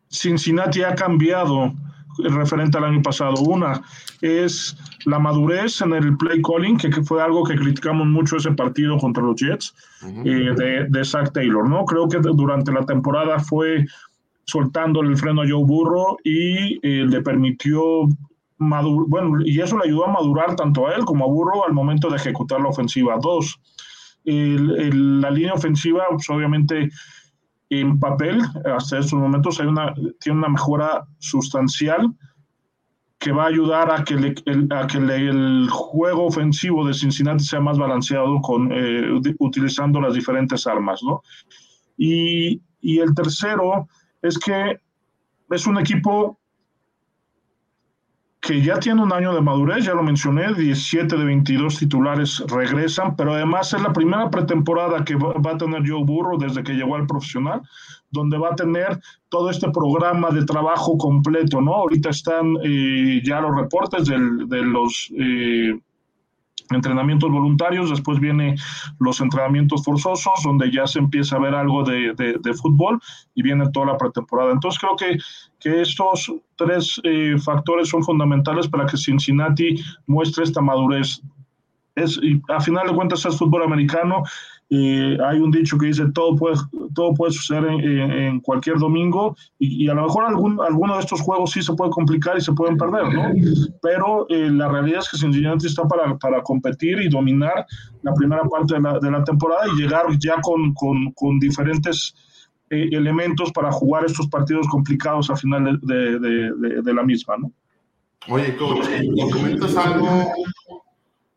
Cincinnati 0.08 0.82
ha 0.82 0.96
cambiado 0.96 1.72
referente 2.18 2.76
al 2.76 2.84
año 2.84 3.00
pasado. 3.00 3.34
Una 3.42 3.80
es 4.20 4.76
la 5.06 5.20
madurez 5.20 5.80
en 5.80 5.92
el 5.92 6.16
play 6.16 6.42
calling, 6.42 6.76
que, 6.76 6.90
fue 7.04 7.22
algo 7.22 7.44
que 7.44 7.54
criticamos 7.54 8.08
mucho 8.08 8.38
ese 8.38 8.50
partido 8.50 8.98
contra 8.98 9.22
los 9.22 9.40
Jets, 9.40 9.72
eh, 10.02 10.52
de, 10.56 10.86
de, 10.88 11.04
Zach 11.04 11.32
Taylor, 11.32 11.68
¿no? 11.68 11.84
Creo 11.84 12.08
que 12.08 12.18
durante 12.18 12.72
la 12.72 12.84
temporada 12.84 13.38
fue 13.38 13.86
soltando 14.46 15.00
el 15.02 15.16
freno 15.16 15.42
a 15.42 15.48
Joe 15.48 15.64
Burro 15.64 16.16
y 16.24 16.80
eh, 16.82 17.06
le 17.06 17.22
permitió 17.22 18.08
madurar, 18.58 19.06
bueno, 19.08 19.44
y 19.44 19.60
eso 19.60 19.78
le 19.78 19.84
ayudó 19.84 20.06
a 20.06 20.12
madurar 20.12 20.56
tanto 20.56 20.88
a 20.88 20.94
él 20.94 21.04
como 21.04 21.24
a 21.24 21.28
Burro 21.28 21.64
al 21.64 21.72
momento 21.72 22.10
de 22.10 22.16
ejecutar 22.16 22.60
la 22.60 22.68
ofensiva. 22.68 23.16
Dos, 23.22 23.60
la 24.24 25.30
línea 25.30 25.54
ofensiva, 25.54 26.04
pues 26.10 26.28
obviamente 26.28 26.90
en 27.70 28.00
papel, 28.00 28.42
hasta 28.76 28.98
estos 28.98 29.18
momentos, 29.18 29.60
hay 29.60 29.66
una, 29.66 29.94
tiene 30.20 30.38
una 30.38 30.48
mejora 30.48 31.06
sustancial 31.18 32.12
que 33.18 33.32
va 33.32 33.44
a 33.44 33.48
ayudar 33.48 33.90
a 33.92 34.02
que, 34.02 34.14
el, 34.14 34.68
a 34.72 34.86
que 34.86 34.98
el 34.98 35.68
juego 35.70 36.24
ofensivo 36.24 36.86
de 36.86 36.94
Cincinnati 36.94 37.44
sea 37.44 37.60
más 37.60 37.78
balanceado 37.78 38.40
con, 38.40 38.72
eh, 38.72 39.12
utilizando 39.38 40.00
las 40.00 40.14
diferentes 40.14 40.66
armas. 40.66 41.00
¿no? 41.02 41.22
Y, 41.96 42.60
y 42.80 42.98
el 42.98 43.14
tercero 43.14 43.86
es 44.22 44.38
que 44.38 44.80
es 45.50 45.66
un 45.66 45.78
equipo 45.78 46.39
que 48.50 48.60
ya 48.60 48.80
tiene 48.80 49.00
un 49.00 49.12
año 49.12 49.32
de 49.32 49.40
madurez, 49.40 49.84
ya 49.84 49.94
lo 49.94 50.02
mencioné, 50.02 50.52
17 50.52 51.16
de 51.16 51.24
22 51.24 51.78
titulares 51.78 52.42
regresan, 52.48 53.14
pero 53.14 53.34
además 53.34 53.72
es 53.72 53.80
la 53.80 53.92
primera 53.92 54.28
pretemporada 54.28 55.04
que 55.04 55.14
va, 55.14 55.52
a 55.52 55.56
tener 55.56 55.88
Joe 55.88 56.02
Burro 56.02 56.36
desde 56.36 56.64
que 56.64 56.72
llegó 56.72 56.96
al 56.96 57.06
profesional, 57.06 57.62
donde 58.10 58.38
va 58.38 58.48
a 58.48 58.56
tener 58.56 58.98
todo 59.28 59.50
este 59.50 59.70
programa 59.70 60.30
de 60.30 60.44
trabajo 60.44 60.98
completo, 60.98 61.60
¿no? 61.60 61.74
Ahorita 61.74 62.10
están 62.10 62.56
eh, 62.64 63.22
ya 63.24 63.40
los 63.40 63.54
reportes 63.54 64.08
de 64.08 64.62
los... 64.62 65.12
Eh, 65.16 65.78
entrenamientos 66.70 67.30
voluntarios, 67.30 67.90
después 67.90 68.18
viene 68.18 68.56
los 68.98 69.20
entrenamientos 69.20 69.84
forzosos, 69.84 70.42
donde 70.44 70.70
ya 70.70 70.86
se 70.86 70.98
empieza 70.98 71.36
a 71.36 71.40
ver 71.40 71.54
algo 71.54 71.82
de, 71.84 72.14
de, 72.14 72.54
fútbol 72.54 73.00
y 73.34 73.42
viene 73.42 73.68
toda 73.70 73.86
la 73.86 73.98
pretemporada. 73.98 74.52
Entonces 74.52 74.80
creo 74.80 74.96
que, 74.96 75.18
que 75.58 75.82
estos 75.82 76.32
tres 76.56 77.00
eh, 77.04 77.36
factores 77.42 77.88
son 77.88 78.02
fundamentales 78.02 78.68
para 78.68 78.86
que 78.86 78.96
Cincinnati 78.96 79.76
muestre 80.06 80.44
esta 80.44 80.60
madurez. 80.60 81.22
Es, 81.94 82.18
y 82.22 82.40
a 82.48 82.60
final 82.60 82.86
de 82.86 82.94
cuentas 82.94 83.24
es 83.26 83.36
fútbol 83.36 83.62
americano 83.64 84.22
hay 84.70 85.40
un 85.40 85.50
dicho 85.50 85.76
que 85.76 85.86
dice 85.86 86.04
todo 86.14 86.36
puede, 86.36 86.56
todo 86.94 87.12
puede 87.14 87.32
suceder 87.32 87.64
en, 87.64 88.40
cualquier 88.40 88.78
domingo 88.78 89.36
y, 89.58 89.88
a 89.88 89.94
lo 89.94 90.04
mejor 90.04 90.24
algún, 90.24 90.60
alguno 90.60 90.94
de 90.94 91.00
estos 91.00 91.20
juegos 91.20 91.50
sí 91.50 91.62
se 91.62 91.74
puede 91.74 91.90
complicar 91.90 92.36
y 92.36 92.40
se 92.40 92.52
pueden 92.52 92.76
perder, 92.76 93.12
¿no? 93.12 93.32
Pero 93.82 94.26
eh, 94.28 94.48
la 94.50 94.68
realidad 94.68 95.00
es 95.00 95.08
que 95.08 95.18
Cincinnati 95.18 95.66
está 95.66 95.82
para, 95.88 96.16
para, 96.18 96.42
competir 96.42 97.00
y 97.00 97.08
dominar 97.08 97.66
la 98.02 98.14
primera 98.14 98.44
parte 98.44 98.74
de 98.74 98.80
la, 98.80 98.98
de 99.00 99.10
la 99.10 99.24
temporada 99.24 99.64
y 99.72 99.80
llegar 99.80 100.06
ya 100.18 100.40
con, 100.40 100.72
con, 100.74 101.12
con 101.12 101.40
diferentes 101.40 102.14
eh, 102.70 102.88
elementos 102.92 103.50
para 103.50 103.72
jugar 103.72 104.04
estos 104.04 104.28
partidos 104.28 104.68
complicados 104.68 105.30
a 105.30 105.36
final 105.36 105.80
de, 105.82 106.18
de, 106.20 106.82
de 106.82 106.94
la 106.94 107.02
misma, 107.02 107.36
¿no? 107.38 107.52
Oye, 108.28 108.54
coach, 108.56 108.86
comentas 109.32 109.76
algo 109.76 110.32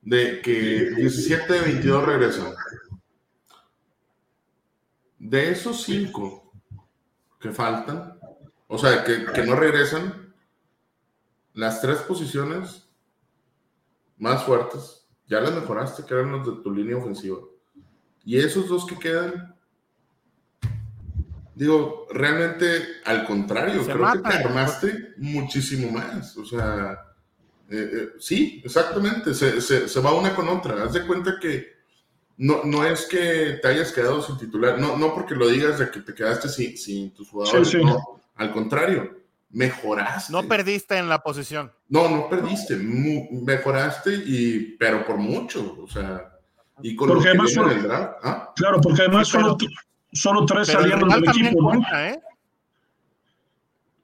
de 0.01 0.41
que 0.41 0.91
17 0.97 1.53
de 1.53 1.61
22 1.61 2.05
regresan. 2.05 2.53
De 5.23 5.51
esos 5.51 5.83
cinco 5.83 6.51
que 7.39 7.51
faltan, 7.51 8.19
o 8.67 8.77
sea, 8.77 9.05
que, 9.05 9.43
no 9.45 9.55
regresan, 9.55 10.33
las 11.53 11.79
tres 11.79 11.99
posiciones 11.99 12.89
más 14.17 14.43
fuertes 14.43 15.07
ya 15.27 15.39
las 15.39 15.53
mejoraste, 15.53 16.03
que 16.03 16.13
eran 16.13 16.33
los 16.33 16.45
de 16.45 16.61
tu 16.61 16.73
línea 16.73 16.97
ofensiva. 16.97 17.37
Y 18.25 18.37
esos 18.37 18.67
dos 18.67 18.85
que 18.85 18.99
quedan, 18.99 19.55
digo, 21.55 22.05
realmente 22.11 22.83
al 23.05 23.25
contrario, 23.25 23.81
creo 23.85 24.11
que 24.11 24.19
te 24.19 24.27
armaste 24.27 25.13
muchísimo 25.17 25.89
más. 25.89 26.35
O 26.35 26.45
sea, 26.45 27.15
eh, 27.69 27.89
eh, 27.93 28.09
sí, 28.19 28.61
exactamente, 28.65 29.33
se, 29.33 29.61
se, 29.61 29.99
va 30.01 30.13
una 30.13 30.35
con 30.35 30.49
otra. 30.49 30.83
Haz 30.83 30.91
de 30.91 31.07
cuenta 31.07 31.37
que 31.39 31.72
no, 32.37 32.63
no 32.63 32.85
es 32.85 33.05
que 33.05 33.59
te 33.61 33.67
hayas 33.67 33.91
quedado 33.91 34.21
sin 34.21 34.37
titular, 34.37 34.79
no, 34.79 34.97
no 34.97 35.13
porque 35.13 35.35
lo 35.35 35.47
digas 35.47 35.79
de 35.79 35.91
que 35.91 36.01
te 36.01 36.13
quedaste 36.13 36.49
sin, 36.49 36.77
sin 36.77 37.13
tus 37.13 37.29
jugadores, 37.29 37.75
al 38.35 38.51
contrario, 38.51 39.17
mejoraste. 39.49 40.33
No 40.33 40.43
perdiste 40.43 40.97
en 40.97 41.07
la 41.07 41.21
posición. 41.21 41.71
No, 41.89 42.09
no 42.09 42.29
perdiste, 42.29 42.75
mejoraste, 42.75 44.15
y, 44.25 44.75
pero 44.79 45.05
por 45.05 45.17
mucho, 45.17 45.77
o 45.81 45.87
sea, 45.87 46.31
y 46.81 46.95
con 46.95 47.07
porque 47.07 47.33
lo 47.33 47.43
que 47.43 47.49
solo, 47.51 47.71
el 47.71 47.83
draft, 47.83 48.13
¿ah? 48.23 48.51
Claro, 48.55 48.81
porque 48.81 49.01
además 49.03 49.27
solo, 49.27 49.55
solo 50.11 50.45
tres 50.45 50.67
salieron 50.67 51.07
del 51.07 51.23
equipo, 51.23 51.73
¿no? 51.73 51.81
¿eh? 51.99 52.19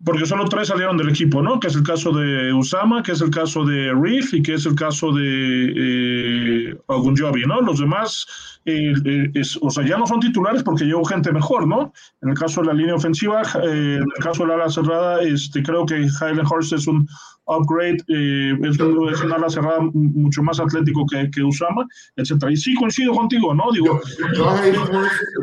Porque 0.04 0.26
solo 0.26 0.46
tres 0.48 0.70
salieron 0.70 0.98
del 0.98 1.10
equipo, 1.10 1.42
¿no? 1.42 1.60
Que 1.60 1.68
es 1.68 1.76
el 1.76 1.84
caso 1.84 2.12
de 2.12 2.54
Usama, 2.54 3.04
que 3.04 3.12
es 3.12 3.22
el 3.22 3.32
caso 3.32 3.66
de 3.66 3.94
Reef 3.94 4.34
y 4.34 4.42
que 4.42 4.54
es 4.54 4.66
el 4.66 4.76
caso 4.76 5.12
de 5.12 5.74
eh, 5.76 6.78
Ogunjobi, 6.88 7.44
¿no? 7.46 7.60
Los 7.60 7.80
demás, 7.80 8.26
eh, 8.64 8.94
eh, 9.04 9.42
o 9.62 9.70
sea, 9.70 9.86
ya 9.86 9.98
no 9.98 10.08
son 10.08 10.22
titulares 10.22 10.64
porque 10.64 10.86
llegó 10.86 11.04
gente 11.04 11.34
mejor, 11.34 11.68
¿no? 11.68 11.92
En 12.22 12.30
el 12.30 12.36
caso 12.36 12.62
de 12.62 12.68
la 12.68 12.74
línea 12.74 12.96
ofensiva, 12.96 13.42
eh, 13.42 13.96
en 13.98 14.04
el 14.04 14.24
caso 14.24 14.44
de 14.44 14.50
la 14.50 14.56
ala 14.56 14.70
cerrada, 14.70 15.22
este, 15.22 15.62
creo 15.62 15.86
que 15.86 15.96
Highland 15.98 16.50
Horse 16.50 16.76
es 16.76 16.88
un 16.88 17.06
upgrade, 17.46 17.98
es, 18.08 18.80
un, 18.80 19.10
es, 19.12 19.22
una 19.22 19.36
ala 19.36 19.50
cerrada 19.50 19.80
mucho 19.82 20.42
más 20.44 20.62
atlético 20.62 21.06
que, 21.08 21.30
que, 21.30 21.44
Usama, 21.44 21.86
etcétera. 22.16 22.54
Y 22.54 22.58
sí 22.58 22.74
coincido 22.76 23.14
contigo, 23.14 23.54
¿no? 23.54 23.70
Digo, 23.74 24.00
yo, 24.34 24.50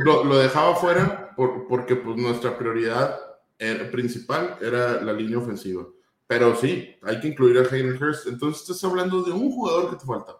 lo, 0.04 0.24
lo, 0.24 0.38
dejaba 0.38 0.74
fuera 0.76 1.34
por, 1.36 1.66
porque 1.68 1.96
pues 1.96 2.16
nuestra 2.16 2.56
prioridad 2.56 3.25
el 3.58 3.90
principal 3.90 4.56
era 4.60 5.02
la 5.02 5.12
línea 5.12 5.38
ofensiva. 5.38 5.84
Pero 6.26 6.56
sí, 6.56 6.96
hay 7.02 7.20
que 7.20 7.28
incluir 7.28 7.58
a 7.58 7.62
Hayden 7.62 8.02
Hurst. 8.02 8.26
Entonces 8.26 8.62
estás 8.62 8.82
hablando 8.84 9.22
de 9.22 9.32
un 9.32 9.50
jugador 9.50 9.90
que 9.90 9.96
te 9.96 10.04
falta. 10.04 10.32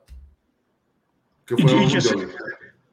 Que 1.44 1.56
fue 1.56 1.84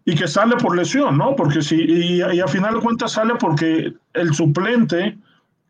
y, 0.06 0.16
que, 0.16 0.28
sale 0.28 0.56
por 0.58 0.76
lesión, 0.76 1.18
¿no? 1.18 1.36
Porque 1.36 1.62
si, 1.62 1.76
y, 1.76 2.22
a 2.22 2.48
final 2.48 2.76
de 2.76 2.82
cuentas 2.82 3.14
sale 3.14 3.36
porque 3.36 3.94
el 4.14 4.34
suplente 4.36 5.18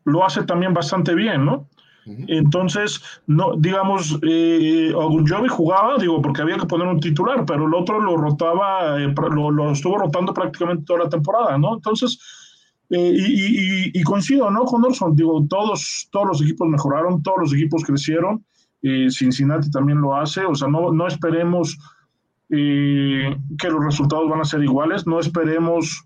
lo 0.04 0.24
hace 0.24 0.42
también 0.42 0.74
bastante 0.74 1.14
bien, 1.14 1.44
¿no? 1.44 1.68
Entonces, 2.06 3.00
no, 3.26 3.56
digamos, 3.56 4.18
eh, 4.22 4.92
Ogunjobi 4.94 5.48
jugaba, 5.48 5.96
digo, 5.96 6.20
porque 6.20 6.42
había 6.42 6.58
que 6.58 6.66
poner 6.66 6.86
un 6.86 7.00
titular, 7.00 7.46
pero 7.46 7.66
el 7.66 7.72
otro 7.72 7.98
lo 7.98 8.18
rotaba, 8.18 9.00
eh, 9.00 9.14
lo, 9.30 9.50
lo, 9.50 9.70
estuvo 9.70 9.96
rotando 9.96 10.34
prácticamente 10.34 10.84
toda 10.84 11.04
la 11.04 11.08
temporada, 11.08 11.56
¿no? 11.56 11.74
Entonces, 11.74 12.18
eh, 12.96 13.90
y, 13.92 14.02
coincido, 14.04 14.48
¿no? 14.52 14.64
Con 14.64 14.84
Orson, 14.84 15.16
digo, 15.16 15.44
todos, 15.48 16.08
todos 16.12 16.28
los 16.28 16.42
equipos 16.42 16.68
mejoraron, 16.68 17.24
todos 17.24 17.38
los 17.40 17.52
equipos 17.52 17.82
crecieron, 17.82 18.44
eh, 18.82 19.08
Cincinnati 19.10 19.68
también 19.68 20.00
lo 20.00 20.14
hace, 20.14 20.44
o 20.44 20.54
sea, 20.54 20.68
no, 20.68 20.92
no 20.92 21.08
esperemos 21.08 21.76
eh, 22.50 23.36
que 23.58 23.68
los 23.68 23.84
resultados 23.84 24.30
van 24.30 24.42
a 24.42 24.44
ser 24.44 24.62
iguales, 24.62 25.06
no 25.06 25.18
esperemos 25.18 26.04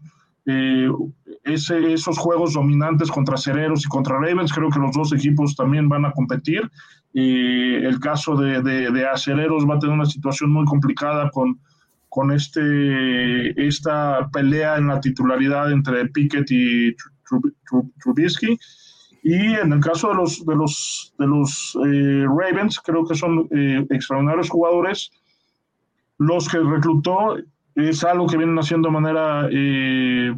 ese, 1.45 1.93
esos 1.93 2.17
juegos 2.17 2.55
dominantes 2.55 3.11
contra 3.11 3.37
Cereros 3.37 3.85
y 3.85 3.89
contra 3.89 4.19
Ravens. 4.19 4.51
Creo 4.51 4.71
que 4.71 4.79
los 4.79 4.95
dos 4.95 5.13
equipos 5.13 5.55
también 5.55 5.91
van 5.91 6.07
a 6.07 6.13
competir. 6.13 6.63
el 7.13 8.01
caso 8.01 8.35
de, 8.35 8.63
de, 8.63 9.07
Acereros 9.07 9.69
va 9.69 9.75
a 9.75 9.79
tener 9.79 9.95
una 9.95 10.07
situación 10.07 10.51
muy 10.51 10.65
complicada 10.65 11.29
con, 11.29 11.61
con 12.09 12.33
este, 12.33 13.67
esta 13.67 14.29
pelea 14.33 14.77
en 14.77 14.89
la 14.89 15.01
titularidad 15.01 15.71
entre 15.71 16.07
Pickett 16.07 16.51
y 16.51 16.97
Trubisky. 18.03 18.59
Y 19.23 19.55
en 19.55 19.73
el 19.73 19.81
caso 19.81 20.09
de 20.09 20.15
los, 20.15 20.45
de 20.47 20.57
los, 20.57 21.15
de 21.19 21.27
los 21.27 21.77
eh, 21.85 22.25
Ravens, 22.27 22.81
creo 22.81 23.05
que 23.05 23.15
son 23.15 23.49
eh, 23.51 23.85
extraordinarios 23.91 24.49
jugadores. 24.49 25.11
Los 26.19 26.49
que 26.49 26.59
reclutó 26.59 27.37
es 27.75 28.05
algo 28.05 28.27
que 28.27 28.37
vienen 28.37 28.59
haciendo 28.59 28.89
de 28.89 28.93
manera 28.93 29.49
eh, 29.53 30.35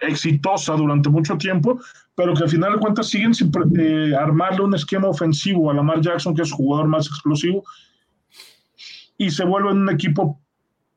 exitosa 0.00 0.74
durante 0.74 1.10
mucho 1.10 1.36
tiempo, 1.36 1.78
pero 2.14 2.34
que 2.34 2.44
al 2.44 2.48
final 2.48 2.72
de 2.72 2.78
cuentas 2.78 3.08
siguen 3.08 3.34
sin 3.34 3.52
armarle 4.18 4.62
un 4.62 4.74
esquema 4.74 5.08
ofensivo 5.08 5.70
a 5.70 5.74
Lamar 5.74 6.00
Jackson, 6.00 6.34
que 6.34 6.42
es 6.42 6.52
jugador 6.52 6.88
más 6.88 7.06
explosivo, 7.06 7.64
y 9.20 9.30
se 9.30 9.44
vuelve 9.44 9.70
un 9.70 9.90
equipo 9.90 10.40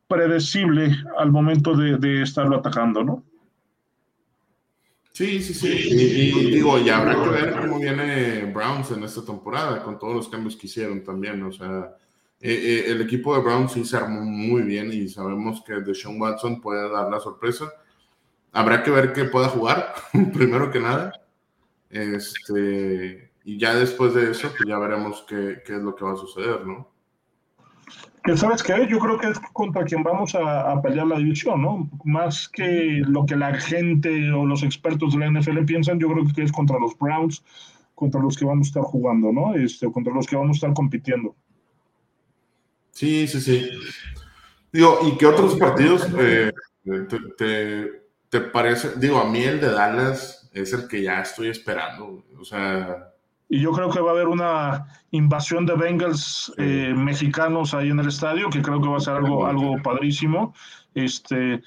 predecible 0.08 0.96
al 1.18 1.30
momento 1.30 1.76
de, 1.76 1.98
de 1.98 2.22
estarlo 2.22 2.56
atacando, 2.56 3.04
¿no? 3.04 3.22
Sí, 5.12 5.44
sí, 5.44 5.54
sí. 5.54 5.68
Y, 5.68 6.52
digo, 6.52 6.80
y 6.80 6.90
habrá 6.90 7.22
que 7.22 7.30
ver 7.30 7.60
cómo 7.60 7.80
viene 7.82 8.46
Browns 8.46 8.92
en 8.92 9.04
esta 9.04 9.26
temporada, 9.26 9.84
con 9.84 10.00
todos 10.00 10.16
los 10.16 10.30
cambios 10.30 10.56
que 10.56 10.68
hicieron 10.68 11.04
también. 11.04 11.44
O 11.44 11.52
sea, 11.52 11.98
eh, 12.40 12.54
eh, 12.54 12.92
el 12.92 13.02
equipo 13.02 13.36
de 13.36 13.42
Browns 13.42 13.74
sí 13.74 13.84
se 13.84 13.98
armó 13.98 14.22
muy 14.22 14.62
bien 14.62 14.90
y 14.94 15.10
sabemos 15.10 15.62
que 15.62 15.82
Deshaun 15.82 16.22
Watson 16.22 16.62
puede 16.62 16.90
dar 16.90 17.12
la 17.12 17.20
sorpresa. 17.20 17.74
Habrá 18.54 18.84
que 18.84 18.92
ver 18.92 19.12
que 19.12 19.26
pueda 19.26 19.50
jugar, 19.50 19.94
primero 20.34 20.72
que 20.72 20.80
nada. 20.80 21.12
Este, 21.90 23.34
y 23.44 23.60
ya 23.60 23.76
después 23.76 24.14
de 24.14 24.32
eso, 24.32 24.48
pues 24.48 24.64
ya 24.66 24.80
veremos 24.80 25.26
qué, 25.28 25.62
qué 25.66 25.76
es 25.76 25.82
lo 25.82 25.94
que 25.94 26.06
va 26.06 26.14
a 26.14 26.16
suceder, 26.16 26.66
¿no? 26.66 26.93
Que 28.24 28.38
sabes 28.38 28.64
qué, 28.64 28.88
yo 28.90 29.00
creo 29.00 29.18
que 29.18 29.28
es 29.28 29.40
contra 29.52 29.84
quien 29.84 30.02
vamos 30.02 30.34
a, 30.36 30.82
pelear 30.82 31.08
la 31.08 31.18
división, 31.18 31.62
¿no? 31.62 31.90
Más 32.06 32.48
que 32.48 33.02
lo 33.06 33.26
que 33.26 33.36
la 33.36 33.54
gente 33.56 34.32
o 34.32 34.46
los 34.46 34.64
expertos 34.64 35.14
de 35.14 35.20
la 35.20 35.40
NFL 35.40 35.66
piensan, 35.66 36.00
yo 36.00 36.10
creo 36.10 36.26
que 36.34 36.44
es 36.44 36.52
contra 36.52 36.80
los 36.80 36.98
Browns, 36.98 37.44
contra 37.96 38.22
los 38.22 38.38
que 38.38 38.46
vamos 38.46 38.68
a 38.68 38.70
estar 38.70 38.84
jugando, 38.84 39.32
¿no? 39.32 39.54
Este, 39.56 39.92
contra 39.92 40.14
los 40.14 40.26
que 40.26 40.38
vamos 40.38 40.56
a 40.56 40.58
estar 40.58 40.74
compitiendo. 40.74 41.36
Sí, 42.92 43.28
sí, 43.28 43.42
sí. 43.42 43.70
Digo, 44.72 45.00
¿y 45.04 45.18
qué 45.18 45.26
otros 45.26 45.56
partidos 45.56 46.08
eh, 46.18 46.52
te, 47.38 47.92
te 48.30 48.40
parece? 48.40 48.92
Digo, 48.98 49.20
a 49.20 49.30
mí 49.30 49.44
el 49.44 49.60
de 49.60 49.70
Dallas 49.70 50.50
es 50.54 50.72
el 50.74 50.88
que 50.88 51.02
ya 51.02 51.22
estoy 51.22 51.50
esperando. 51.50 52.26
O 52.40 52.46
sea, 52.46 53.13
y 53.50 53.60
yo 53.60 53.72
creo 53.72 53.90
que 53.90 54.00
va 54.00 54.12
a 54.12 54.14
haber 54.14 54.28
una 54.28 54.86
invasión 55.12 55.66
de 55.66 55.76
Bengals 55.76 56.52
eh, 56.58 56.94
mexicanos 56.96 57.74
ahí 57.74 57.90
en 57.90 58.00
el 58.00 58.08
estadio, 58.08 58.50
que 58.50 58.62
creo 58.62 58.82
que 58.82 58.90
va 58.90 58.98
a 58.98 59.02
ser 59.02 59.16
algo, 59.16 59.46
algo 59.46 59.82
padrísimo. 59.84 60.54
Este, 60.96 61.62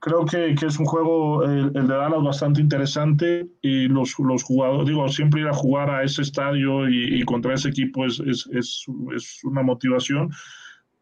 creo 0.00 0.24
que, 0.24 0.54
que 0.54 0.66
es 0.66 0.78
un 0.78 0.86
juego, 0.86 1.44
el, 1.44 1.72
de 1.72 1.82
Dallas, 1.82 2.22
bastante 2.22 2.60
interesante 2.60 3.46
y 3.60 3.86
los, 3.88 4.18
los 4.18 4.42
jugadores, 4.42 4.88
digo, 4.88 5.08
siempre 5.08 5.42
ir 5.42 5.48
a 5.48 5.52
jugar 5.52 5.90
a 5.90 6.02
ese 6.02 6.22
estadio 6.22 6.88
y, 6.88 7.22
contra 7.24 7.54
ese 7.54 7.68
equipo 7.68 8.06
es, 8.06 8.18
es, 8.20 8.48
es, 8.52 8.86
es, 9.14 9.44
una 9.44 9.62
motivación. 9.62 10.30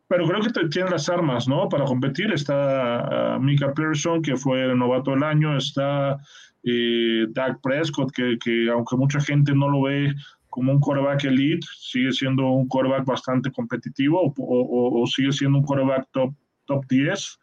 Pero 0.09 0.26
creo 0.26 0.40
que 0.40 0.68
tiene 0.68 0.90
las 0.90 1.09
armas, 1.09 1.46
¿no? 1.46 1.68
Para 1.68 1.84
competir. 1.84 2.32
Está 2.32 3.36
uh, 3.36 3.40
Mika 3.40 3.72
Pearson, 3.74 4.22
que 4.22 4.36
fue 4.36 4.64
el 4.64 4.78
novato 4.78 5.11
del 5.11 5.22
año, 5.22 5.56
está 5.56 6.16
eh, 6.64 7.26
Dak 7.30 7.61
Prescott, 7.62 8.11
que, 8.12 8.38
que, 8.42 8.70
aunque 8.70 8.96
mucha 8.96 9.20
gente 9.20 9.52
no 9.54 9.68
lo 9.68 9.82
ve 9.82 10.14
como 10.48 10.72
un 10.72 10.80
quarterback 10.80 11.24
elite, 11.24 11.66
sigue 11.78 12.11
siendo 12.11 12.50
un 12.50 12.68
quarterback 12.68 13.04
bastante 13.04 13.52
competitivo 13.52 14.34
o, 14.36 15.02
o, 15.02 15.06
sigue 15.06 15.30
siendo 15.30 15.59
un 15.59 15.64
quarterback 15.64 16.09
top, 16.11 16.34
top 16.64 16.84
10. 16.88 17.38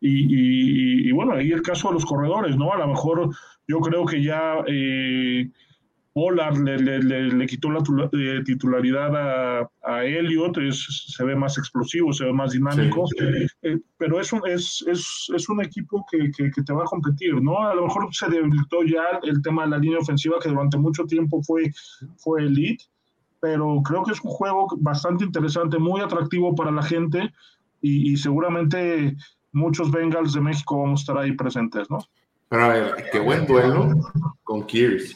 Y, 0.00 1.08
y, 1.08 1.12
bueno, 1.12 1.32
ahí 1.34 1.50
el 1.50 1.62
caso 1.62 1.88
de 1.88 1.94
los 1.94 2.06
corredores, 2.06 2.56
¿no? 2.56 2.72
A 2.72 2.78
lo 2.78 2.86
mejor 2.86 3.30
yo 3.66 3.80
creo 3.80 4.06
que 4.06 4.22
ya 4.22 4.54
eh, 4.66 5.50
Pollard 6.18 6.58
le, 6.58 7.46
quitó 7.46 7.70
la 7.70 7.78
eh, 8.12 8.42
titularidad 8.44 9.14
a, 9.14 9.70
a 9.84 10.04
Elliot, 10.04 10.58
se 10.72 11.24
ve 11.24 11.36
más 11.36 11.56
explosivo, 11.58 12.12
se 12.12 12.24
ve 12.24 12.32
más 12.32 12.50
dinámico, 12.50 13.04
eh, 13.62 13.78
pero 13.96 14.20
es 14.20 14.32
un, 14.32 14.42
es, 14.44 14.84
es, 14.88 15.30
es 15.32 15.48
un 15.48 15.62
equipo 15.62 16.04
que, 16.10 16.32
que, 16.32 16.62
te 16.62 16.72
va 16.72 16.82
a 16.82 16.86
competir, 16.86 17.40
¿no? 17.40 17.62
A 17.62 17.72
lo 17.72 17.86
mejor 17.86 18.08
se 18.10 18.28
debilitó 18.28 18.82
ya 18.82 19.20
el 19.22 19.40
tema 19.42 19.62
de 19.62 19.70
la 19.70 19.78
línea 19.78 20.00
ofensiva, 20.00 20.40
que 20.42 20.48
durante 20.48 20.76
mucho 20.76 21.04
tiempo 21.04 21.40
fue, 21.44 21.70
fue 22.16 22.42
elite, 22.42 22.84
pero 23.38 23.80
creo 23.84 24.02
que 24.02 24.10
es 24.10 24.20
un 24.20 24.32
juego 24.32 24.66
bastante 24.80 25.22
interesante, 25.22 25.78
muy 25.78 26.00
atractivo 26.00 26.52
para 26.52 26.72
la 26.72 26.82
gente 26.82 27.32
y, 27.80 28.16
seguramente 28.16 29.14
muchos 29.52 29.92
Bengals 29.92 30.32
de 30.32 30.40
México 30.40 30.80
vamos 30.80 30.98
a 30.98 31.02
estar 31.02 31.18
ahí 31.18 31.30
presentes, 31.30 31.88
¿no? 31.88 31.98
Pero 32.48 32.64
a 32.64 32.68
ver, 32.68 33.04
qué 33.12 33.20
buen 33.20 33.46
duelo 33.46 33.92
con 34.42 34.66
Kears 34.66 35.14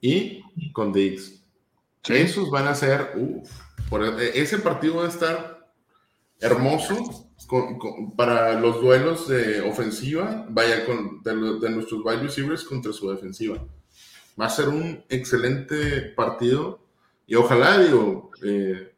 y 0.00 0.42
con 0.72 0.92
Diggs. 0.92 1.42
Esos 2.08 2.50
van 2.50 2.66
a 2.66 2.74
ser, 2.74 3.12
por, 3.90 4.04
e, 4.04 4.40
ese 4.40 4.58
partido 4.58 4.96
va 4.96 5.04
a 5.04 5.08
estar 5.08 5.72
hermoso 6.40 7.28
para 8.16 8.58
los 8.58 8.80
duelos 8.80 9.28
de 9.28 9.60
ofensiva, 9.60 10.46
vaya 10.48 10.84
con 10.84 11.22
de, 11.22 11.70
nuestros 11.70 12.04
wide 12.04 12.22
receivers 12.22 12.64
contra 12.64 12.92
su 12.92 13.10
defensiva. 13.10 13.64
Va 14.40 14.46
a 14.46 14.50
ser 14.50 14.68
un 14.68 15.04
excelente 15.08 16.12
partido 16.16 16.80
y 17.26 17.34
ojalá, 17.34 17.78
digo, 17.78 18.30
eh, 18.42 18.94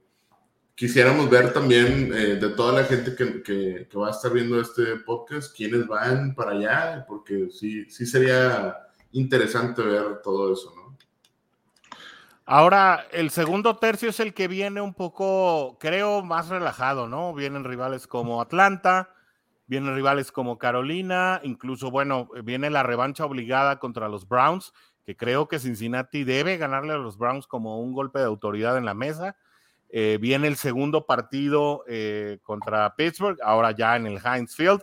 quisiéramos 0.75 1.29
ver 1.29 1.53
también 1.53 2.13
eh, 2.15 2.37
de 2.37 2.49
toda 2.51 2.81
la 2.81 2.85
gente 2.85 3.15
que, 3.15 3.43
que, 3.43 3.89
que, 3.91 3.99
va 3.99 4.09
a 4.09 4.13
estar 4.13 4.33
viendo 4.33 4.61
este 4.61 4.97
podcast, 5.05 5.57
quiénes 5.57 5.87
van 5.87 6.35
para 6.35 6.53
allá, 6.53 7.05
porque 7.09 7.49
sí, 7.51 7.85
sí 7.91 8.07
sería 8.07 8.77
interesante 9.13 9.83
ver 9.83 10.21
todo 10.23 10.53
eso, 10.53 10.73
¿no? 10.77 10.80
Ahora, 12.53 13.07
el 13.13 13.31
segundo 13.31 13.77
tercio 13.77 14.09
es 14.09 14.19
el 14.19 14.35
que 14.35 14.49
viene 14.49 14.81
un 14.81 14.93
poco, 14.93 15.79
creo, 15.79 16.25
más 16.25 16.49
relajado, 16.49 17.07
¿no? 17.07 17.33
Vienen 17.33 17.63
rivales 17.63 18.09
como 18.09 18.43
Atlanta, 18.43 19.15
vienen 19.69 19.95
rivales 19.95 20.33
como 20.33 20.59
Carolina, 20.59 21.41
incluso, 21.45 21.93
bueno, 21.93 22.29
viene 22.43 22.69
la 22.69 22.83
revancha 22.83 23.25
obligada 23.25 23.79
contra 23.79 24.09
los 24.09 24.27
Browns, 24.27 24.73
que 25.07 25.17
creo 25.17 25.47
que 25.47 25.61
Cincinnati 25.61 26.25
debe 26.25 26.57
ganarle 26.57 26.93
a 26.93 26.99
los 26.99 27.19
Browns 27.19 27.47
como 27.47 27.79
un 27.79 27.93
golpe 27.93 28.19
de 28.19 28.25
autoridad 28.25 28.77
en 28.77 28.85
la 28.85 28.95
mesa. 28.95 29.37
Eh, 29.89 30.19
viene 30.21 30.49
el 30.49 30.57
segundo 30.57 31.07
partido 31.07 31.85
eh, 31.87 32.41
contra 32.43 32.97
Pittsburgh, 32.97 33.39
ahora 33.45 33.71
ya 33.71 33.95
en 33.95 34.09
el 34.09 34.19
Heinz 34.19 34.57
Field, 34.57 34.83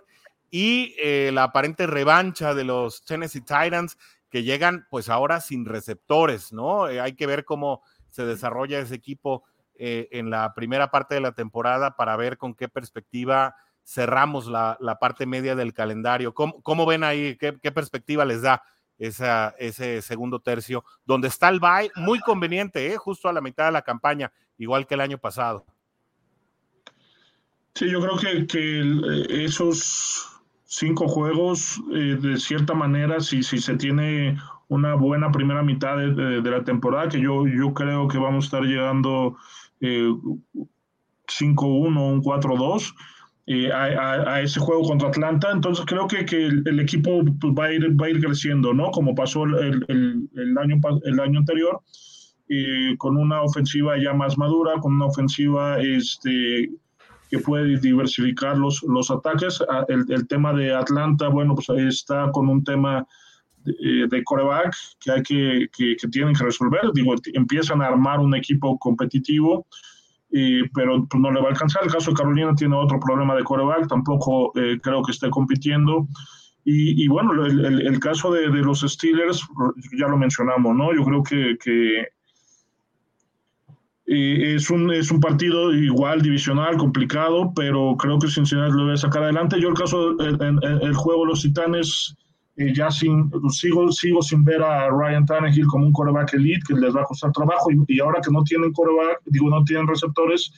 y 0.49 0.95
eh, 0.99 1.31
la 1.33 1.43
aparente 1.43 1.85
revancha 1.85 2.53
de 2.53 2.63
los 2.63 3.03
Tennessee 3.03 3.41
Titans, 3.41 3.97
que 4.29 4.43
llegan 4.43 4.87
pues 4.89 5.09
ahora 5.09 5.39
sin 5.41 5.65
receptores, 5.65 6.51
¿no? 6.51 6.89
Eh, 6.89 6.99
hay 6.99 7.13
que 7.13 7.27
ver 7.27 7.45
cómo 7.45 7.81
se 8.09 8.25
desarrolla 8.25 8.79
ese 8.79 8.95
equipo 8.95 9.43
eh, 9.75 10.07
en 10.11 10.29
la 10.29 10.53
primera 10.53 10.89
parte 10.89 11.15
de 11.15 11.21
la 11.21 11.33
temporada 11.33 11.95
para 11.95 12.15
ver 12.15 12.37
con 12.37 12.55
qué 12.55 12.67
perspectiva 12.67 13.55
cerramos 13.83 14.47
la, 14.47 14.77
parte 14.99 15.25
media 15.25 15.55
del 15.55 15.73
calendario. 15.73 16.33
¿Cómo, 16.33 16.85
ven 16.85 17.03
ahí? 17.03 17.37
¿Qué, 17.37 17.71
perspectiva 17.71 18.25
les 18.25 18.41
da 18.41 18.63
esa, 18.97 19.55
ese 19.59 20.01
segundo 20.01 20.39
tercio? 20.41 20.83
Donde 21.05 21.29
está 21.29 21.47
el 21.47 21.59
bye, 21.59 21.91
muy 21.95 22.19
conveniente, 22.19 22.87
¿eh? 22.87 22.97
justo 22.97 23.29
a 23.29 23.33
la 23.33 23.39
mitad 23.39 23.67
de 23.67 23.71
la 23.71 23.83
campaña, 23.83 24.31
igual 24.57 24.87
que 24.87 24.95
el 24.95 25.01
año 25.01 25.17
pasado. 25.19 25.65
Sí, 27.75 27.89
yo 27.89 28.01
creo 28.01 28.17
que, 28.17 28.47
que 28.47 29.45
esos 29.45 30.36
cinco 30.67 31.07
juegos, 31.07 31.81
eh, 31.93 32.17
de 32.21 32.37
cierta 32.37 32.73
manera, 32.73 33.19
si, 33.19 33.41
si 33.41 33.57
se 33.57 33.75
tiene 33.75 34.37
una 34.67 34.95
buena 34.95 35.31
primera 35.31 35.63
mitad 35.63 35.97
de, 35.97 36.41
la 36.41 36.63
temporada, 36.63 37.09
que 37.09 37.21
yo, 37.21 37.47
yo 37.47 37.73
creo 37.73 38.07
que 38.07 38.17
vamos 38.17 38.45
a 38.45 38.47
estar 38.47 38.63
llegando 38.63 39.37
eh, 39.79 40.11
5-1, 41.27 42.11
un 42.11 42.21
4-2. 42.21 42.93
Eh, 43.49 43.71
a, 43.71 44.41
ese 44.41 44.59
juego 44.59 44.83
contra 44.83 45.07
Atlanta, 45.07 45.49
entonces 45.53 45.85
creo 45.87 46.05
que, 46.05 46.25
que 46.25 46.47
el, 46.47 46.79
equipo 46.81 47.23
pues, 47.39 47.53
va, 47.53 47.67
a 47.67 47.71
ir, 47.71 47.89
va 47.99 48.07
a 48.07 48.09
ir 48.09 48.19
creciendo, 48.19 48.73
¿no? 48.73 48.91
Como 48.91 49.15
pasó 49.15 49.45
el, 49.45 49.85
el, 49.87 50.29
el 50.35 50.57
año, 50.57 50.81
el 51.05 51.19
año 51.21 51.39
anterior, 51.39 51.81
eh, 52.49 52.95
con 52.97 53.15
una 53.15 53.41
ofensiva 53.41 53.97
ya 53.97 54.13
más 54.13 54.37
madura, 54.37 54.79
con 54.81 54.95
una 54.95 55.05
ofensiva 55.05 55.79
este, 55.79 56.69
que 57.29 57.39
puede 57.39 57.79
diversificar 57.79 58.57
los, 58.57 58.83
los 58.83 59.11
ataques. 59.11 59.59
Ah, 59.69 59.85
el, 59.89 60.05
el, 60.09 60.27
tema 60.27 60.53
de 60.53 60.73
Atlanta, 60.73 61.27
bueno, 61.27 61.55
pues 61.55 61.69
ahí 61.69 61.87
está 61.87 62.29
con 62.31 62.49
un 62.49 62.63
tema 62.63 63.05
de, 63.63 64.07
de 64.09 64.23
coreback 64.23 64.75
que 64.99 65.11
hay 65.11 65.23
que, 65.23 65.69
que, 65.75 65.95
que, 65.95 66.07
tienen 66.07 66.33
que 66.33 66.43
resolver. 66.43 66.81
Digo, 66.93 67.15
empiezan 67.33 67.81
a 67.81 67.87
armar 67.87 68.19
un 68.19 68.35
equipo 68.35 68.77
competitivo 68.79 69.65
pero 70.73 71.05
pues, 71.07 71.21
no 71.21 71.31
le 71.31 71.39
va 71.39 71.47
a 71.47 71.51
alcanzar. 71.51 71.83
El 71.83 71.91
caso 71.91 72.11
de 72.11 72.17
Carolina 72.17 72.53
tiene 72.55 72.75
otro 72.75 72.99
problema 72.99 73.35
de 73.35 73.43
coreback, 73.43 73.87
tampoco 73.87 74.51
eh, 74.55 74.79
creo 74.81 75.01
que 75.03 75.11
esté 75.11 75.29
compitiendo. 75.29 76.07
Y, 76.69 77.07
bueno, 77.07 77.45
el, 77.45 77.99
caso 78.01 78.29
de, 78.29 78.49
los 78.49 78.81
Steelers, 78.81 79.47
ya 79.97 80.09
lo 80.09 80.17
mencionamos, 80.17 80.75
¿no? 80.75 80.93
Yo 80.93 81.05
creo 81.05 81.23
que, 81.23 81.57
que 81.63 82.07
eh, 84.07 84.55
es, 84.55 84.69
un, 84.69 84.91
es 84.91 85.11
un 85.11 85.19
partido 85.19 85.73
igual, 85.73 86.21
divisional, 86.21 86.77
complicado, 86.77 87.51
pero 87.55 87.95
creo 87.97 88.17
que 88.19 88.29
Cincinnati 88.29 88.73
lo 88.73 88.85
debe 88.85 88.97
sacar 88.97 89.23
adelante. 89.23 89.59
Yo 89.59 89.69
el 89.69 89.75
caso, 89.75 90.17
el, 90.19 90.93
juego 90.95 91.23
de 91.23 91.27
los 91.27 91.41
Titanes 91.41 92.15
ya 92.55 92.89
sin, 92.89 93.29
sigo, 93.49 93.91
sigo 93.91 94.21
sin 94.21 94.43
ver 94.43 94.63
a 94.63 94.89
Ryan 94.89 95.25
Tannehill 95.25 95.67
como 95.67 95.85
un 95.85 95.93
coreback 95.93 96.33
elite 96.33 96.61
que 96.67 96.73
les 96.73 96.95
va 96.95 97.01
a 97.01 97.05
costar 97.05 97.31
trabajo 97.31 97.69
y, 97.87 97.99
ahora 97.99 98.19
que 98.21 98.31
no 98.31 98.43
tienen 98.43 98.71
coreback, 98.71 99.21
digo, 99.25 99.49
no 99.49 99.63
tienen 99.63 99.87
receptores, 99.87 100.51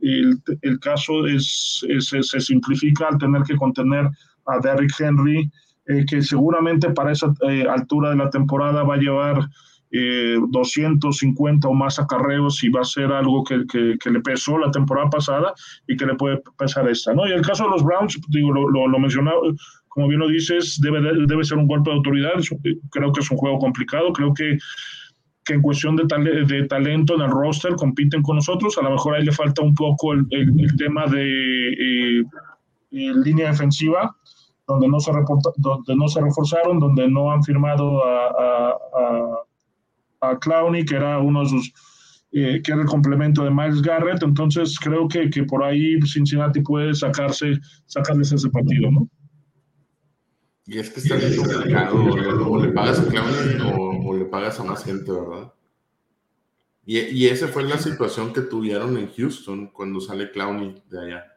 el, 0.00 0.38
el 0.60 0.78
caso 0.80 1.26
es, 1.26 1.86
se 2.00 2.40
simplifica 2.40 3.08
al 3.08 3.16
tener 3.16 3.42
que 3.44 3.56
contener 3.56 4.10
a 4.46 4.58
Derrick 4.58 5.00
Henry, 5.00 5.50
eh, 5.88 6.04
que 6.04 6.20
seguramente 6.20 6.90
para 6.90 7.12
esa 7.12 7.32
eh, 7.48 7.64
altura 7.68 8.10
de 8.10 8.16
la 8.16 8.30
temporada 8.30 8.82
va 8.82 8.94
a 8.94 8.98
llevar 8.98 9.48
250 9.90 11.66
eh, 11.66 11.70
o 11.70 11.74
más 11.74 11.98
acarreos 11.98 12.62
y 12.64 12.68
va 12.68 12.80
a 12.80 12.84
ser 12.84 13.12
algo 13.12 13.44
que, 13.44 13.64
que, 13.66 14.10
le 14.10 14.20
pesó 14.20 14.58
la 14.58 14.70
temporada 14.70 15.08
pasada 15.10 15.54
y 15.86 15.96
que 15.96 16.06
le 16.06 16.14
puede 16.14 16.42
pesar 16.58 16.88
esta, 16.88 17.14
¿no? 17.14 17.26
Y 17.26 17.32
el 17.32 17.42
caso 17.42 17.64
de 17.64 17.70
los 17.70 17.84
Browns, 17.84 18.20
digo, 18.28 18.52
lo, 18.52 18.68
lo, 18.68 18.88
lo 18.88 18.98
mencionaba, 18.98 19.38
como 19.96 20.08
bien 20.08 20.20
lo 20.20 20.28
dices, 20.28 20.78
debe, 20.82 21.00
debe 21.26 21.42
ser 21.42 21.56
un 21.56 21.66
golpe 21.66 21.88
de 21.88 21.96
autoridad. 21.96 22.32
Creo 22.90 23.12
que 23.12 23.20
es 23.20 23.30
un 23.30 23.38
juego 23.38 23.58
complicado. 23.58 24.12
Creo 24.12 24.34
que, 24.34 24.58
que 25.42 25.54
en 25.54 25.62
cuestión 25.62 25.96
de, 25.96 26.04
de, 26.44 26.66
talento 26.66 27.14
en 27.14 27.22
el 27.22 27.30
roster 27.30 27.74
compiten 27.76 28.20
con 28.20 28.36
nosotros. 28.36 28.76
A 28.76 28.82
lo 28.82 28.90
mejor 28.90 29.14
ahí 29.14 29.24
le 29.24 29.32
falta 29.32 29.62
un 29.62 29.74
poco 29.74 30.12
el, 30.12 30.26
el, 30.32 30.76
tema 30.76 31.06
de 31.06 31.72
eh, 31.72 32.24
línea 32.90 33.50
defensiva, 33.50 34.14
donde 34.68 34.86
no, 34.86 35.00
se 35.00 35.12
donde 35.56 35.96
no 35.96 36.08
se 36.08 36.20
reforzaron, 36.20 36.78
donde 36.78 37.08
no 37.08 37.32
han 37.32 37.42
firmado 37.42 38.04
a, 38.04 38.76
Clowney, 40.40 40.84
que 40.84 40.96
era 40.96 41.18
uno 41.18 41.42
de 41.42 41.48
sus. 41.48 41.72
Eh, 42.32 42.60
que 42.62 42.72
era 42.72 42.82
el 42.82 42.88
complemento 42.88 43.44
de 43.44 43.50
Miles 43.50 43.80
Garrett. 43.80 44.22
Entonces 44.22 44.78
creo 44.78 45.08
que, 45.08 45.30
que 45.30 45.44
por 45.44 45.62
ahí 45.62 46.00
Cincinnati 46.02 46.60
puede 46.60 46.94
sacarse, 46.94 47.58
sacarles 47.86 48.32
ese 48.32 48.50
partido, 48.50 48.90
¿no? 48.90 49.08
Y 50.66 50.78
es 50.78 50.90
que 50.90 51.00
está 51.00 51.14
bien 51.14 51.36
complicado, 51.36 51.94
o 52.50 52.62
le 52.62 52.72
pagas 52.72 52.98
a 52.98 53.06
Clowney 53.06 53.58
o, 54.04 54.16
le 54.16 54.24
pagas 54.24 54.58
a 54.58 54.64
más 54.64 54.84
gente, 54.84 55.12
¿verdad? 55.12 55.52
Y, 56.84 56.98
y 56.98 57.28
esa 57.28 57.46
fue 57.48 57.62
la 57.62 57.78
situación 57.78 58.32
que 58.32 58.40
tuvieron 58.42 58.98
en 58.98 59.08
Houston 59.12 59.68
cuando 59.68 60.00
sale 60.00 60.30
Clowney 60.30 60.82
de 60.90 61.00
allá. 61.00 61.35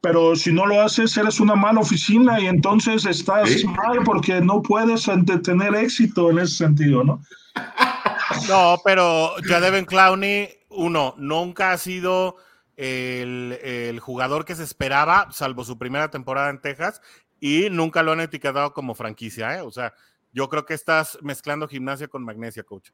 Pero 0.00 0.36
si 0.36 0.52
no 0.52 0.66
lo 0.66 0.80
haces, 0.80 1.16
eres 1.16 1.40
una 1.40 1.56
mala 1.56 1.80
oficina 1.80 2.40
y 2.40 2.46
entonces 2.46 3.04
estás 3.04 3.64
mal 3.64 4.04
porque 4.04 4.40
no 4.40 4.62
puedes 4.62 5.08
tener 5.42 5.74
éxito 5.74 6.30
en 6.30 6.38
ese 6.38 6.54
sentido, 6.54 7.04
¿no? 7.04 7.22
No, 8.46 8.76
pero 8.84 9.32
ya 9.48 9.58
deben 9.58 9.86
Clowney, 9.86 10.50
uno, 10.68 11.14
nunca 11.16 11.72
ha 11.72 11.78
sido 11.78 12.36
el, 12.76 13.58
el, 13.62 13.98
jugador 14.00 14.44
que 14.44 14.54
se 14.54 14.62
esperaba, 14.62 15.28
salvo 15.32 15.64
su 15.64 15.78
primera 15.78 16.10
temporada 16.10 16.50
en 16.50 16.60
Texas, 16.60 17.00
y 17.40 17.70
nunca 17.70 18.02
lo 18.02 18.12
han 18.12 18.20
etiquetado 18.20 18.74
como 18.74 18.94
franquicia, 18.94 19.56
¿eh? 19.56 19.62
O 19.62 19.70
sea, 19.70 19.94
yo 20.32 20.48
creo 20.48 20.66
que 20.66 20.74
estás 20.74 21.18
mezclando 21.22 21.68
gimnasia 21.68 22.08
con 22.08 22.22
magnesia, 22.22 22.62
coach. 22.62 22.90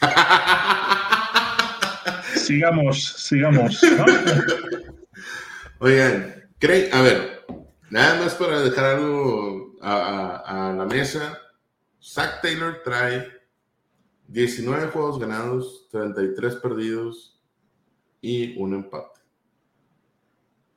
sigamos, 2.36 3.02
sigamos. 3.02 3.80
Oigan, 5.78 6.50
creen, 6.58 6.92
a 6.94 7.02
ver, 7.02 7.44
nada 7.90 8.22
más 8.22 8.34
para 8.34 8.60
dejar 8.60 8.96
algo 8.96 9.76
a, 9.82 10.70
a 10.70 10.72
la 10.72 10.86
mesa. 10.86 11.38
Zach 12.02 12.40
Taylor 12.40 12.80
trae 12.82 13.26
19 14.28 14.88
juegos 14.88 15.18
ganados, 15.18 15.88
33 15.90 16.56
perdidos 16.56 17.40
y 18.22 18.58
un 18.60 18.74
empate. 18.74 19.20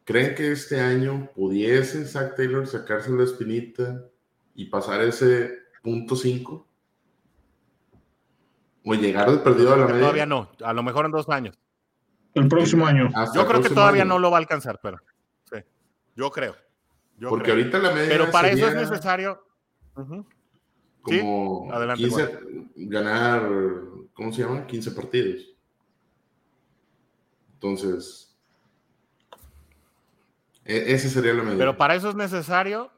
¿Creen 0.03 0.35
que 0.35 0.51
este 0.51 0.81
año 0.81 1.29
pudiese 1.35 2.05
Zach 2.05 2.35
Taylor 2.35 2.67
sacarse 2.67 3.11
la 3.11 3.23
espinita 3.23 4.05
y 4.55 4.65
pasar 4.65 5.01
ese 5.01 5.59
punto 5.81 6.15
5? 6.15 6.67
¿O 8.85 8.93
llegar 8.95 9.31
de 9.31 9.37
perdido 9.37 9.73
a 9.73 9.77
la 9.77 9.85
media? 9.85 9.99
Todavía 9.99 10.25
no, 10.25 10.49
a 10.63 10.73
lo 10.73 10.83
mejor 10.83 11.05
en 11.05 11.11
dos 11.11 11.29
años. 11.29 11.57
El 12.33 12.47
próximo 12.47 12.85
año. 12.85 13.09
yo 13.33 13.47
creo 13.47 13.61
que 13.61 13.69
todavía 13.69 14.05
no 14.05 14.19
lo 14.19 14.31
va 14.31 14.37
a 14.37 14.41
alcanzar, 14.41 14.79
pero 14.81 14.99
sí, 15.51 15.57
yo 16.15 16.29
creo. 16.31 16.55
Porque 17.27 17.51
ahorita 17.51 17.79
la 17.79 17.91
media. 17.91 18.09
Pero 18.09 18.31
para 18.31 18.49
eso 18.49 18.67
es 18.67 18.75
necesario. 18.75 19.43
Como 21.01 21.71
adelante, 21.71 22.07
ganar, 22.75 23.49
¿cómo 24.13 24.31
se 24.31 24.41
llama? 24.41 24.65
15 24.65 24.91
partidos. 24.91 25.55
Entonces, 27.53 28.37
e, 30.63 30.93
ese 30.93 31.09
sería 31.09 31.33
lo 31.33 31.43
mejor. 31.43 31.57
Pero 31.57 31.77
para 31.77 31.95
eso 31.95 32.09
es 32.09 32.15
necesario 32.15 32.91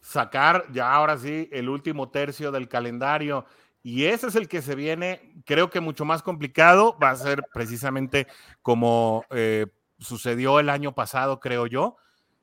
sacar 0.00 0.66
ya 0.72 0.92
ahora 0.92 1.16
sí 1.16 1.48
el 1.50 1.68
último 1.68 2.10
tercio 2.10 2.52
del 2.52 2.68
calendario. 2.68 3.46
Y 3.86 4.06
ese 4.06 4.28
es 4.28 4.34
el 4.34 4.48
que 4.48 4.62
se 4.62 4.74
viene, 4.74 5.42
creo 5.44 5.68
que 5.68 5.80
mucho 5.80 6.06
más 6.06 6.22
complicado. 6.22 6.98
Va 6.98 7.10
a 7.10 7.16
ser 7.16 7.44
precisamente 7.52 8.26
como 8.62 9.26
eh, 9.28 9.66
sucedió 9.98 10.58
el 10.58 10.70
año 10.70 10.94
pasado, 10.94 11.38
creo 11.38 11.66
yo. 11.66 11.96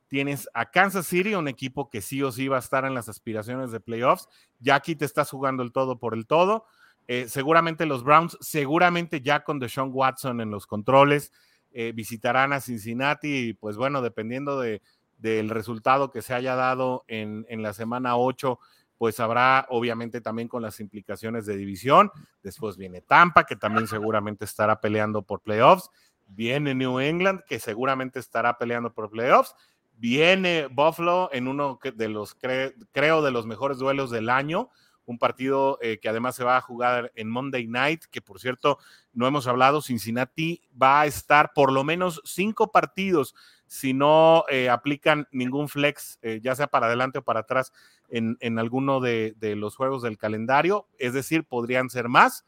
Tienes 0.08 0.48
a 0.54 0.70
Kansas 0.70 1.08
City, 1.08 1.34
un 1.34 1.48
equipo 1.48 1.89
que 1.89 2.02
sí 2.02 2.22
o 2.22 2.32
sí 2.32 2.48
va 2.48 2.58
a 2.58 2.60
estar 2.60 2.86
en 2.86 2.94
las 2.94 3.10
aspiraciones 3.10 3.72
de 3.72 3.80
playoffs. 3.80 4.30
Ya 4.60 4.76
aquí 4.76 4.96
te 4.96 5.06
estás 5.06 5.32
jugando 5.32 5.64
el 5.64 5.72
todo 5.72 5.98
por 5.98 6.14
el 6.14 6.28
todo. 6.28 6.66
Eh, 7.08 7.28
seguramente 7.28 7.88
los 7.88 8.04
Browns, 8.04 8.38
seguramente 8.39 9.22
ya 9.22 9.44
con 9.44 9.58
Deshaun 9.58 9.89
Watson 9.92 10.42
en 10.42 10.52
los 10.52 10.68
controles, 10.68 11.34
eh, 11.72 11.92
visitarán 11.92 12.54
a 12.54 12.62
Cincinnati 12.62 13.48
y 13.48 13.54
pues 13.54 13.78
bueno, 13.78 14.04
dependiendo 14.04 14.60
de, 14.60 14.84
del 15.18 15.50
resultado 15.50 16.12
que 16.12 16.22
se 16.22 16.36
haya 16.36 16.54
dado 16.54 17.04
en, 17.08 17.48
en, 17.50 17.64
la 17.64 17.74
semana 17.74 18.16
8, 18.16 18.60
pues 19.02 19.20
habrá 19.20 19.66
obviamente 19.70 20.22
también 20.22 20.47
con 20.47 20.62
las 20.62 20.80
implicaciones 20.80 21.47
de 21.47 21.58
división. 21.58 22.12
Después 22.43 22.78
viene 22.78 23.02
Tampa, 23.02 23.47
que 23.47 23.56
también 23.56 23.88
seguramente 23.88 24.45
estará 24.45 24.80
peleando 24.80 25.24
por 25.24 25.41
playoffs. 25.41 25.89
Viene 26.28 26.76
New 26.76 26.99
England, 26.99 27.41
que 27.47 27.58
seguramente 27.58 28.20
estará 28.20 28.60
peleando 28.60 28.93
por 28.93 29.10
playoffs. 29.10 29.56
Viene 29.97 30.68
Buffalo 30.68 31.32
en 31.34 31.47
uno 31.47 31.80
de 31.82 32.10
los, 32.10 32.36
creo, 32.36 33.22
de 33.24 33.32
los 33.32 33.47
mejores 33.47 33.80
duelos 33.80 34.12
del 34.12 34.30
año 34.30 34.70
un 35.06 35.18
partido 35.18 35.80
eh, 35.82 35.97
que 35.99 36.08
además 36.08 36.36
se 36.36 36.43
va 36.43 36.58
a 36.58 36.62
jugar 36.62 37.12
en 37.16 37.28
Monday 37.28 37.68
Night, 37.68 38.04
que 38.12 38.22
por 38.22 38.39
cierto, 38.39 38.78
no 39.14 39.26
hemos 39.26 39.47
hablado, 39.47 39.82
Cincinnati 39.82 40.62
va 40.80 41.02
a 41.02 41.06
estar 41.08 41.54
por 41.56 41.74
lo 41.74 41.84
menos 41.84 42.22
cinco 42.24 42.72
partidos 42.72 43.34
si 43.72 43.93
no 43.93 44.43
eh, 44.49 44.69
aplican 44.69 45.30
ningún 45.32 45.69
flex, 45.69 46.19
eh, 46.24 46.41
ya 46.43 46.55
sea 46.55 46.67
para 46.67 46.88
adelante 46.88 47.19
o 47.19 47.22
para 47.22 47.39
atrás, 47.39 47.72
en, 48.09 48.36
en 48.41 48.59
alguno 48.59 48.99
de, 48.99 49.34
de, 49.38 49.55
los 49.55 49.78
juegos 49.78 50.01
del 50.01 50.17
calendario. 50.17 50.89
Es 50.99 51.13
decir, 51.13 51.45
podrían 51.45 51.89
ser 51.89 52.09
más, 52.09 52.45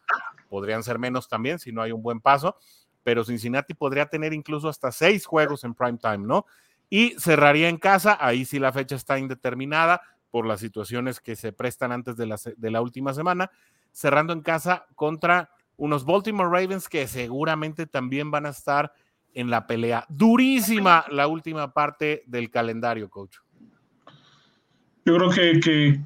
podrían 0.49 0.83
ser 0.83 0.99
menos 0.99 1.29
también 1.29 1.59
si 1.59 1.71
no 1.71 1.81
hay 1.81 1.93
un 1.93 2.03
buen 2.03 2.19
paso, 2.19 2.57
pero 3.03 3.23
Cincinnati 3.23 3.73
podría 3.73 4.07
tener 4.07 4.33
incluso 4.33 4.67
hasta 4.67 4.91
seis 4.91 5.25
juegos 5.25 5.63
en 5.63 5.73
prime 5.75 5.97
time, 5.97 6.27
¿no? 6.27 6.45
Y 6.89 7.11
cerraría 7.17 7.69
en 7.69 7.77
casa, 7.77 8.17
ahí 8.19 8.43
sí 8.43 8.59
la 8.59 8.73
fecha 8.73 8.97
está 8.97 9.17
indeterminada 9.17 10.01
por 10.29 10.45
las 10.45 10.59
situaciones 10.59 11.21
que 11.21 11.37
se 11.37 11.53
prestan 11.53 11.93
antes 11.93 12.17
de 12.17 12.25
la, 12.25 12.37
de 12.57 12.69
la 12.69 12.81
última 12.81 13.13
semana, 13.13 13.49
cerrando 13.93 14.33
en 14.33 14.41
casa 14.41 14.87
contra 14.95 15.51
unos 15.77 16.03
Baltimore 16.03 16.49
Ravens 16.49 16.89
que 16.89 17.07
seguramente 17.07 17.85
también 17.85 18.29
van 18.29 18.45
a 18.45 18.49
estar 18.49 18.91
en 19.33 19.49
la 19.49 19.65
pelea. 19.67 20.05
Durísima 20.09 21.05
la 21.11 21.27
última 21.27 21.73
parte 21.73 22.23
del 22.27 22.49
calendario, 22.49 23.09
coach. 23.09 23.37
Yo 25.05 25.17
creo 25.17 25.29
que, 25.29 25.59
que 25.59 25.99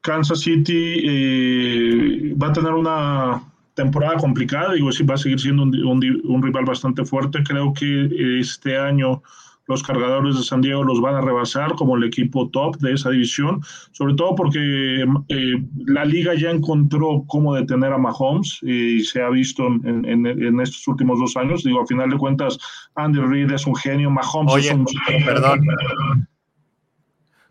Kansas 0.00 0.40
City 0.40 1.02
eh, 1.04 2.34
va 2.40 2.48
a 2.48 2.52
tener 2.52 2.72
una 2.72 3.42
temporada 3.74 4.16
complicada, 4.16 4.74
digo, 4.74 4.92
sí 4.92 5.02
va 5.02 5.14
a 5.14 5.18
seguir 5.18 5.40
siendo 5.40 5.64
un, 5.64 6.22
un 6.24 6.42
rival 6.42 6.64
bastante 6.64 7.04
fuerte. 7.04 7.42
Creo 7.42 7.72
que 7.74 8.38
este 8.40 8.78
año 8.78 9.22
los 9.66 9.82
cargadores 9.82 10.36
de 10.36 10.42
San 10.42 10.60
Diego 10.60 10.82
los 10.82 11.00
van 11.00 11.14
a 11.14 11.20
rebasar 11.20 11.74
como 11.74 11.96
el 11.96 12.04
equipo 12.04 12.48
top 12.50 12.76
de 12.78 12.92
esa 12.92 13.10
división, 13.10 13.60
sobre 13.92 14.14
todo 14.14 14.34
porque 14.34 15.04
eh, 15.28 15.64
la 15.86 16.04
liga 16.04 16.34
ya 16.34 16.50
encontró 16.50 17.24
cómo 17.26 17.54
detener 17.54 17.92
a 17.92 17.98
Mahomes 17.98 18.58
y 18.62 19.00
se 19.00 19.22
ha 19.22 19.30
visto 19.30 19.66
en, 19.66 20.60
estos 20.60 20.86
últimos 20.88 21.18
dos 21.18 21.36
años. 21.36 21.64
Digo, 21.64 21.82
a 21.82 21.86
final 21.86 22.10
de 22.10 22.18
cuentas, 22.18 22.58
Andy 22.94 23.20
Reid 23.20 23.50
es 23.52 23.66
un 23.66 23.76
genio, 23.76 24.10
Mahomes 24.10 24.66
es 24.66 24.72
un... 24.72 24.86
Perdón. 25.24 25.60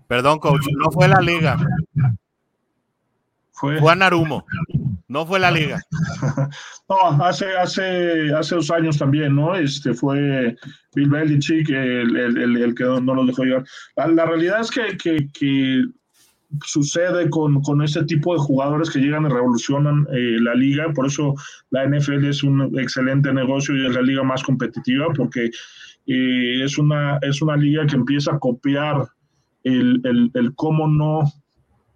Perdón, 0.07 0.39
coach, 0.39 0.67
no 0.77 0.91
fue 0.91 1.07
la 1.07 1.19
liga. 1.21 1.57
Fue, 3.63 3.79
fue 3.79 3.93
a 3.93 3.95
Narumo. 3.95 4.45
No 5.07 5.25
fue 5.25 5.39
la 5.39 5.49
liga. 5.51 5.81
no, 6.89 7.23
hace, 7.23 7.45
hace, 7.55 8.33
hace 8.33 8.55
dos 8.55 8.69
años 8.71 8.97
también, 8.97 9.37
¿no? 9.37 9.55
Este 9.55 9.93
fue 9.93 10.53
Bill 10.93 11.09
Belichick 11.09 11.69
el, 11.69 12.13
el, 12.17 12.57
el, 12.57 12.75
que 12.75 12.83
no, 12.83 13.15
lo 13.15 13.25
dejó 13.25 13.45
llegar. 13.45 13.63
La, 13.95 14.25
realidad 14.25 14.59
es 14.59 14.69
que, 14.69 14.97
que, 14.97 15.29
que 15.31 15.81
sucede 16.65 17.29
con, 17.29 17.61
con, 17.61 17.81
este 17.81 18.03
tipo 18.03 18.33
de 18.33 18.41
jugadores 18.41 18.89
que 18.89 18.99
llegan 18.99 19.25
y 19.25 19.29
revolucionan 19.29 20.05
eh, 20.11 20.39
la 20.41 20.55
liga. 20.55 20.91
Por 20.91 21.05
eso 21.05 21.33
la 21.69 21.87
NFL 21.87 22.25
es 22.25 22.43
un 22.43 22.77
excelente 22.77 23.33
negocio 23.33 23.77
y 23.77 23.87
es 23.87 23.95
la 23.95 24.01
liga 24.01 24.23
más 24.23 24.43
competitiva, 24.43 25.07
porque 25.15 25.45
eh, 26.07 26.63
es, 26.65 26.77
una, 26.77 27.17
es 27.21 27.41
una 27.41 27.55
liga 27.55 27.87
que 27.87 27.95
empieza 27.95 28.33
a 28.33 28.39
copiar 28.39 29.07
el, 29.63 30.01
el, 30.03 30.31
el 30.33 30.53
cómo 30.55 30.85
no 30.89 31.23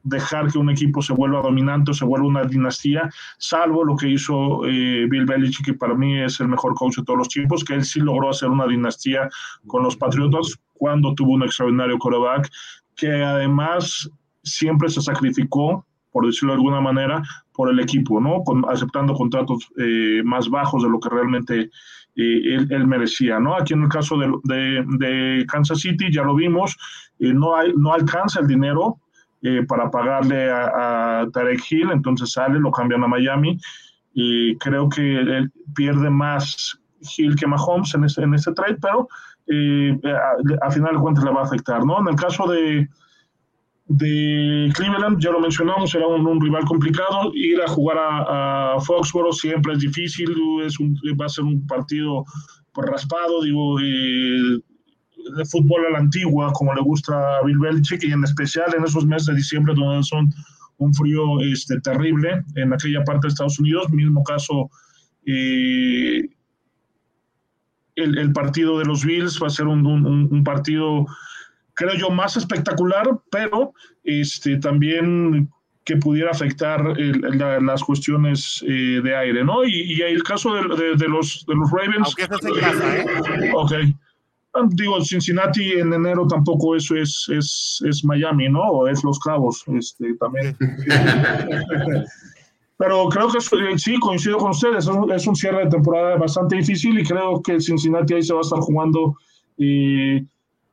dejar 0.08 0.52
que 0.52 0.58
un 0.58 0.70
equipo 0.70 1.02
se 1.02 1.14
vuelva 1.14 1.42
dominante 1.42 1.92
o 1.92 1.94
se 1.94 2.06
vuelva 2.06 2.28
una 2.28 2.46
dinastía, 2.46 3.10
salvo 3.38 3.84
lo 3.84 3.96
que 3.96 4.10
hizo 4.10 4.66
eh, 4.66 5.06
Bill 5.10 5.26
Belichick, 5.26 5.66
que 5.66 5.74
para 5.74 5.94
mí 5.94 6.22
es 6.22 6.40
el 6.40 6.48
mejor 6.48 6.74
coach 6.76 6.98
de 6.98 7.04
todos 7.04 7.20
los 7.20 7.30
tiempos, 7.30 7.64
que 7.64 7.74
él 7.74 7.84
sí 7.84 8.00
logró 8.00 8.30
hacer 8.30 8.50
una 8.50 8.66
dinastía 8.68 9.30
con 9.68 9.84
los 9.84 9.96
Patriotas 9.96 10.56
cuando 10.74 11.14
tuvo 11.14 11.34
un 11.34 11.44
extraordinario 11.44 11.98
quarterback, 11.98 12.50
que 12.96 13.24
además 13.24 14.10
siempre 14.44 14.90
se 14.90 15.02
sacrificó, 15.02 15.86
por 16.12 16.26
decirlo 16.26 16.54
de 16.54 16.58
alguna 16.58 16.82
manera, 16.82 17.22
por 17.54 17.70
el 17.70 17.80
equipo, 17.80 18.22
¿no? 18.22 18.44
Con, 18.44 18.64
aceptando 18.70 19.14
contratos 19.14 19.68
eh, 19.78 20.22
más 20.24 20.50
bajos 20.50 20.84
de 20.84 20.90
lo 20.90 21.00
que 21.00 21.10
realmente 21.10 21.70
eh, 22.16 22.56
él, 22.70 22.88
merecía, 22.88 23.40
¿no? 23.40 23.56
Aquí 23.56 23.74
en 23.74 23.84
el 23.84 23.90
caso 23.90 24.18
de, 24.18 24.32
de, 24.44 24.86
de 25.00 25.46
Kansas 25.48 25.82
City, 25.82 26.06
ya 26.12 26.24
lo 26.24 26.34
vimos, 26.34 26.78
no, 27.20 27.56
hay, 27.56 27.74
no 27.76 27.94
alcanza 27.94 28.40
el 28.40 28.48
dinero 28.48 29.00
eh, 29.42 29.64
para 29.68 29.90
pagarle 29.92 30.50
a, 30.52 31.28
Tarek 31.32 31.62
Hill, 31.70 31.92
entonces 31.92 32.32
sale, 32.32 32.60
lo 32.60 32.72
cambian 32.72 33.04
a 33.04 33.08
Miami 33.08 33.60
y 34.14 34.58
creo 34.58 34.90
que 34.90 35.20
él 35.20 35.52
pierde 35.76 36.10
más 36.10 36.80
Hill 37.18 37.36
que 37.36 37.46
Mahomes 37.46 37.94
en 37.94 38.04
este, 38.04 38.24
en 38.24 38.34
este 38.34 38.52
trade, 38.54 38.78
pero 38.82 39.08
eh, 39.48 39.98
a, 40.62 40.72
final 40.72 40.96
de 40.96 41.02
cuentas 41.02 41.24
le 41.24 41.32
va 41.32 41.42
a 41.42 41.46
afectar, 41.46 41.86
¿no? 41.86 42.00
En 42.00 42.08
el 42.08 42.16
caso 42.16 42.48
de, 42.48 42.90
Cleveland, 43.90 45.20
ya 45.20 45.32
lo 45.32 45.40
mencionamos, 45.40 45.94
era 45.96 46.08
un, 46.08 46.42
rival 46.42 46.66
complicado, 46.66 47.32
ir 47.34 47.62
a 47.62 47.68
jugar 47.68 47.98
a, 48.00 48.78
Foxborough 48.82 49.34
siempre 49.34 49.74
es 49.74 49.80
difícil, 49.80 50.30
es 50.66 50.78
va 50.80 51.26
a 51.26 51.30
ser 51.30 51.46
un 51.46 51.66
partido 51.66 52.26
raspado, 52.76 53.44
digo, 53.44 53.80
eh, 53.80 54.60
de 55.36 55.46
fútbol 55.46 55.86
a 55.88 55.92
la 55.92 56.00
antigua, 56.00 56.52
como 56.54 56.74
le 56.74 56.82
gusta 56.82 57.38
a 57.38 57.44
Bill 57.44 57.60
Belichick, 57.60 58.04
y 58.04 58.12
en 58.12 58.24
especial 58.24 58.74
en 58.78 58.84
esos 58.84 59.06
meses 59.06 59.28
de 59.28 59.36
diciembre 59.36 59.74
donde 59.76 60.04
son 60.04 60.34
un 60.78 60.94
frío 60.94 61.42
este, 61.42 61.80
terrible 61.82 62.44
en 62.56 62.74
aquella 62.74 63.04
parte 63.04 63.28
de 63.28 63.30
Estados 63.30 63.60
Unidos. 63.60 63.90
Mismo 63.92 64.24
caso, 64.24 64.70
eh, 65.26 66.30
el, 67.96 68.18
el, 68.18 68.32
partido 68.32 68.80
de 68.80 68.86
los 68.86 69.04
Bills 69.04 69.42
va 69.42 69.48
a 69.48 69.52
ser 69.52 69.68
un, 69.68 69.86
un, 69.86 70.06
un, 70.06 70.44
partido, 70.44 71.06
creo 71.74 71.96
yo, 71.96 72.10
más 72.10 72.38
espectacular, 72.38 73.08
pero 73.32 73.74
este, 74.04 74.58
también 74.58 75.50
que 75.84 75.96
pudiera 75.96 76.32
afectar 76.32 76.82
el, 76.98 77.22
la, 77.38 77.60
las 77.62 77.82
cuestiones 77.82 78.64
eh, 78.68 79.00
de 79.02 79.16
aire, 79.16 79.44
¿no? 79.44 79.64
Y, 79.64 79.94
y, 79.94 80.02
el 80.02 80.22
caso 80.22 80.54
de, 80.54 80.76
de, 80.76 80.96
de, 80.98 81.08
los, 81.08 81.46
de 81.48 81.56
los 81.56 81.72
Ravens. 81.72 82.14
Aunque 82.20 82.24
en 82.24 82.60
casa, 82.60 82.98
¿eh? 82.98 83.52
Ok. 83.56 83.74
Digo, 84.70 85.02
Cincinnati 85.04 85.74
en 85.74 85.94
enero 85.94 86.28
tampoco 86.28 86.76
eso 86.76 86.96
es, 86.96 87.28
es, 87.30 87.82
es 87.88 88.04
Miami, 88.04 88.50
¿no? 88.50 88.62
O 88.62 88.88
es 88.88 89.04
Los 89.04 89.20
Cabos, 89.20 89.64
este, 89.68 90.14
también. 90.16 90.56
Pero 92.78 93.10
creo 93.10 93.28
que 93.30 93.40
sí, 93.80 94.00
coincido 94.00 94.38
con 94.38 94.52
ustedes, 94.52 94.88
es 95.16 95.28
un 95.28 95.36
cierre 95.36 95.66
de 95.66 95.72
temporada 95.72 96.16
bastante 96.16 96.58
difícil 96.58 97.00
y 97.00 97.04
creo 97.04 97.42
que 97.42 97.60
Cincinnati 97.60 98.14
ahí 98.14 98.22
se 98.22 98.34
va 98.34 98.40
a 98.40 98.44
estar 98.44 98.60
jugando 98.60 99.16
eh, 99.58 100.24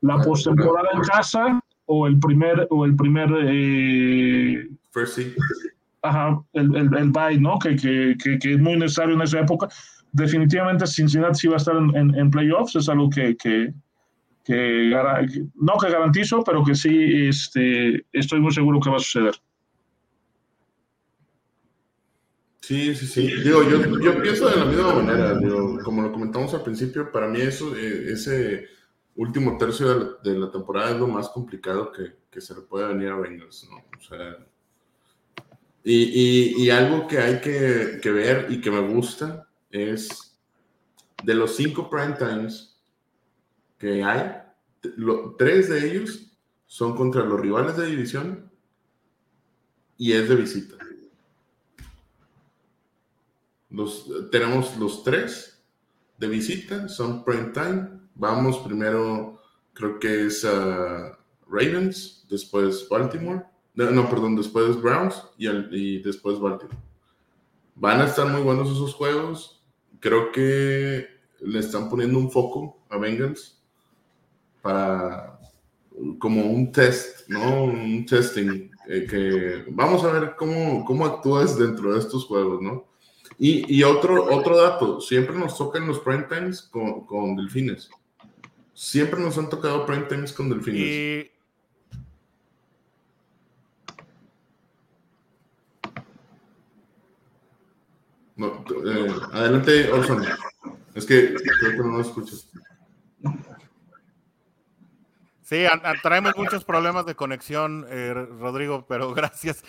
la 0.02 0.18
postemporada 0.18 0.88
en 0.92 1.00
casa 1.00 1.60
o 1.86 2.06
el 2.06 2.18
primer, 2.18 2.66
o 2.70 2.84
el 2.84 2.94
primer 2.94 3.30
eh, 3.46 4.68
First 4.90 5.20
Ajá, 6.02 6.38
el, 6.52 6.76
el, 6.76 6.94
el 6.94 7.10
bye, 7.10 7.40
¿no? 7.40 7.58
Que, 7.58 7.74
que, 7.76 8.14
que, 8.22 8.38
que, 8.38 8.52
es 8.52 8.60
muy 8.60 8.76
necesario 8.76 9.14
en 9.14 9.22
esa 9.22 9.40
época 9.40 9.68
definitivamente 10.14 10.86
Cincinnati 10.86 11.40
sí 11.40 11.48
va 11.48 11.54
a 11.54 11.56
estar 11.56 11.76
en, 11.76 12.30
playoffs, 12.30 12.76
es 12.76 12.88
algo 12.88 13.10
que, 13.10 13.36
no 15.56 15.78
que 15.78 15.90
garantizo, 15.90 16.44
pero 16.44 16.64
que 16.64 16.74
sí 16.74 17.28
este, 17.28 18.06
estoy 18.12 18.40
muy 18.40 18.52
seguro 18.52 18.80
que 18.80 18.90
va 18.90 18.96
a 18.96 19.00
suceder. 19.00 19.34
Sí, 22.60 22.94
sí, 22.94 23.06
sí. 23.06 23.42
Digo, 23.42 23.62
yo, 23.68 24.22
pienso 24.22 24.48
de 24.48 24.56
la 24.56 24.64
misma 24.64 24.94
manera, 24.94 25.38
como 25.84 26.02
lo 26.02 26.12
comentamos 26.12 26.54
al 26.54 26.62
principio, 26.62 27.10
para 27.10 27.26
mí 27.26 27.40
eso, 27.40 27.76
eh, 27.76 28.12
ese 28.12 28.68
último 29.16 29.58
tercio 29.58 30.16
de 30.22 30.38
la, 30.38 30.50
temporada 30.50 30.92
es 30.92 30.96
lo 30.96 31.08
más 31.08 31.28
complicado 31.28 31.92
que, 31.92 32.40
se 32.40 32.54
le 32.54 32.62
puede 32.62 32.88
venir 32.88 33.08
a 33.08 33.16
Bengals, 33.16 33.68
y, 35.82 36.70
algo 36.70 37.06
que 37.06 37.18
hay 37.18 37.40
que 37.40 38.10
ver 38.10 38.46
y 38.48 38.60
que 38.60 38.70
me 38.70 38.80
gusta 38.80 39.48
es 39.74 40.38
de 41.24 41.34
los 41.34 41.56
cinco 41.56 41.90
prime 41.90 42.12
times 42.12 42.80
que 43.78 44.04
hay, 44.04 44.32
tres 45.36 45.68
de 45.68 45.90
ellos 45.90 46.38
son 46.66 46.96
contra 46.96 47.24
los 47.24 47.40
rivales 47.40 47.76
de 47.76 47.86
división 47.86 48.50
y 49.96 50.12
es 50.12 50.28
de 50.28 50.36
visita. 50.36 50.76
Los, 53.70 54.08
tenemos 54.30 54.76
los 54.76 55.02
tres 55.02 55.60
de 56.18 56.28
visita, 56.28 56.88
son 56.88 57.24
prime 57.24 57.50
time. 57.52 57.88
Vamos 58.14 58.58
primero, 58.58 59.42
creo 59.72 59.98
que 59.98 60.26
es 60.26 60.46
Ravens, 61.48 62.24
después 62.28 62.88
Baltimore. 62.88 63.44
No, 63.74 63.90
no, 63.90 64.08
perdón, 64.08 64.36
después 64.36 64.80
Browns 64.80 65.20
y, 65.36 65.48
y 65.48 66.02
después 66.02 66.38
Baltimore. 66.38 66.78
Van 67.74 68.00
a 68.00 68.04
estar 68.04 68.28
muy 68.28 68.42
buenos 68.42 68.70
esos 68.70 68.94
juegos 68.94 69.53
creo 70.04 70.30
que 70.30 71.08
le 71.40 71.58
están 71.58 71.88
poniendo 71.88 72.18
un 72.18 72.30
foco 72.30 72.84
a 72.90 72.98
Bengals 72.98 73.58
para 74.60 75.40
como 76.18 76.44
un 76.44 76.70
test, 76.70 77.26
¿no? 77.28 77.64
Un 77.64 78.04
testing, 78.04 78.70
eh, 78.86 79.06
que 79.08 79.64
vamos 79.70 80.04
a 80.04 80.12
ver 80.12 80.34
cómo, 80.36 80.84
cómo 80.84 81.06
actúas 81.06 81.58
dentro 81.58 81.94
de 81.94 82.00
estos 82.00 82.26
juegos, 82.26 82.60
¿no? 82.60 82.86
Y, 83.38 83.74
y, 83.74 83.82
otro, 83.82 84.24
otro 84.24 84.58
dato, 84.58 85.00
siempre 85.00 85.36
nos 85.36 85.56
tocan 85.56 85.88
los 85.88 86.00
prime 86.00 86.24
times 86.24 86.60
con, 86.60 87.06
con 87.06 87.36
delfines. 87.36 87.88
Siempre 88.74 89.20
nos 89.20 89.38
han 89.38 89.48
tocado 89.48 89.86
prime 89.86 90.04
times 90.04 90.34
con 90.34 90.50
delfines. 90.50 90.80
Y 90.80 91.30
No, 98.36 98.64
eh, 98.86 99.12
adelante, 99.32 99.92
Orson. 99.92 100.24
Es 100.94 101.06
que 101.06 101.34
creo 101.34 101.72
que 101.72 101.78
no 101.78 101.98
lo 101.98 102.00
escuchas. 102.00 102.50
Sí, 105.44 105.66
traemos 106.02 106.32
muchos 106.38 106.64
problemas 106.64 107.04
de 107.04 107.14
conexión, 107.14 107.86
eh, 107.90 108.14
Rodrigo, 108.14 108.86
pero 108.88 109.12
gracias. 109.14 109.62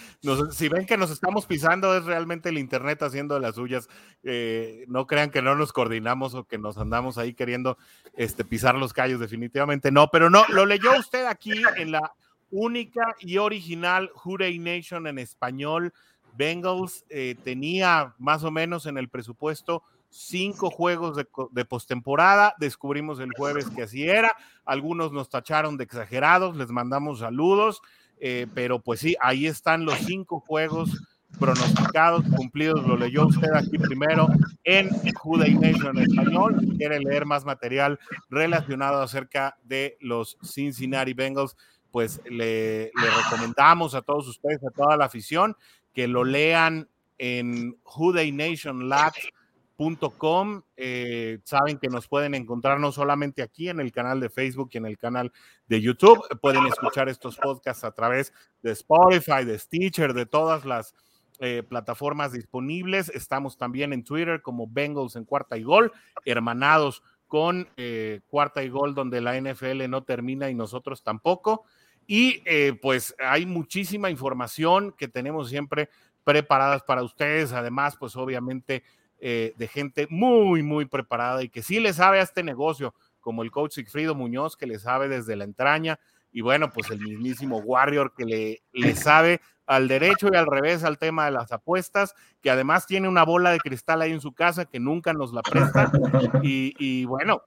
Si 0.52 0.70
ven 0.70 0.86
que 0.86 0.98
nos 0.98 1.12
estamos 1.12 1.46
pisando, 1.46 1.96
es 1.98 2.06
realmente 2.06 2.48
el 2.48 2.58
Internet 2.58 3.04
haciendo 3.04 3.38
las 3.40 3.56
suyas. 3.56 3.90
Eh, 4.24 4.86
no 4.88 5.06
crean 5.06 5.32
que 5.32 5.42
no 5.42 5.54
nos 5.56 5.74
coordinamos 5.74 6.34
o 6.34 6.46
que 6.46 6.58
nos 6.58 6.78
andamos 6.78 7.18
ahí 7.18 7.34
queriendo 7.34 7.78
este, 8.16 8.46
pisar 8.46 8.76
los 8.76 8.94
callos, 8.94 9.20
definitivamente 9.20 9.92
no, 9.92 10.08
pero 10.10 10.30
no, 10.30 10.46
lo 10.48 10.66
leyó 10.66 10.98
usted 10.98 11.26
aquí 11.26 11.52
en 11.76 11.92
la 11.92 12.14
única 12.52 13.14
y 13.20 13.38
original 13.38 14.12
Hurray 14.24 14.60
Nation 14.60 15.08
en 15.08 15.20
español 15.20 15.94
Bengals 16.38 17.06
eh, 17.10 17.36
tenía 17.44 18.14
más 18.18 18.44
o 18.44 18.52
menos 18.52 18.86
en 18.86 18.98
el 18.98 19.10
presupuesto 19.10 19.84
cinco 20.10 20.70
juegos 20.70 21.18
de, 21.18 21.28
de 21.52 21.66
postemporada. 21.66 22.56
Descubrimos 22.58 23.20
el 23.20 23.32
jueves 23.38 23.70
que 23.70 23.84
así 23.84 24.08
era. 24.08 24.32
Algunos 24.64 25.12
nos 25.12 25.30
tacharon 25.30 25.78
de 25.78 25.84
exagerados, 25.84 26.56
les 26.56 26.70
mandamos 26.70 27.20
saludos, 27.20 27.82
eh, 28.20 28.48
pero 28.54 28.80
pues 28.80 29.02
sí, 29.02 29.16
ahí 29.20 29.46
están 29.46 29.86
los 29.86 29.98
cinco 30.00 30.40
juegos 30.40 30.90
pronosticados, 31.38 32.24
cumplidos, 32.34 32.88
lo 32.88 32.96
leyó 32.96 33.28
usted 33.28 33.50
aquí 33.54 33.78
primero 33.78 34.28
en 34.64 34.90
Juday 35.16 35.54
Nation 35.56 35.98
en 35.98 36.10
español. 36.10 36.56
Si 36.62 36.78
quiere 36.78 37.00
leer 37.00 37.26
más 37.26 37.44
material 37.44 38.00
relacionado 38.30 39.02
acerca 39.02 39.58
de 39.64 39.98
los 40.00 40.38
Cincinnati 40.42 41.14
Bengals, 41.14 41.58
pues 41.92 42.22
le, 42.26 42.86
le 42.86 43.10
recomendamos 43.24 43.96
a 43.96 44.02
todos 44.02 44.28
ustedes, 44.30 44.64
a 44.64 44.72
toda 44.72 44.96
la 44.96 45.06
afición, 45.06 45.58
que 45.96 46.08
lo 46.08 46.24
lean 46.26 46.90
en 47.18 47.80
hudaynationlabs.com. 47.84 50.62
Eh, 50.76 51.40
saben 51.46 51.80
que 51.80 51.88
nos 51.88 52.08
pueden 52.08 52.36
encontrar 52.36 52.80
no 52.80 52.92
solamente 52.92 53.42
aquí 53.42 53.70
en 53.70 53.80
el 53.80 53.92
canal 53.94 54.20
de 54.20 54.30
Facebook 54.30 54.70
y 54.74 54.78
en 54.78 54.86
el 54.86 54.98
canal 54.98 55.32
de 55.68 55.82
YouTube, 55.82 56.22
pueden 56.42 56.68
escuchar 56.68 57.10
estos 57.10 57.38
podcasts 57.38 57.86
a 57.86 57.92
través 57.92 58.34
de 58.62 58.74
Spotify, 58.74 59.46
de 59.46 59.58
Stitcher, 59.58 60.14
de 60.14 60.26
todas 60.26 60.66
las 60.66 60.94
eh, 61.40 61.64
plataformas 61.68 62.34
disponibles. 62.34 63.10
Estamos 63.10 63.58
también 63.58 63.94
en 63.94 64.04
Twitter 64.04 64.42
como 64.42 64.68
Bengals 64.68 65.16
en 65.16 65.24
cuarta 65.24 65.58
y 65.58 65.64
gol, 65.64 65.94
hermanados 66.26 67.02
con 67.28 67.68
eh, 67.78 68.20
cuarta 68.28 68.64
y 68.64 68.70
gol 68.70 68.94
donde 68.94 69.22
la 69.22 69.40
NFL 69.40 69.90
no 69.90 70.04
termina 70.04 70.50
y 70.50 70.56
nosotros 70.56 71.04
tampoco. 71.04 71.64
Y 72.08 72.42
eh, 72.46 72.78
pues 72.82 73.16
hay 73.20 73.46
muchísima 73.46 74.10
información 74.10 74.94
que 74.98 75.08
tenemos 75.08 75.50
siempre 75.50 75.90
preparadas 76.24 76.84
para 76.84 77.04
ustedes. 77.04 77.54
Además, 77.54 77.96
pues 77.98 78.16
obviamente 78.16 78.84
de 79.18 79.68
gente 79.68 80.06
muy, 80.12 80.62
muy 80.62 80.86
preparada 80.86 81.42
y 81.42 81.50
que 81.50 81.64
sí 81.64 81.80
le 81.80 81.94
sabe 81.94 82.20
a 82.20 82.22
este 82.22 82.44
negocio, 82.44 82.94
como 83.22 83.42
el 83.42 83.50
coach 83.50 83.74
Sigfrido 83.74 84.14
Muñoz, 84.14 84.56
que 84.56 84.68
le 84.68 84.78
sabe 84.78 85.08
desde 85.08 85.36
la 85.36 85.46
entraña. 85.46 86.00
Y 86.32 86.42
bueno, 86.42 86.72
pues 86.72 86.92
el 86.92 87.00
mismísimo 87.00 87.58
Warrior 87.58 88.14
que 88.14 88.26
le, 88.26 88.62
le 88.72 88.96
sabe 88.96 89.42
al 89.66 89.88
derecho 89.88 90.30
y 90.32 90.36
al 90.36 90.46
revés 90.46 90.84
al 90.84 90.98
tema 90.98 91.26
de 91.26 91.32
las 91.32 91.52
apuestas, 91.52 92.14
que 92.42 92.52
además 92.52 92.86
tiene 92.86 93.08
una 93.08 93.24
bola 93.24 93.52
de 93.52 93.60
cristal 93.60 94.02
ahí 94.02 94.12
en 94.12 94.22
su 94.22 94.34
casa 94.34 94.66
que 94.66 94.80
nunca 94.80 95.14
nos 95.14 95.34
la 95.34 95.42
presta. 95.42 95.92
Y, 96.44 97.06
bueno, 97.06 97.42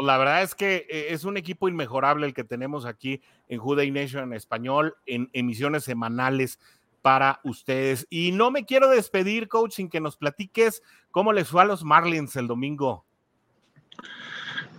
pues 0.00 0.06
la 0.06 0.16
verdad 0.16 0.42
es 0.42 0.54
que 0.54 0.86
eh, 0.88 1.08
es 1.10 1.24
un 1.24 1.36
equipo 1.36 1.68
inmejorable 1.68 2.26
el 2.26 2.32
que 2.32 2.42
tenemos 2.42 2.86
aquí 2.86 3.20
en 3.48 3.58
Juday 3.58 3.90
Nation 3.90 4.22
en 4.22 4.32
español, 4.32 4.94
en 5.04 5.28
emisiones 5.34 5.84
semanales 5.84 6.58
para 7.02 7.38
ustedes. 7.44 8.06
Y 8.08 8.32
no 8.32 8.50
me 8.50 8.64
quiero 8.64 8.88
despedir, 8.88 9.46
coach, 9.48 9.72
sin 9.72 9.90
que 9.90 10.00
nos 10.00 10.16
platiques 10.16 10.82
cómo 11.10 11.34
les 11.34 11.48
fue 11.48 11.60
a 11.60 11.66
los 11.66 11.84
Marlins 11.84 12.34
el 12.36 12.46
domingo. 12.46 13.04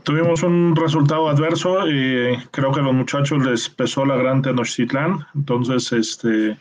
Tuvimos 0.01 0.41
un 0.41 0.75
resultado 0.75 1.29
adverso 1.29 1.87
y 1.87 2.35
creo 2.49 2.71
que 2.71 2.79
a 2.79 2.83
los 2.83 2.93
muchachos 2.95 3.45
les 3.45 3.69
pesó 3.69 4.03
la 4.03 4.15
gran 4.15 4.41
Tenochtitlán, 4.41 5.27
entonces 5.35 5.91
este, 5.91 6.57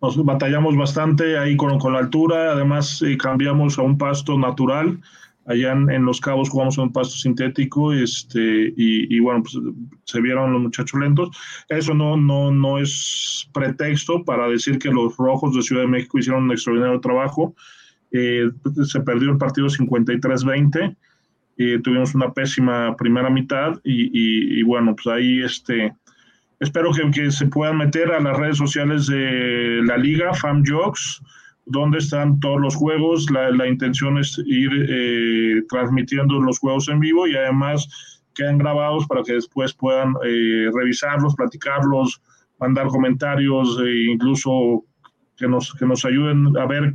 nos 0.00 0.24
batallamos 0.24 0.76
bastante 0.76 1.36
ahí 1.36 1.56
con, 1.56 1.80
con 1.80 1.94
la 1.94 1.98
altura, 1.98 2.52
además 2.52 3.02
eh, 3.02 3.16
cambiamos 3.16 3.76
a 3.76 3.82
un 3.82 3.98
pasto 3.98 4.38
natural, 4.38 5.00
allá 5.46 5.72
en, 5.72 6.04
Los 6.04 6.20
Cabos 6.20 6.50
jugamos 6.50 6.78
a 6.78 6.82
un 6.82 6.92
pasto 6.92 7.16
sintético 7.16 7.92
este, 7.92 8.72
y, 8.76 9.14
y, 9.14 9.20
bueno, 9.20 9.42
pues 9.42 9.58
se 10.04 10.20
vieron 10.20 10.52
los 10.52 10.62
muchachos 10.62 11.00
lentos. 11.00 11.30
Eso 11.68 11.94
no, 11.94 12.16
no, 12.16 12.50
no 12.50 12.78
es 12.78 13.48
pretexto 13.52 14.24
para 14.24 14.48
decir 14.48 14.78
que 14.78 14.90
los 14.90 15.16
rojos 15.16 15.54
de 15.54 15.62
Ciudad 15.62 15.82
de 15.82 15.88
México 15.88 16.18
hicieron 16.18 16.44
un 16.44 16.52
extraordinario 16.52 17.00
trabajo. 17.00 17.54
Eh, 18.12 18.50
se 18.84 19.00
perdió 19.00 19.30
el 19.30 19.38
partido 19.38 19.66
53-20 19.66 20.96
tuvimos 21.82 22.14
una 22.14 22.32
pésima 22.32 22.96
primera 22.96 23.30
mitad 23.30 23.80
y, 23.84 24.62
bueno, 24.62 24.94
pues 24.94 25.06
ahí 25.14 25.42
este, 25.42 25.94
espero 26.60 26.90
que, 26.92 27.10
que, 27.10 27.30
se 27.30 27.46
puedan 27.46 27.78
meter 27.78 28.12
a 28.12 28.20
las 28.20 28.36
redes 28.36 28.58
sociales 28.58 29.06
de 29.06 29.82
la 29.84 29.96
liga, 29.96 30.34
FamJogs, 30.34 31.22
donde 31.66 31.98
están 31.98 32.40
todos 32.40 32.60
los 32.60 32.74
juegos. 32.76 33.30
La, 33.30 33.50
la 33.50 33.66
intención 33.66 34.18
es 34.18 34.38
ir 34.46 34.70
eh, 34.88 35.62
transmitiendo 35.68 36.40
los 36.40 36.58
juegos 36.58 36.88
en 36.88 37.00
vivo 37.00 37.26
y 37.26 37.36
además 37.36 37.88
quedan 38.34 38.58
grabados 38.58 39.06
para 39.06 39.22
que 39.22 39.34
después 39.34 39.72
puedan 39.74 40.14
eh, 40.24 40.68
revisarlos, 40.74 41.34
platicarlos, 41.34 42.20
mandar 42.58 42.88
comentarios 42.88 43.78
e 43.80 44.12
incluso 44.12 44.84
que 45.36 45.48
nos, 45.48 45.72
que 45.74 45.86
nos 45.86 46.04
ayuden 46.04 46.56
a 46.56 46.66
ver 46.66 46.92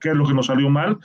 qué 0.00 0.10
es 0.10 0.14
lo 0.14 0.26
que 0.26 0.34
nos 0.34 0.46
salió 0.46 0.68
mal 0.70 0.98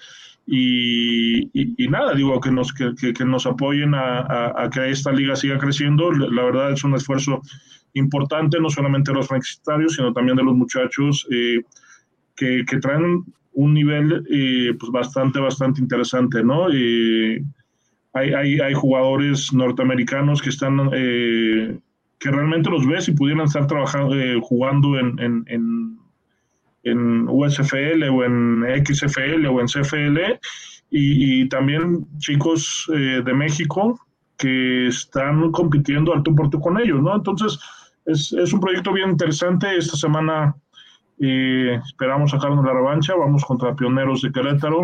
y, 0.52 1.88
nada, 1.90 2.16
digo, 2.16 2.40
que 2.40 2.52
nos, 2.52 2.74
que, 2.74 3.14
que 3.14 3.26
nos 3.26 3.46
apoyen 3.46 3.94
a, 3.94 4.64
a, 4.64 4.70
que 4.70 4.90
esta 4.90 5.12
liga 5.12 5.36
siga 5.36 5.60
creciendo. 5.60 6.12
La 6.12 6.44
verdad 6.44 6.72
es 6.72 6.84
un 6.84 6.96
esfuerzo 6.96 7.42
importante, 7.94 8.60
no 8.60 8.70
solamente 8.70 9.12
de 9.12 9.18
los 9.18 9.28
franquiciatarios, 9.28 9.96
sino 9.96 10.12
también 10.12 10.38
de 10.38 10.44
los 10.44 10.56
muchachos 10.56 11.28
eh, 11.32 11.62
que, 12.40 12.80
traen 12.80 13.26
un 13.54 13.74
nivel 13.74 14.26
eh, 14.30 14.74
pues 14.80 14.92
bastante, 14.92 15.40
bastante 15.40 15.82
interesante, 15.82 16.44
¿no? 16.44 16.68
hay, 16.68 18.34
hay, 18.34 18.60
hay, 18.60 18.74
jugadores 18.74 19.54
norteamericanos 19.54 20.42
que 20.42 20.50
están, 20.50 20.90
eh, 20.94 21.78
que 22.18 22.32
realmente 22.32 22.70
los 22.70 22.88
ves 22.88 23.08
y 23.10 23.12
pudieran 23.12 23.46
estar 23.46 23.68
trabajando, 23.68 24.16
jugando 24.42 24.98
en, 24.98 25.46
en, 25.48 26.00
USFL 27.30 28.04
o 28.10 28.24
en 28.24 28.64
XFL 28.84 29.46
o 29.46 29.60
en 29.60 29.68
CFL 29.68 30.18
y, 30.90 31.48
también 31.50 32.08
chicos 32.18 32.90
eh, 32.96 33.22
de 33.24 33.34
México 33.34 34.00
que 34.38 34.88
están 34.88 35.52
compitiendo 35.52 36.14
al 36.14 36.24
tú 36.24 36.34
por 36.34 36.50
tú 36.50 36.60
con 36.60 36.80
ellos, 36.80 37.02
¿no? 37.02 37.16
Entonces, 37.16 37.60
es, 38.06 38.32
es 38.34 38.54
un 38.54 38.60
proyecto 38.60 38.92
bien 38.92 39.12
interesante. 39.12 39.78
Esta 39.78 39.98
semana 39.98 40.56
eh, 41.20 41.80
esperamos 41.86 42.32
sacarnos 42.32 42.64
la 42.66 42.74
revancha. 42.74 43.16
Vamos 43.16 43.44
contra 43.46 43.76
Pioneros 43.76 44.22
de 44.22 44.32
Querétaro 44.32 44.82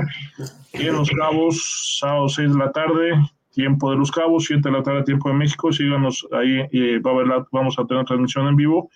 y 0.74 0.88
en 0.88 0.94
Los 0.94 1.10
Cabos, 1.10 1.98
sábado 2.00 2.30
6 2.30 2.52
de 2.52 2.58
la 2.58 2.72
tarde, 2.72 3.14
tiempo 3.52 3.92
de 3.92 3.98
Los 3.98 4.12
Cabos, 4.12 4.46
7 4.46 4.62
de 4.70 4.78
la 4.78 4.84
tarde, 4.84 5.04
tiempo 5.04 5.30
de 5.30 5.36
México. 5.36 5.72
Síganos 5.72 6.28
ahí, 6.32 6.58
va 7.00 7.12
a 7.12 7.14
haber 7.14 7.46
vamos 7.52 7.80
a 7.80 7.86
tener 7.86 8.06
transmisión 8.06 8.48
en 8.48 8.56
vivo. 8.56 8.90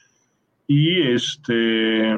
Y 0.68 1.02
este 1.14 2.18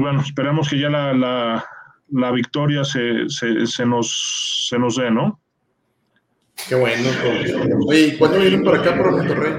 bueno, 0.00 0.20
esperamos 0.22 0.68
que 0.68 0.78
ya 0.78 0.88
la, 0.88 1.64
la, 2.10 2.30
victoria 2.32 2.84
se, 2.84 3.28
se, 3.28 3.66
se, 3.66 3.86
nos, 3.86 4.66
se 4.68 4.78
nos 4.78 4.96
dé, 4.96 5.10
¿no? 5.10 5.40
Qué 6.68 6.74
bueno. 6.74 7.08
Oye, 7.86 8.16
¿cuándo 8.18 8.38
vienen 8.38 8.64
por 8.64 8.78
acá, 8.78 8.96
por 8.96 9.12
Monterrey? 9.12 9.52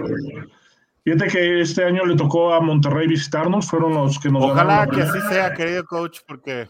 Fíjate 1.03 1.27
que 1.27 1.61
este 1.61 1.83
año 1.83 2.05
le 2.05 2.15
tocó 2.15 2.53
a 2.53 2.61
Monterrey 2.61 3.07
visitarnos, 3.07 3.67
fueron 3.67 3.93
los 3.93 4.19
que 4.19 4.29
nos 4.29 4.43
Ojalá 4.43 4.87
que 4.87 5.01
así 5.01 5.19
sea, 5.29 5.53
querido 5.53 5.83
coach, 5.85 6.19
porque 6.27 6.67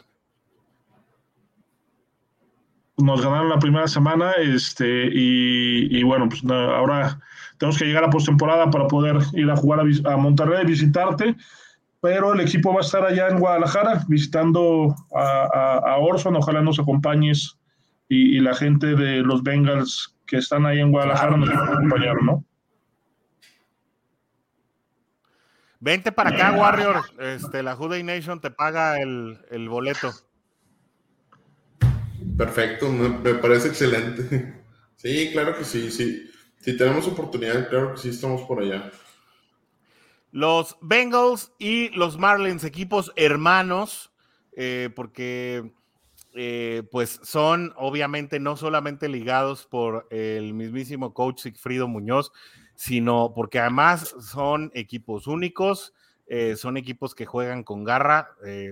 nos 2.97 3.21
ganaron 3.21 3.49
la 3.49 3.59
primera 3.59 3.87
semana, 3.87 4.31
este, 4.37 5.09
y, 5.11 5.97
y 5.97 6.03
bueno, 6.03 6.29
pues 6.29 6.43
ahora 6.45 7.19
tenemos 7.57 7.77
que 7.77 7.85
llegar 7.85 8.03
a 8.03 8.09
postemporada 8.09 8.69
para 8.69 8.87
poder 8.87 9.17
ir 9.33 9.49
a 9.49 9.55
jugar 9.55 9.81
a, 9.81 10.13
a 10.13 10.17
Monterrey, 10.17 10.65
visitarte 10.65 11.35
pero 12.01 12.33
el 12.33 12.41
equipo 12.41 12.73
va 12.73 12.79
a 12.79 12.83
estar 12.83 13.05
allá 13.05 13.29
en 13.29 13.39
Guadalajara 13.39 14.03
visitando 14.07 14.95
a, 15.15 15.97
Orson, 15.99 16.35
ojalá 16.35 16.61
nos 16.61 16.79
acompañes 16.79 17.57
y, 18.09 18.39
la 18.41 18.55
gente 18.55 18.87
de 18.87 19.21
los 19.21 19.43
Bengals 19.43 20.17
que 20.25 20.37
están 20.37 20.65
ahí 20.65 20.79
en 20.79 20.91
Guadalajara 20.91 21.37
nos 21.37 21.49
van 21.49 21.59
a 21.59 21.73
acompañar, 21.73 22.23
¿no? 22.23 22.43
Vente 25.81 26.11
para 26.11 26.29
acá, 26.29 26.51
Warrior. 26.51 27.01
Este, 27.19 27.63
la 27.63 27.75
Juday 27.75 28.03
Nation 28.03 28.39
te 28.39 28.51
paga 28.51 29.01
el, 29.01 29.43
el 29.49 29.67
boleto. 29.67 30.13
Perfecto, 32.37 32.87
me, 32.89 33.33
parece 33.35 33.69
excelente. 33.69 34.61
Sí, 34.95 35.31
claro 35.33 35.57
que 35.57 35.63
sí, 35.63 35.89
sí. 35.89 36.29
Si 36.59 36.77
tenemos 36.77 37.07
oportunidad, 37.07 37.67
claro 37.69 37.93
que 37.93 37.97
sí 37.99 38.09
estamos 38.09 38.43
por 38.43 38.61
allá. 38.61 38.91
Los 40.31 40.77
Bengals 40.81 41.51
y 41.57 41.89
los 41.89 42.19
Marlins, 42.19 42.63
equipos 42.63 43.11
hermanos, 43.15 44.13
eh, 44.55 44.91
porque 44.95 45.73
eh, 46.35 46.83
pues 46.91 47.19
son 47.23 47.73
obviamente 47.75 48.39
no 48.39 48.55
solamente 48.55 49.09
ligados 49.09 49.65
por 49.65 50.07
el 50.11 50.53
mismísimo 50.53 51.15
coach 51.15 51.39
Sigfrido 51.41 51.87
Muñoz, 51.87 52.31
sino 52.81 53.31
porque 53.35 53.59
además 53.59 54.15
son 54.19 54.71
equipos 54.73 55.27
únicos, 55.27 55.93
eh, 56.25 56.55
son 56.55 56.77
equipos 56.77 57.13
que 57.13 57.27
juegan 57.27 57.61
con 57.63 57.83
garra, 57.83 58.29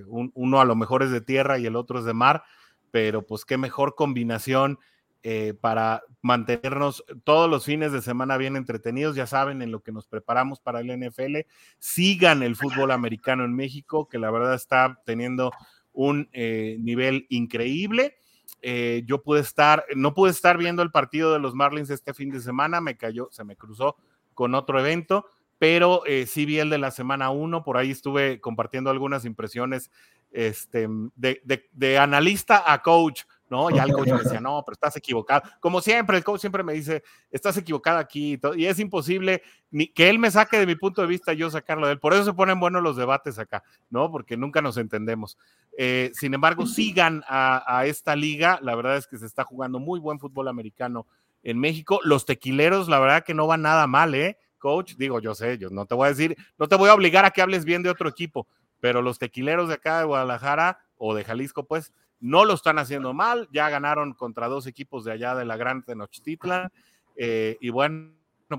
uno 0.08 0.60
a 0.60 0.66
lo 0.66 0.76
mejor 0.76 1.04
es 1.04 1.12
de 1.12 1.22
tierra 1.22 1.60
y 1.60 1.68
el 1.68 1.76
otro 1.76 2.00
es 2.00 2.06
de 2.06 2.16
mar, 2.16 2.42
pero 2.90 3.28
pues 3.28 3.46
qué 3.46 3.60
mejor 3.60 3.94
combinación 3.94 4.80
eh, 5.22 5.54
para 5.54 6.02
mantenernos 6.24 7.04
todos 7.24 7.48
los 7.48 7.66
fines 7.66 7.92
de 7.92 8.02
semana 8.02 8.36
bien 8.38 8.56
entretenidos. 8.56 9.16
Ya 9.16 9.28
saben, 9.28 9.62
en 9.62 9.70
lo 9.70 9.82
que 9.82 9.92
nos 9.92 10.08
preparamos 10.08 10.60
para 10.60 10.80
el 10.80 10.90
NFL, 10.90 11.46
sigan 11.78 12.42
el 12.42 12.56
fútbol 12.56 12.90
americano 12.90 13.46
en 13.46 13.54
México, 13.56 14.10
que 14.10 14.18
la 14.18 14.32
verdad 14.32 14.56
está 14.56 15.04
teniendo 15.06 15.52
un 15.94 16.30
eh, 16.32 16.78
nivel 16.80 17.28
increíble. 17.30 18.16
Eh, 18.62 19.04
yo 19.06 19.22
pude 19.22 19.42
estar, 19.42 19.86
no 19.96 20.14
pude 20.14 20.32
estar 20.32 20.58
viendo 20.58 20.82
el 20.82 20.92
partido 20.92 21.34
de 21.34 21.40
los 21.40 21.56
Marlins 21.56 21.90
este 21.90 22.14
fin 22.14 22.30
de 22.30 22.40
semana, 22.40 22.82
me 22.82 22.98
cayó, 22.98 23.30
se 23.32 23.44
me 23.44 23.56
cruzó 23.56 23.96
con 24.34 24.56
otro 24.56 24.80
evento, 24.80 25.26
pero 25.58 26.04
sí 26.26 26.46
vi 26.46 26.60
el 26.60 26.70
de 26.70 26.78
la 26.78 26.92
semana 26.92 27.30
1, 27.32 27.64
por 27.64 27.76
ahí 27.76 27.92
estuve 27.92 28.40
compartiendo 28.40 28.90
algunas 28.90 29.26
impresiones 29.26 29.92
este, 30.32 30.88
de, 31.16 31.70
de 31.74 31.98
analista 31.98 32.72
a 32.72 32.82
coach 32.82 33.24
¿no? 33.50 33.70
Ya 33.70 33.84
el 33.84 33.94
coach 33.94 34.10
me 34.10 34.20
decía, 34.20 34.40
no, 34.42 34.64
pero 34.66 34.74
estás 34.74 34.96
equivocado. 34.96 35.42
Como 35.60 35.82
siempre, 35.82 36.18
el 36.18 36.24
coach 36.24 36.42
siempre 36.42 36.64
me 36.64 36.74
dice, 36.74 37.04
estás 37.32 37.58
equivocado 37.58 37.98
aquí 37.98 38.34
y, 38.34 38.38
todo, 38.38 38.56
y 38.56 38.66
es 38.66 38.80
imposible 38.80 39.42
ni, 39.72 39.88
que 39.88 40.10
él 40.10 40.20
me 40.20 40.32
saque 40.32 40.58
de 40.58 40.66
mi 40.66 40.76
punto 40.76 41.02
de 41.02 41.08
vista, 41.08 41.34
yo 41.34 41.50
sacarlo 41.50 41.88
de 41.88 41.94
él. 41.94 42.00
Por 42.00 42.14
eso 42.14 42.26
se 42.26 42.34
ponen 42.34 42.60
buenos 42.60 42.84
los 42.84 42.96
debates 42.96 43.40
acá, 43.40 43.64
¿no? 43.90 44.12
Porque 44.12 44.38
nunca 44.38 44.62
nos 44.62 44.78
entendemos. 44.78 45.38
Eh, 45.78 46.12
sin 46.14 46.34
embargo, 46.34 46.66
sigan 46.66 47.24
a, 47.28 47.84
esta 47.86 48.16
liga. 48.16 48.60
La 48.62 48.76
verdad 48.76 48.98
es 48.98 49.08
que 49.08 49.18
se 49.18 49.26
está 49.26 49.44
jugando 49.44 49.80
muy 49.80 50.00
buen 50.00 50.20
fútbol 50.20 50.48
americano 50.48 51.08
en 51.44 51.60
México. 51.60 52.00
Los 52.04 52.26
tequileros, 52.26 52.90
la 52.90 53.00
verdad 53.00 53.24
que 53.24 53.34
no 53.34 53.48
van 53.48 53.62
nada 53.62 53.88
mal, 53.88 54.14
¿eh? 54.16 54.38
Coach, 54.58 54.96
digo, 54.98 55.20
yo 55.20 55.36
sé, 55.36 55.58
yo 55.58 55.70
no 55.70 55.86
te 55.86 55.96
voy 55.96 56.08
a 56.08 56.10
decir, 56.10 56.36
no 56.58 56.68
te 56.68 56.76
voy 56.76 56.90
a 56.90 56.94
obligar 56.94 57.24
a 57.24 57.32
que 57.32 57.42
hables 57.42 57.64
bien 57.64 57.82
de 57.82 57.90
otro 57.90 58.10
equipo, 58.10 58.46
pero 58.82 59.02
los 59.02 59.18
tequileros 59.18 59.70
de 59.70 59.76
acá 59.76 60.00
de 60.00 60.06
Guadalajara 60.06 60.80
o 60.98 61.16
de 61.16 61.24
Jalisco, 61.24 61.64
pues, 61.64 61.94
no 62.20 62.46
lo 62.46 62.54
están 62.54 62.80
haciendo 62.80 63.14
mal, 63.14 63.48
ya 63.52 63.70
ganaron 63.70 64.14
contra 64.14 64.48
dos 64.48 64.68
equipos 64.68 65.04
de 65.04 65.12
allá 65.12 65.36
de 65.36 65.46
la 65.46 65.58
Gran 65.58 65.84
Tenochtitlan, 65.84 66.72
eh, 67.16 67.58
y 67.60 67.70
bueno, 67.70 68.14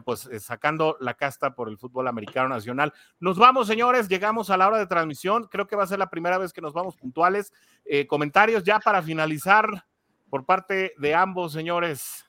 pues 0.04 0.26
eh, 0.26 0.38
sacando 0.40 0.96
la 1.00 1.14
casta 1.14 1.54
por 1.54 1.68
el 1.68 1.78
fútbol 1.78 2.08
americano 2.08 2.48
nacional. 2.48 2.92
Nos 3.18 3.38
vamos, 3.38 3.66
señores, 3.66 4.08
llegamos 4.08 4.50
a 4.50 4.56
la 4.56 4.68
hora 4.68 4.78
de 4.78 4.86
transmisión, 4.86 5.48
creo 5.50 5.66
que 5.66 5.76
va 5.76 5.84
a 5.84 5.88
ser 5.88 5.98
la 5.98 6.10
primera 6.10 6.38
vez 6.38 6.52
que 6.52 6.60
nos 6.60 6.72
vamos 6.72 6.96
puntuales. 6.96 7.52
Eh, 7.84 8.06
comentarios 8.06 8.62
ya 8.64 8.78
para 8.78 9.02
finalizar 9.02 9.66
por 10.28 10.44
parte 10.44 10.94
de 10.98 11.14
ambos, 11.14 11.52
señores. 11.52 12.24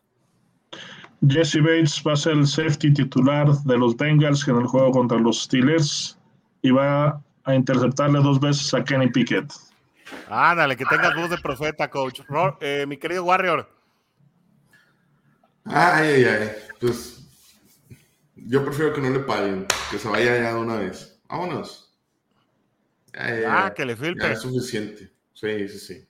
Jesse 1.27 1.61
Bates 1.61 2.01
va 2.05 2.13
a 2.13 2.15
ser 2.15 2.33
el 2.33 2.47
safety 2.47 2.93
titular 2.93 3.47
de 3.65 3.77
los 3.77 3.95
Bengals 3.95 4.47
en 4.47 4.57
el 4.57 4.65
juego 4.65 4.91
contra 4.91 5.19
los 5.19 5.43
Steelers 5.43 6.17
y 6.63 6.71
va 6.71 7.21
a 7.43 7.55
interceptarle 7.55 8.19
dos 8.19 8.39
veces 8.39 8.73
a 8.73 8.83
Kenny 8.83 9.09
Pickett. 9.09 9.53
Ándale, 10.29 10.77
que 10.77 10.85
tengas 10.85 11.15
voz 11.15 11.29
de 11.29 11.37
profeta, 11.37 11.89
coach. 11.89 12.21
Eh, 12.59 12.85
mi 12.87 12.97
querido 12.97 13.23
Warrior. 13.23 13.69
Ay, 15.65 16.07
ay, 16.07 16.25
ay. 16.25 16.51
Pues 16.79 17.21
yo 18.35 18.63
prefiero 18.65 18.93
que 18.93 19.01
no 19.01 19.09
le 19.09 19.19
paguen, 19.19 19.67
que 19.89 19.97
se 19.97 20.07
vaya 20.07 20.37
ya 20.37 20.53
de 20.53 20.59
una 20.59 20.77
vez. 20.77 21.19
Vámonos. 21.27 21.93
ah, 23.15 23.73
que 23.75 23.85
le 23.85 23.95
filtre. 23.95 24.33
es 24.33 24.41
suficiente. 24.41 25.11
Sí, 25.33 25.67
sí, 25.69 25.79
sí. 25.79 26.07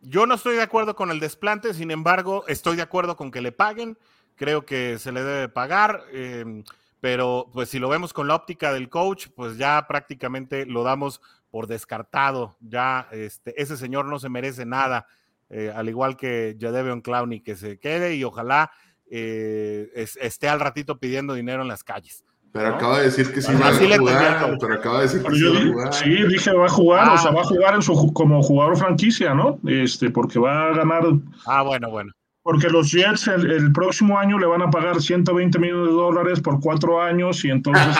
Yo 0.00 0.26
no 0.26 0.34
estoy 0.34 0.56
de 0.56 0.62
acuerdo 0.62 0.96
con 0.96 1.10
el 1.10 1.20
desplante, 1.20 1.74
sin 1.74 1.90
embargo, 1.90 2.44
estoy 2.48 2.76
de 2.76 2.82
acuerdo 2.82 3.16
con 3.16 3.30
que 3.30 3.40
le 3.40 3.52
paguen. 3.52 3.96
Creo 4.34 4.66
que 4.66 4.98
se 4.98 5.12
le 5.12 5.22
debe 5.22 5.48
pagar. 5.48 6.04
Em, 6.12 6.64
pero 7.00 7.50
pues 7.52 7.68
si 7.68 7.78
lo 7.78 7.88
vemos 7.88 8.12
con 8.12 8.26
la 8.28 8.34
óptica 8.34 8.72
del 8.72 8.88
coach, 8.88 9.28
pues 9.34 9.56
ya 9.58 9.86
prácticamente 9.88 10.66
lo 10.66 10.82
damos 10.82 11.20
por 11.52 11.66
descartado. 11.68 12.56
Ya 12.60 13.06
este, 13.12 13.60
ese 13.60 13.76
señor 13.76 14.06
no 14.06 14.18
se 14.18 14.30
merece 14.30 14.64
nada, 14.64 15.06
eh, 15.50 15.70
al 15.72 15.88
igual 15.88 16.16
que 16.16 16.56
Jadeveon 16.58 17.02
Clowney, 17.02 17.42
que 17.42 17.54
se 17.54 17.78
quede 17.78 18.16
y 18.16 18.24
ojalá 18.24 18.72
eh, 19.08 19.90
esté 19.94 20.48
al 20.48 20.58
ratito 20.58 20.98
pidiendo 20.98 21.34
dinero 21.34 21.62
en 21.62 21.68
las 21.68 21.84
calles. 21.84 22.24
Pero 22.52 22.74
acaba 22.74 22.98
de 22.98 23.04
decir 23.04 23.32
que 23.32 23.40
sí 23.40 23.52
va 23.54 23.68
a 23.68 23.74
jugar, 23.74 24.58
pero 24.60 24.74
acaba 24.74 24.96
de 24.96 25.02
decir 25.02 25.22
que 25.22 25.34
sí 25.34 25.44
va 25.44 25.58
a 25.58 25.62
jugar. 25.62 25.94
Sí, 25.94 26.10
dije 26.26 26.52
va 26.52 26.66
a 26.66 26.70
jugar, 26.70 27.08
o 27.10 27.18
sea, 27.18 27.30
ah. 27.30 27.34
va 27.34 27.40
a 27.42 27.44
jugar 27.44 27.74
en 27.74 27.82
su, 27.82 28.12
como 28.12 28.42
jugador 28.42 28.76
franquicia, 28.76 29.34
¿no? 29.34 29.58
Este, 29.66 30.10
porque 30.10 30.38
va 30.38 30.68
a 30.68 30.74
ganar. 30.74 31.02
Ah, 31.46 31.62
bueno, 31.62 31.90
bueno. 31.90 32.12
Porque 32.42 32.68
los 32.68 32.90
Jets 32.90 33.28
el, 33.28 33.72
próximo 33.72 34.18
año 34.18 34.38
le 34.38 34.46
van 34.46 34.62
a 34.62 34.70
pagar 34.70 35.00
120 35.00 35.58
millones 35.58 35.86
de 35.86 35.92
dólares 35.92 36.40
por 36.40 36.60
cuatro 36.60 37.00
años 37.00 37.44
y 37.44 37.50
entonces... 37.50 37.96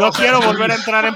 no 0.00 0.12
quiero 0.12 0.40
volver 0.40 0.70
a 0.70 0.74
entrar 0.74 1.04
en... 1.06 1.14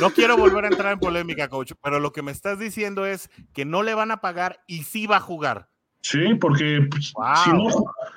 No 0.00 0.10
quiero 0.10 0.36
volver 0.36 0.64
a 0.64 0.68
entrar 0.68 0.92
en 0.92 0.98
polémica, 0.98 1.48
coach, 1.48 1.72
pero 1.80 2.00
lo 2.00 2.12
que 2.12 2.22
me 2.22 2.32
estás 2.32 2.58
diciendo 2.58 3.06
es 3.06 3.30
que 3.52 3.64
no 3.64 3.84
le 3.84 3.94
van 3.94 4.10
a 4.10 4.20
pagar 4.20 4.60
y 4.66 4.82
sí 4.82 5.06
va 5.06 5.18
a 5.18 5.20
jugar. 5.20 5.68
Sí, 6.00 6.34
porque 6.34 6.86
pues, 6.90 7.14
si, 7.44 7.50
no, 7.52 7.68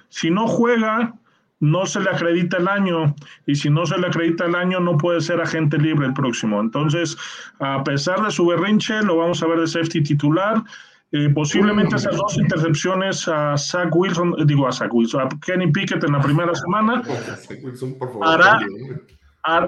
si 0.09 0.31
no 0.31 0.47
juega, 0.47 1.13
no 1.59 1.85
se 1.85 1.99
le 1.99 2.09
acredita 2.09 2.57
el 2.57 2.67
año 2.67 3.15
y 3.45 3.55
si 3.55 3.69
no 3.69 3.85
se 3.85 3.97
le 3.97 4.07
acredita 4.07 4.45
el 4.45 4.55
año 4.55 4.79
no 4.79 4.97
puede 4.97 5.21
ser 5.21 5.39
agente 5.39 5.77
libre 5.77 6.07
el 6.07 6.13
próximo. 6.13 6.59
Entonces, 6.59 7.15
a 7.59 7.83
pesar 7.83 8.23
de 8.23 8.31
su 8.31 8.45
berrinche, 8.45 9.01
lo 9.03 9.17
vamos 9.17 9.41
a 9.43 9.47
ver 9.47 9.59
de 9.59 9.67
safety 9.67 10.01
titular 10.01 10.63
eh, 11.11 11.29
posiblemente 11.29 11.95
esas 11.95 12.17
dos 12.17 12.37
intercepciones 12.37 13.27
a 13.29 13.57
Zach 13.57 13.95
Wilson, 13.95 14.35
eh, 14.39 14.43
digo 14.45 14.67
a 14.67 14.73
Zach 14.73 14.93
Wilson, 14.93 15.21
a 15.21 15.29
Kenny 15.39 15.71
Pickett 15.71 16.03
en 16.03 16.11
la 16.11 16.19
primera 16.19 16.53
semana. 16.53 17.01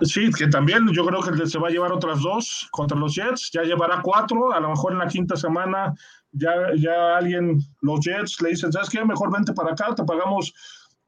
sí, 0.01 0.29
que 0.31 0.47
también 0.47 0.85
yo 0.91 1.05
creo 1.05 1.21
que 1.21 1.47
se 1.47 1.57
va 1.57 1.69
a 1.69 1.71
llevar 1.71 1.93
otras 1.93 2.19
dos 2.21 2.67
contra 2.71 2.97
los 2.97 3.15
Jets, 3.15 3.51
ya 3.53 3.61
llevará 3.63 4.01
cuatro, 4.01 4.51
a 4.51 4.59
lo 4.59 4.69
mejor 4.69 4.91
en 4.91 4.99
la 4.99 5.07
quinta 5.07 5.37
semana 5.37 5.93
ya, 6.33 6.51
ya 6.75 7.17
alguien, 7.17 7.59
los 7.81 8.01
Jets 8.01 8.41
le 8.41 8.49
dicen, 8.49 8.73
¿sabes 8.73 8.89
qué? 8.89 9.03
Mejor 9.05 9.31
vente 9.31 9.53
para 9.53 9.71
acá, 9.71 9.95
te 9.95 10.03
pagamos 10.03 10.53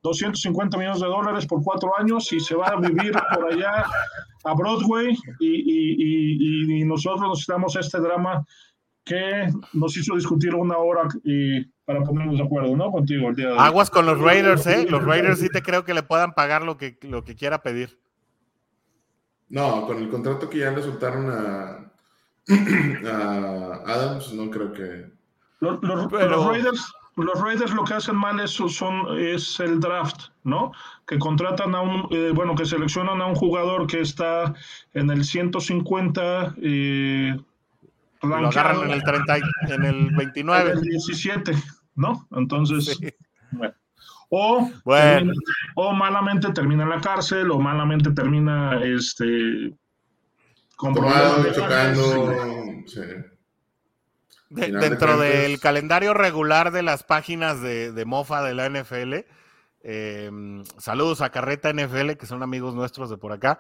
250 0.02 0.78
millones 0.78 1.02
de 1.02 1.08
dólares 1.08 1.46
por 1.46 1.62
cuatro 1.62 1.92
años 2.00 2.32
y 2.32 2.40
se 2.40 2.56
va 2.56 2.68
a 2.68 2.80
vivir 2.80 3.12
por 3.36 3.52
allá 3.52 3.86
a 4.46 4.54
Broadway 4.54 5.16
y, 5.42 6.80
y 6.80 6.86
nosotros 6.86 7.30
necesitamos 7.30 7.76
este 7.76 8.00
drama 8.00 8.46
que 9.04 9.48
nos 9.74 9.98
hizo 9.98 10.16
discutir 10.16 10.56
una 10.56 10.78
hora 10.78 11.08
y 11.24 11.64
para 11.86 12.04
ponernos 12.04 12.38
de 12.38 12.44
acuerdo, 12.44 12.76
¿no? 12.76 12.92
Contigo 12.92 13.30
el 13.30 13.36
día 13.36 13.50
de 13.50 13.58
Aguas 13.58 13.90
con 13.90 14.06
los 14.06 14.20
Raiders, 14.20 14.66
¿eh? 14.68 14.86
Los 14.90 15.04
Raiders 15.04 15.40
sí 15.40 15.50
te 15.50 15.62
creo 15.62 15.84
que 15.84 15.94
le 15.94 16.04
puedan 16.04 16.34
pagar 16.34 16.64
lo 16.64 16.78
que, 16.78 16.98
lo 17.02 17.24
que 17.24 17.36
quiera 17.36 17.62
pedir. 17.62 18.00
No, 19.50 19.86
con 19.86 19.98
el 19.98 20.10
contrato 20.10 20.50
que 20.50 20.60
ya 20.60 20.72
le 20.72 20.82
soltaron 20.82 21.30
a, 21.30 21.92
Adams, 23.86 24.34
no 24.34 24.50
creo 24.50 24.72
que. 24.72 25.12
Los, 25.60 25.82
Raiders, 26.12 26.94
los 27.18 27.42
Raiders 27.42 27.74
lo 27.74 27.84
que 27.84 27.94
hacen 27.94 28.16
mal 28.16 28.40
es, 28.40 28.52
son, 28.52 29.20
es 29.20 29.60
el 29.60 29.80
draft, 29.80 30.30
¿no? 30.44 30.72
Que 31.06 31.20
contratan 31.20 31.76
a 31.76 31.82
un, 31.82 32.08
eh, 32.12 32.32
bueno, 32.34 32.56
que 32.56 32.66
seleccionan 32.66 33.22
a 33.22 33.28
un 33.28 33.36
jugador 33.36 33.88
que 33.88 34.02
está 34.02 34.54
en 34.94 35.10
el 35.10 35.26
150 35.26 36.56
eh, 36.62 37.38
lo 38.22 38.36
agarran 38.36 38.84
en 38.84 38.92
el 38.92 39.04
30, 39.04 39.38
en 39.70 39.84
el 39.84 40.12
29. 40.16 40.72
En 40.72 40.78
el 40.78 40.84
17, 40.84 41.54
¿no? 41.96 42.28
Entonces, 42.32 42.98
bueno. 43.52 43.74
O, 44.34 44.72
o 45.76 45.94
malamente 45.94 46.54
termina 46.54 46.84
en 46.84 46.90
la 46.90 47.02
cárcel, 47.02 47.52
o 47.52 47.60
malamente 47.60 48.12
termina 48.12 48.82
este 48.82 49.74
comprobado, 50.78 51.52
chocando. 51.54 52.34
dentro 54.50 55.20
del 55.20 55.60
calendario 55.60 56.14
regular 56.14 56.72
de 56.72 56.82
las 56.82 57.04
páginas 57.04 57.62
de, 57.62 57.92
de 57.92 58.06
Mofa 58.06 58.42
de 58.42 58.54
la 58.54 58.70
NFL, 58.70 59.26
em, 59.84 60.64
saludos 60.78 61.20
a 61.20 61.30
Carreta 61.30 61.74
NFL, 61.74 62.14
que 62.14 62.26
son 62.26 62.42
amigos 62.42 62.74
nuestros 62.74 63.10
de 63.10 63.18
por 63.18 63.34
acá. 63.34 63.60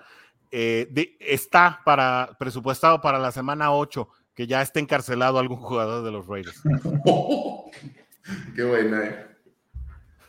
Eh, 0.52 1.18
está 1.20 1.82
para 1.84 2.38
presupuestado 2.40 3.02
para 3.02 3.20
la 3.20 3.34
semana 3.34 3.72
8 3.72 4.08
que 4.34 4.48
ya 4.48 4.62
esté 4.62 4.80
encarcelado 4.80 5.40
algún 5.40 5.58
jugador 5.58 6.04
de 6.04 6.12
los 6.12 6.28
Raiders. 6.28 6.62
Qué 8.56 8.64
buena, 8.64 9.06
eh. 9.06 9.26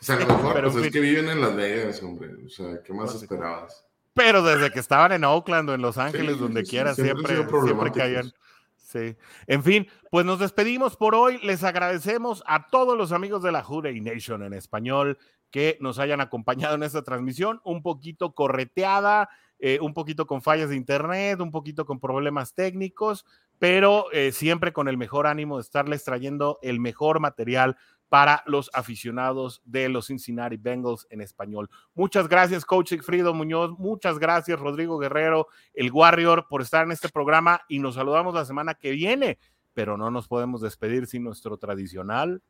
O 0.01 0.05
sea, 0.05 0.17
a 0.17 0.21
lo 0.21 0.27
mejor 0.27 0.55
pero, 0.55 0.73
pues, 0.73 0.87
es 0.87 0.93
que 0.93 1.01
viven 1.01 1.29
en 1.29 1.41
Las 1.41 1.55
Vegas, 1.55 2.03
hombre. 2.03 2.31
O 2.45 2.49
sea, 2.49 2.83
¿qué 2.83 2.93
más 2.93 3.15
esperabas? 3.15 3.87
Pero 4.15 4.43
desde 4.43 4.73
que 4.73 4.81
estaban 4.81 5.13
en 5.13 5.25
Oakland 5.25 5.71
o 5.71 5.75
en 5.75 5.83
Los 5.83 5.97
Ángeles, 5.97 6.39
donde 6.39 6.65
quiera, 6.65 6.95
siempre, 6.95 7.37
siempre, 7.37 7.93
caían. 7.93 8.33
Sí. 8.77 9.17
En 9.47 9.63
fin, 9.63 9.87
pues 10.11 10.27
nos 10.27 10.41
despedimos 10.41 10.97
por 10.97 11.15
hoy. 11.15 11.39
Les 11.45 11.63
agradecemos 11.63 12.43
a 12.47 12.67
todos 12.67 12.99
los 12.99 13.13
amigos 13.13 13.43
de 13.43 13.53
la 13.53 13.63
Jude 13.63 13.93
Nation 14.01 14.43
en 14.43 14.55
español 14.55 15.19
que 15.53 15.79
nos 15.81 15.99
hayan 15.99 16.21
acompañado 16.21 16.75
en 16.75 16.83
esta 16.83 17.03
transmisión, 17.03 17.61
un 17.63 17.83
poquito 17.83 18.35
correteada, 18.35 19.29
eh, 19.61 19.79
un 19.81 19.95
poquito 19.95 20.27
con 20.27 20.43
fallas 20.43 20.71
de 20.71 20.77
internet, 20.77 21.41
un 21.41 21.53
poquito 21.53 21.87
con 21.87 22.01
problemas 22.01 22.55
técnicos, 22.55 23.25
pero 23.63 24.11
eh, 24.11 24.33
siempre 24.33 24.73
con 24.73 24.89
el 24.89 24.97
mejor 24.97 25.29
ánimo 25.29 25.57
de 25.57 25.63
estarles 25.63 26.03
trayendo 26.03 26.59
el 26.63 26.81
mejor 26.81 27.21
material 27.21 27.77
para 28.09 28.43
los 28.45 28.69
aficionados 28.75 29.63
de 29.65 29.89
los 29.89 30.09
Cincinnati 30.09 30.57
Bengals 30.57 31.07
en 31.11 31.21
español. 31.21 31.71
Muchas 31.95 32.27
gracias, 32.27 32.65
Coach 32.65 32.95
Frido 33.03 33.33
Muñoz. 33.35 33.71
Muchas 33.79 34.19
gracias, 34.19 34.59
Rodrigo 34.59 34.99
Guerrero, 34.99 35.47
el 35.75 35.93
Warrior, 35.93 36.49
por 36.51 36.61
estar 36.61 36.85
en 36.85 36.91
este 36.91 37.09
programa 37.09 37.61
y 37.69 37.79
nos 37.79 37.95
saludamos 37.95 38.35
la 38.35 38.45
semana 38.45 38.75
que 38.75 38.91
viene, 38.91 39.39
pero 39.75 39.97
no 39.97 40.11
nos 40.11 40.27
podemos 40.27 40.61
despedir 40.61 41.07
sin 41.07 41.23
nuestro 41.23 41.57
tradicional. 41.57 42.43